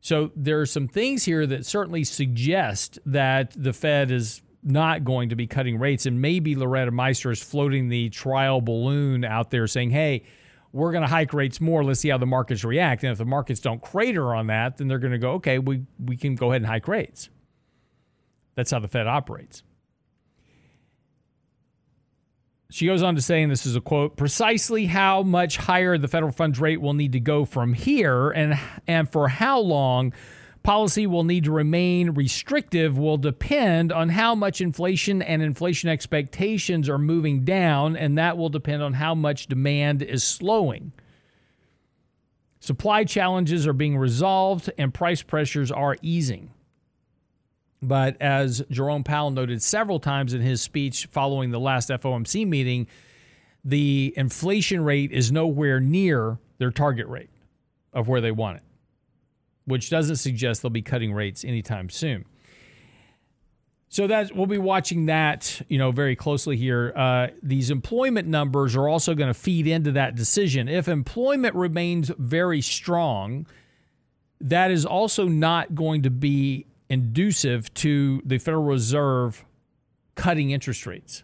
So 0.00 0.32
there 0.34 0.60
are 0.60 0.66
some 0.66 0.88
things 0.88 1.24
here 1.24 1.46
that 1.46 1.64
certainly 1.64 2.02
suggest 2.02 2.98
that 3.06 3.54
the 3.56 3.72
Fed 3.72 4.10
is 4.10 4.42
not 4.64 5.04
going 5.04 5.28
to 5.28 5.36
be 5.36 5.46
cutting 5.46 5.78
rates. 5.78 6.04
And 6.04 6.20
maybe 6.20 6.56
Loretta 6.56 6.90
Meister 6.90 7.30
is 7.30 7.40
floating 7.40 7.88
the 7.88 8.08
trial 8.08 8.60
balloon 8.60 9.24
out 9.24 9.52
there 9.52 9.68
saying, 9.68 9.90
hey, 9.90 10.24
we're 10.72 10.90
going 10.90 11.02
to 11.02 11.08
hike 11.08 11.32
rates 11.32 11.60
more. 11.60 11.84
Let's 11.84 12.00
see 12.00 12.08
how 12.08 12.18
the 12.18 12.26
markets 12.26 12.64
react. 12.64 13.04
And 13.04 13.12
if 13.12 13.18
the 13.18 13.24
markets 13.24 13.60
don't 13.60 13.80
crater 13.80 14.34
on 14.34 14.48
that, 14.48 14.78
then 14.78 14.88
they're 14.88 14.98
going 14.98 15.12
to 15.12 15.18
go, 15.18 15.32
okay, 15.34 15.60
we, 15.60 15.84
we 16.04 16.16
can 16.16 16.34
go 16.34 16.50
ahead 16.50 16.62
and 16.62 16.68
hike 16.68 16.88
rates. 16.88 17.30
That's 18.56 18.72
how 18.72 18.80
the 18.80 18.88
Fed 18.88 19.06
operates. 19.06 19.62
She 22.70 22.86
goes 22.86 23.02
on 23.02 23.16
to 23.16 23.20
say, 23.20 23.42
and 23.42 23.50
this 23.50 23.66
is 23.66 23.74
a 23.74 23.80
quote, 23.80 24.16
precisely 24.16 24.86
how 24.86 25.22
much 25.22 25.56
higher 25.56 25.98
the 25.98 26.06
federal 26.06 26.30
funds 26.30 26.60
rate 26.60 26.80
will 26.80 26.94
need 26.94 27.12
to 27.12 27.20
go 27.20 27.44
from 27.44 27.74
here 27.74 28.30
and, 28.30 28.58
and 28.86 29.10
for 29.10 29.28
how 29.28 29.58
long 29.58 30.12
policy 30.62 31.06
will 31.06 31.24
need 31.24 31.44
to 31.44 31.50
remain 31.50 32.10
restrictive 32.10 32.96
will 32.96 33.16
depend 33.16 33.92
on 33.92 34.10
how 34.10 34.36
much 34.36 34.60
inflation 34.60 35.20
and 35.20 35.42
inflation 35.42 35.88
expectations 35.88 36.88
are 36.88 36.98
moving 36.98 37.44
down, 37.44 37.96
and 37.96 38.16
that 38.18 38.36
will 38.38 38.50
depend 38.50 38.82
on 38.82 38.92
how 38.92 39.14
much 39.14 39.48
demand 39.48 40.02
is 40.02 40.22
slowing. 40.22 40.92
Supply 42.60 43.04
challenges 43.04 43.66
are 43.66 43.72
being 43.72 43.96
resolved 43.96 44.70
and 44.78 44.94
price 44.94 45.22
pressures 45.22 45.72
are 45.72 45.96
easing. 46.02 46.52
But 47.82 48.20
as 48.20 48.62
Jerome 48.70 49.04
Powell 49.04 49.30
noted 49.30 49.62
several 49.62 50.00
times 50.00 50.34
in 50.34 50.42
his 50.42 50.60
speech 50.60 51.06
following 51.06 51.50
the 51.50 51.60
last 51.60 51.88
FOMC 51.88 52.46
meeting, 52.46 52.86
the 53.64 54.12
inflation 54.16 54.84
rate 54.84 55.12
is 55.12 55.32
nowhere 55.32 55.80
near 55.80 56.38
their 56.58 56.70
target 56.70 57.06
rate 57.06 57.30
of 57.92 58.08
where 58.08 58.20
they 58.20 58.30
want 58.30 58.58
it, 58.58 58.62
which 59.64 59.90
doesn't 59.90 60.16
suggest 60.16 60.62
they'll 60.62 60.70
be 60.70 60.82
cutting 60.82 61.12
rates 61.12 61.44
anytime 61.44 61.88
soon. 61.88 62.26
So 63.88 64.06
that 64.06 64.36
we'll 64.36 64.46
be 64.46 64.58
watching 64.58 65.06
that, 65.06 65.62
you 65.68 65.76
know, 65.76 65.90
very 65.90 66.14
closely 66.14 66.56
here. 66.56 66.92
Uh, 66.94 67.28
these 67.42 67.70
employment 67.70 68.28
numbers 68.28 68.76
are 68.76 68.88
also 68.88 69.14
going 69.14 69.26
to 69.26 69.34
feed 69.34 69.66
into 69.66 69.90
that 69.92 70.14
decision. 70.14 70.68
If 70.68 70.86
employment 70.86 71.56
remains 71.56 72.12
very 72.16 72.60
strong, 72.60 73.48
that 74.40 74.70
is 74.70 74.86
also 74.86 75.26
not 75.26 75.74
going 75.74 76.02
to 76.02 76.10
be 76.10 76.66
inducive 76.90 77.72
to 77.74 78.20
the 78.26 78.38
Federal 78.38 78.64
Reserve 78.64 79.44
cutting 80.16 80.50
interest 80.50 80.86
rates 80.86 81.22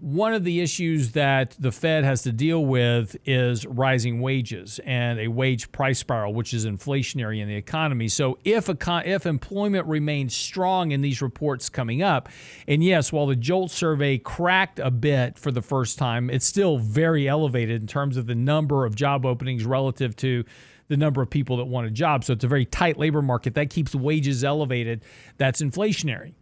one 0.00 0.34
of 0.34 0.44
the 0.44 0.60
issues 0.60 1.12
that 1.12 1.56
the 1.58 1.72
Fed 1.72 2.04
has 2.04 2.22
to 2.22 2.32
deal 2.32 2.64
with 2.64 3.16
is 3.24 3.66
rising 3.66 4.20
wages 4.20 4.78
and 4.84 5.18
a 5.18 5.28
wage 5.28 5.72
price 5.72 5.98
spiral, 5.98 6.34
which 6.34 6.52
is 6.52 6.66
inflationary 6.66 7.40
in 7.40 7.48
the 7.48 7.54
economy. 7.54 8.08
So, 8.08 8.38
if 8.44 8.68
if 8.68 9.26
employment 9.26 9.86
remains 9.86 10.36
strong 10.36 10.92
in 10.92 11.00
these 11.00 11.22
reports 11.22 11.68
coming 11.68 12.02
up, 12.02 12.28
and 12.68 12.84
yes, 12.84 13.12
while 13.12 13.26
the 13.26 13.36
JOLT 13.36 13.70
survey 13.70 14.18
cracked 14.18 14.78
a 14.78 14.90
bit 14.90 15.38
for 15.38 15.50
the 15.50 15.62
first 15.62 15.98
time, 15.98 16.30
it's 16.30 16.46
still 16.46 16.78
very 16.78 17.28
elevated 17.28 17.80
in 17.80 17.86
terms 17.86 18.16
of 18.16 18.26
the 18.26 18.34
number 18.34 18.84
of 18.84 18.94
job 18.94 19.24
openings 19.24 19.64
relative 19.64 20.14
to 20.16 20.44
the 20.88 20.96
number 20.96 21.22
of 21.22 21.30
people 21.30 21.56
that 21.58 21.64
want 21.64 21.86
a 21.86 21.90
job. 21.90 22.24
So, 22.24 22.32
it's 22.32 22.44
a 22.44 22.48
very 22.48 22.64
tight 22.64 22.98
labor 22.98 23.22
market 23.22 23.54
that 23.54 23.70
keeps 23.70 23.94
wages 23.94 24.44
elevated. 24.44 25.02
That's 25.38 25.62
inflationary. 25.62 26.34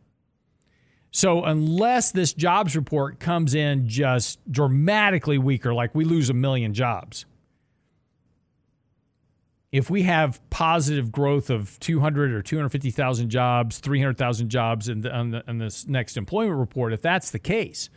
So 1.14 1.44
unless 1.44 2.10
this 2.10 2.32
jobs 2.32 2.74
report 2.74 3.20
comes 3.20 3.54
in 3.54 3.88
just 3.88 4.40
dramatically 4.50 5.38
weaker, 5.38 5.72
like 5.72 5.94
we 5.94 6.04
lose 6.04 6.28
a 6.28 6.34
million 6.34 6.74
jobs, 6.74 7.24
if 9.70 9.88
we 9.88 10.02
have 10.02 10.40
positive 10.50 11.12
growth 11.12 11.50
of 11.50 11.78
200 11.78 12.32
or 12.32 12.42
250,000 12.42 13.30
jobs, 13.30 13.78
300,000 13.78 14.48
jobs 14.48 14.88
in, 14.88 15.02
the, 15.02 15.12
on, 15.12 15.30
the, 15.30 15.44
on 15.46 15.58
this 15.58 15.86
next 15.86 16.16
employment 16.16 16.58
report, 16.58 16.92
if 16.92 17.00
that's 17.00 17.30
the 17.30 17.38
case, 17.38 17.90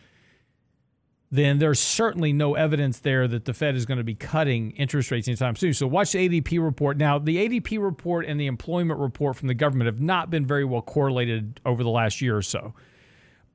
then 1.30 1.60
there's 1.60 1.80
certainly 1.80 2.32
no 2.32 2.56
evidence 2.56 3.00
there 3.00 3.28
that 3.28 3.46
the 3.46 3.54
Fed 3.54 3.76
is 3.76 3.86
going 3.86 3.98
to 3.98 4.04
be 4.04 4.16
cutting 4.16 4.72
interest 4.72 5.12
rates 5.12 5.28
anytime 5.28 5.56
soon. 5.58 5.74
So 5.74 5.86
watch 5.86 6.14
the 6.14 6.30
ADP 6.30 6.64
report. 6.64 6.98
Now, 6.98 7.20
the 7.20 7.38
ADP 7.38 7.82
report 7.82 8.26
and 8.26 8.40
the 8.40 8.48
employment 8.48 9.00
report 9.00 9.36
from 9.36 9.50
the 9.50 9.54
government 9.54 9.88
have 9.88 10.00
not 10.00 10.30
been 10.30 10.46
very 10.46 10.64
well 10.64 10.82
correlated 10.82 11.60
over 11.66 11.84
the 11.84 11.90
last 11.90 12.22
year 12.22 12.38
or 12.38 12.42
so. 12.42 12.74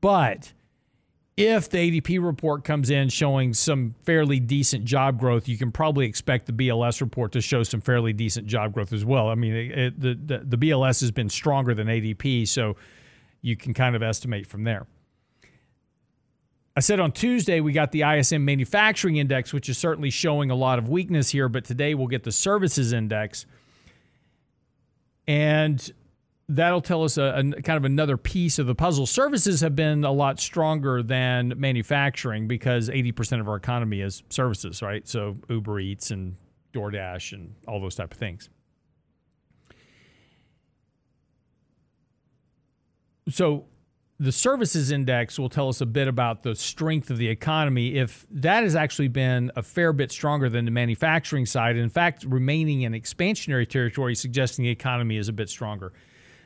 But 0.03 0.53
if 1.39 1.71
the 1.71 1.79
ADP 1.79 2.23
report 2.23 2.63
comes 2.63 2.91
in 2.91 3.09
showing 3.09 3.55
some 3.55 3.95
fairly 4.03 4.39
decent 4.39 4.85
job 4.85 5.19
growth, 5.19 5.49
you 5.49 5.57
can 5.57 5.73
probably 5.73 6.05
expect 6.05 6.45
the 6.47 6.53
BLS 6.53 7.01
report 7.01 7.33
to 7.33 7.41
show 7.41 7.63
some 7.63 7.81
fairly 7.81 8.13
decent 8.13 8.47
job 8.47 8.75
growth 8.75 8.93
as 8.93 9.05
well. 9.05 9.29
I 9.29 9.35
mean, 9.35 9.55
it, 9.55 9.99
the, 9.99 10.15
the, 10.15 10.39
the 10.45 10.59
BLS 10.59 11.01
has 11.01 11.11
been 11.11 11.31
stronger 11.31 11.73
than 11.73 11.87
ADP, 11.87 12.47
so 12.49 12.77
you 13.41 13.57
can 13.57 13.73
kind 13.73 13.97
of 13.97 14.03
estimate 14.03 14.47
from 14.47 14.65
there. 14.65 14.87
I 16.75 16.81
said 16.81 17.01
on 17.01 17.13
Tuesday 17.13 17.61
we 17.61 17.73
got 17.73 17.93
the 17.93 18.03
ISM 18.03 18.45
Manufacturing 18.45 19.17
Index, 19.17 19.53
which 19.53 19.69
is 19.69 19.77
certainly 19.77 20.11
showing 20.11 20.51
a 20.51 20.55
lot 20.55 20.79
of 20.79 20.89
weakness 20.89 21.31
here, 21.31 21.49
but 21.49 21.65
today 21.65 21.95
we'll 21.95 22.07
get 22.07 22.23
the 22.23 22.33
Services 22.33 22.93
Index. 22.93 23.45
And 25.29 25.93
that'll 26.49 26.81
tell 26.81 27.05
us 27.05 27.19
a, 27.19 27.23
a, 27.23 27.63
kind 27.63 27.77
of 27.77 27.85
another 27.85 28.17
piece 28.17 28.59
of 28.59 28.67
the 28.67 28.75
puzzle. 28.75 29.07
Services 29.07 29.61
have 29.61 29.77
been 29.77 30.05
a 30.05 30.13
lot 30.13 30.41
stronger 30.41 31.03
than 31.03 31.53
manufacturing 31.57 32.49
because 32.49 32.89
80% 32.89 33.41
of 33.41 33.49
our 33.49 33.57
economy 33.57 34.01
is 34.01 34.23
services, 34.31 34.81
right? 34.81 35.07
So 35.07 35.37
Uber 35.51 35.79
Eats 35.81 36.11
and 36.11 36.37
DoorDash 36.73 37.33
and 37.33 37.55
all 37.69 37.81
those 37.81 37.95
type 37.95 38.13
of 38.13 38.19
things. 38.19 38.49
So 43.29 43.67
the 44.23 44.31
services 44.31 44.93
index 44.93 45.37
will 45.37 45.49
tell 45.49 45.69
us 45.69 45.81
a 45.81 45.87
bit 45.87 46.07
about 46.07 46.45
the 46.45 46.55
strength 46.55 47.11
of 47.11 47.19
the 47.19 47.27
economy. 47.27 47.97
If 47.97 48.25
that 48.31 48.63
has 48.63 48.77
actually 48.77 49.09
been 49.09 49.51
a 49.57 49.65
fair 49.65 49.93
bit 49.93 50.13
stronger 50.13 50.49
than 50.49 50.65
the 50.65 50.71
manufacturing 50.71 51.45
side, 51.45 51.77
in 51.77 51.89
fact, 51.89 52.25
remaining 52.25 52.83
in 52.83 52.93
expansionary 52.93 53.69
territory, 53.69 54.15
suggesting 54.15 54.63
the 54.63 54.71
economy 54.71 55.17
is 55.17 55.29
a 55.29 55.33
bit 55.33 55.49
stronger. 55.49 55.93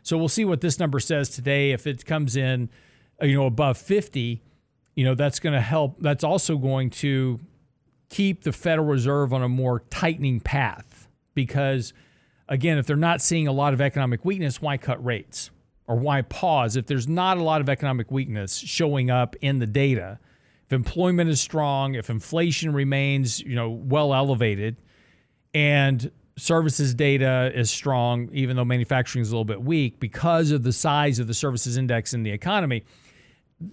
So 0.02 0.16
we'll 0.16 0.30
see 0.30 0.46
what 0.46 0.62
this 0.62 0.78
number 0.78 0.98
says 0.98 1.28
today. 1.28 1.72
If 1.72 1.86
it 1.86 2.06
comes 2.06 2.34
in, 2.34 2.70
you 3.20 3.34
know, 3.34 3.44
above 3.44 3.76
50, 3.76 4.42
you 4.94 5.04
know, 5.04 5.14
that's 5.14 5.38
going 5.38 5.52
to 5.52 5.60
help. 5.60 5.96
That's 6.00 6.24
also 6.24 6.56
going 6.56 6.88
to 6.90 7.38
keep 8.08 8.44
the 8.44 8.52
Federal 8.52 8.86
Reserve 8.86 9.34
on 9.34 9.42
a 9.42 9.50
more 9.50 9.80
tightening 9.90 10.40
path 10.40 11.08
because, 11.34 11.92
again, 12.48 12.78
if 12.78 12.86
they're 12.86 12.96
not 12.96 13.20
seeing 13.20 13.46
a 13.46 13.52
lot 13.52 13.74
of 13.74 13.82
economic 13.82 14.24
weakness, 14.24 14.62
why 14.62 14.78
cut 14.78 15.04
rates 15.04 15.50
or 15.86 15.96
why 15.96 16.22
pause? 16.22 16.76
If 16.76 16.86
there's 16.86 17.08
not 17.08 17.38
a 17.38 17.42
lot 17.42 17.60
of 17.60 17.68
economic 17.68 18.10
weakness 18.10 18.56
showing 18.56 19.10
up 19.10 19.36
in 19.40 19.58
the 19.58 19.66
data, 19.66 20.18
if 20.66 20.72
employment 20.72 21.30
is 21.30 21.40
strong, 21.40 21.94
if 21.94 22.10
inflation 22.10 22.72
remains, 22.72 23.40
you 23.40 23.54
know, 23.54 23.70
well 23.70 24.12
elevated, 24.12 24.76
and 25.54 26.10
services 26.36 26.94
data 26.94 27.50
is 27.54 27.70
strong, 27.70 28.28
even 28.32 28.56
though 28.56 28.64
manufacturing 28.64 29.22
is 29.22 29.30
a 29.30 29.32
little 29.32 29.44
bit 29.44 29.62
weak 29.62 30.00
because 30.00 30.50
of 30.50 30.62
the 30.62 30.72
size 30.72 31.18
of 31.18 31.26
the 31.26 31.34
services 31.34 31.76
index 31.76 32.14
in 32.14 32.22
the 32.24 32.30
economy. 32.30 32.84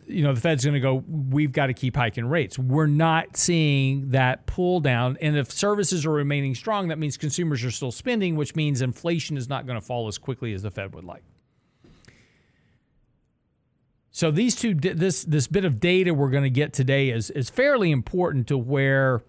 You 0.07 0.23
know, 0.23 0.33
the 0.33 0.39
Fed's 0.39 0.63
going 0.63 0.75
to 0.75 0.79
go, 0.79 1.03
we've 1.07 1.51
got 1.51 1.67
to 1.67 1.73
keep 1.73 1.97
hiking 1.97 2.25
rates. 2.25 2.57
We're 2.57 2.87
not 2.87 3.35
seeing 3.35 4.11
that 4.11 4.45
pull 4.45 4.79
down. 4.79 5.17
And 5.19 5.35
if 5.35 5.51
services 5.51 6.05
are 6.05 6.11
remaining 6.11 6.55
strong, 6.55 6.87
that 6.87 6.99
means 6.99 7.17
consumers 7.17 7.65
are 7.65 7.71
still 7.71 7.91
spending, 7.91 8.37
which 8.37 8.55
means 8.55 8.81
inflation 8.81 9.35
is 9.35 9.49
not 9.49 9.65
going 9.65 9.77
to 9.77 9.85
fall 9.85 10.07
as 10.07 10.17
quickly 10.17 10.53
as 10.53 10.61
the 10.61 10.71
Fed 10.71 10.95
would 10.95 11.03
like. 11.03 11.23
So 14.15 14.29
these 14.29 14.55
two, 14.55 14.75
this 14.75 15.23
this 15.23 15.47
bit 15.47 15.65
of 15.65 15.79
data 15.79 16.13
we're 16.13 16.29
going 16.29 16.43
to 16.43 16.49
get 16.51 16.71
today 16.71 17.09
is 17.09 17.31
is 17.31 17.49
fairly 17.49 17.89
important 17.89 18.47
to 18.49 18.57
where 18.59 19.23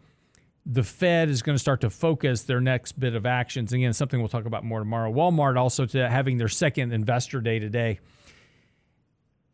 the 0.67 0.83
Fed 0.83 1.31
is 1.31 1.41
going 1.41 1.55
to 1.55 1.59
start 1.59 1.81
to 1.81 1.91
focus 1.91 2.43
their 2.43 2.61
next 2.61 2.93
bit 3.01 3.15
of 3.15 3.25
actions. 3.25 3.73
Again, 3.73 3.95
something 3.95 4.21
we'll 4.21 4.29
talk 4.29 4.45
about 4.45 4.63
more 4.63 4.81
tomorrow. 4.81 5.11
Walmart 5.11 5.57
also 5.57 5.87
to 5.87 6.09
having 6.11 6.37
their 6.37 6.49
second 6.49 6.93
investor 6.93 7.41
day 7.41 7.59
today. 7.59 7.99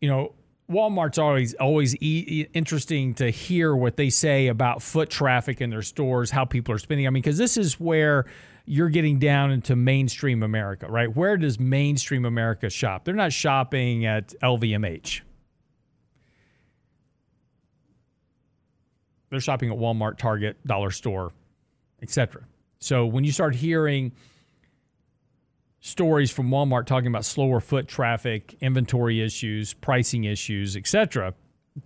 You 0.01 0.09
know, 0.09 0.35
Walmart's 0.69 1.19
always 1.19 1.55
always 1.55 1.95
e- 2.03 2.49
interesting 2.53 3.15
to 3.15 3.31
hear 3.31 3.77
what 3.77 3.97
they 3.97 4.11
say 4.11 4.49
about 4.49 4.83
foot 4.83 5.11
traffic 5.11 5.61
in 5.61 5.71
their 5.71 5.83
stores, 5.83 6.33
how 6.33 6.45
people 6.45 6.75
are 6.75 6.79
spending. 6.79 7.07
I 7.07 7.11
mean, 7.11 7.23
because 7.23 7.39
this 7.39 7.57
is 7.57 7.79
where 7.79 8.27
you're 8.71 8.89
getting 8.89 9.19
down 9.19 9.51
into 9.51 9.75
mainstream 9.75 10.45
America, 10.45 10.87
right? 10.89 11.15
Where 11.17 11.37
does 11.37 11.59
mainstream 11.59 12.25
America 12.25 12.71
shop? 12.71 13.05
They're 13.05 13.17
not 13.17 13.33
shopping 13.33 14.07
at 14.07 14.29
LVMH. 14.45 15.23
They're 19.29 19.41
shopping 19.41 19.73
at 19.73 19.77
Walmart, 19.77 20.19
Target, 20.19 20.65
Dollar 20.65 20.93
Store, 20.93 21.33
etc. 22.01 22.45
So 22.79 23.07
when 23.07 23.25
you 23.25 23.33
start 23.33 23.57
hearing 23.57 24.13
stories 25.81 26.31
from 26.31 26.49
Walmart 26.49 26.87
talking 26.87 27.09
about 27.09 27.25
slower 27.25 27.59
foot 27.59 27.89
traffic, 27.89 28.57
inventory 28.61 29.21
issues, 29.21 29.75
pricing 29.75 30.25
issues, 30.25 30.77
etc., 30.77 31.35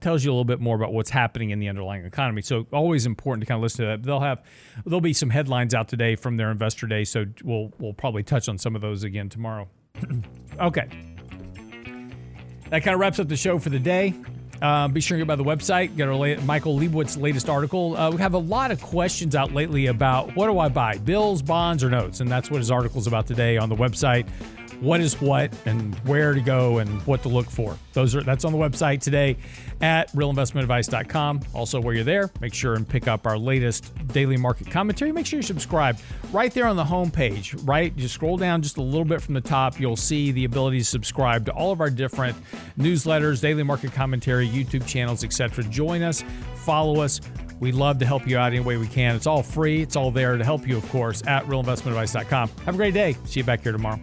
tells 0.01 0.25
you 0.25 0.31
a 0.31 0.33
little 0.33 0.45
bit 0.45 0.61
more 0.61 0.77
about 0.77 0.93
what's 0.93 1.11
happening 1.11 1.51
in 1.51 1.59
the 1.59 1.69
underlying 1.69 2.05
economy. 2.05 2.43
So 2.43 2.67
always 2.73 3.07
important 3.07 3.43
to 3.43 3.47
kind 3.47 3.59
of 3.59 3.63
listen 3.63 3.85
to 3.85 3.91
that. 3.91 4.03
They'll 4.03 4.21
have 4.21 4.43
there'll 4.85 5.01
be 5.01 5.13
some 5.13 5.31
headlines 5.31 5.75
out 5.75 5.89
today 5.89 6.17
from 6.17 6.37
their 6.37 6.51
investor 6.51 6.87
day, 6.87 7.05
so 7.05 7.27
we'll 7.43 7.73
we'll 7.79 7.93
probably 7.93 8.23
touch 8.23 8.49
on 8.49 8.59
some 8.59 8.75
of 8.75 8.83
those 8.83 9.05
again 9.05 9.29
tomorrow. 9.29 9.69
okay. 10.61 10.89
That 12.71 12.83
kind 12.83 12.95
of 12.95 13.01
wraps 13.01 13.19
up 13.19 13.29
the 13.29 13.37
show 13.37 13.59
for 13.59 13.71
the 13.71 13.79
day. 13.79 14.15
Uh, 14.63 14.89
be 14.89 15.01
sure 15.01 15.19
to 15.19 15.25
go 15.25 15.29
by 15.29 15.37
the 15.37 15.45
website, 15.45 15.95
get 15.97 16.09
our 16.09 16.41
Michael 16.45 16.79
Lebowitz's 16.79 17.17
latest 17.17 17.49
article. 17.51 17.97
Uh, 17.97 18.11
we 18.11 18.17
have 18.19 18.35
a 18.35 18.39
lot 18.39 18.71
of 18.71 18.81
questions 18.81 19.37
out 19.37 19.53
lately 19.53 19.87
about 19.87 20.35
what 20.37 20.47
do 20.47 20.59
I 20.59 20.69
buy, 20.69 20.97
bills, 20.97 21.43
bonds, 21.43 21.85
or 21.85 21.91
notes? 21.91 22.21
And 22.21 22.31
that's 22.31 22.51
what 22.51 22.59
his 22.59 22.71
article 22.71 22.99
is 22.99 23.07
about 23.07 23.27
today 23.27 23.59
on 23.59 23.69
the 23.69 23.77
website 23.77 24.27
what 24.85 25.01
is 25.01 25.21
what 25.21 25.53
and 25.65 25.95
where 26.01 26.35
to 26.35 26.41
go 26.41 26.79
and 26.79 27.03
what 27.07 27.23
to 27.23 27.29
look 27.29 27.51
for. 27.51 27.77
Those 27.95 28.15
are 28.15 28.23
that's 28.23 28.45
on 28.45 28.53
the 28.53 28.59
website 28.59 29.01
today 29.01 29.37
at 29.81 30.13
realinvestmentadvice.com. 30.13 31.41
Also, 31.55 31.81
while 31.81 31.95
you're 31.95 32.05
there, 32.05 32.31
make 32.41 32.55
sure 32.55 32.75
and 32.75 32.89
pick 32.89 33.09
up 33.09 33.27
our 33.27 33.39
latest 33.39 33.93
daily 34.09 34.37
market 34.37 34.71
commentary. 34.71 35.11
Make 35.13 35.27
sure 35.27 35.39
you 35.39 35.43
subscribe 35.43 35.99
right 36.33 36.53
there 36.53 36.67
on 36.67 36.77
the 36.77 36.85
homepage. 36.85 37.59
Right, 37.67 37.97
just 37.97 38.15
scroll 38.15 38.37
down 38.37 38.63
just 38.63 38.77
a 38.77 38.83
little 38.83 39.05
bit 39.05 39.23
from 39.23 39.35
the 39.35 39.41
top. 39.41 39.81
You'll 39.81 39.97
see 39.97 40.33
the 40.33 40.45
ability 40.45 40.79
to 40.79 40.85
subscribe 40.85 41.47
to 41.47 41.53
all 41.53 41.73
of 41.73 41.81
our 41.81 41.91
different 41.91 42.37
newsletters, 42.79 43.41
daily 43.41 43.63
market 43.63 43.93
commentary, 43.93 44.49
YouTube 44.49 44.87
channels, 44.87 45.25
etc. 45.25 45.65
Join 45.65 46.03
us, 46.03 46.25
follow 46.57 47.01
us. 47.01 47.21
We 47.61 47.73
love 47.73 47.99
to 48.01 48.07
help 48.07 48.27
you 48.27 48.37
out 48.37 48.53
any 48.53 48.61
way 48.61 48.77
we 48.77 48.89
can. 48.89 49.15
It's 49.15 49.27
all 49.27 49.43
free. 49.43 49.81
It's 49.81 49.97
all 49.97 50.11
there 50.11 50.37
to 50.37 50.45
help 50.45 50.67
you, 50.67 50.77
of 50.77 50.89
course, 50.91 51.23
at 51.27 51.45
realinvestmentadvice.com. 51.47 52.51
Have 52.65 52.75
a 52.75 52.77
great 52.77 52.95
day. 52.95 53.17
See 53.25 53.41
you 53.41 53.45
back 53.45 53.63
here 53.63 53.73
tomorrow. 53.73 54.01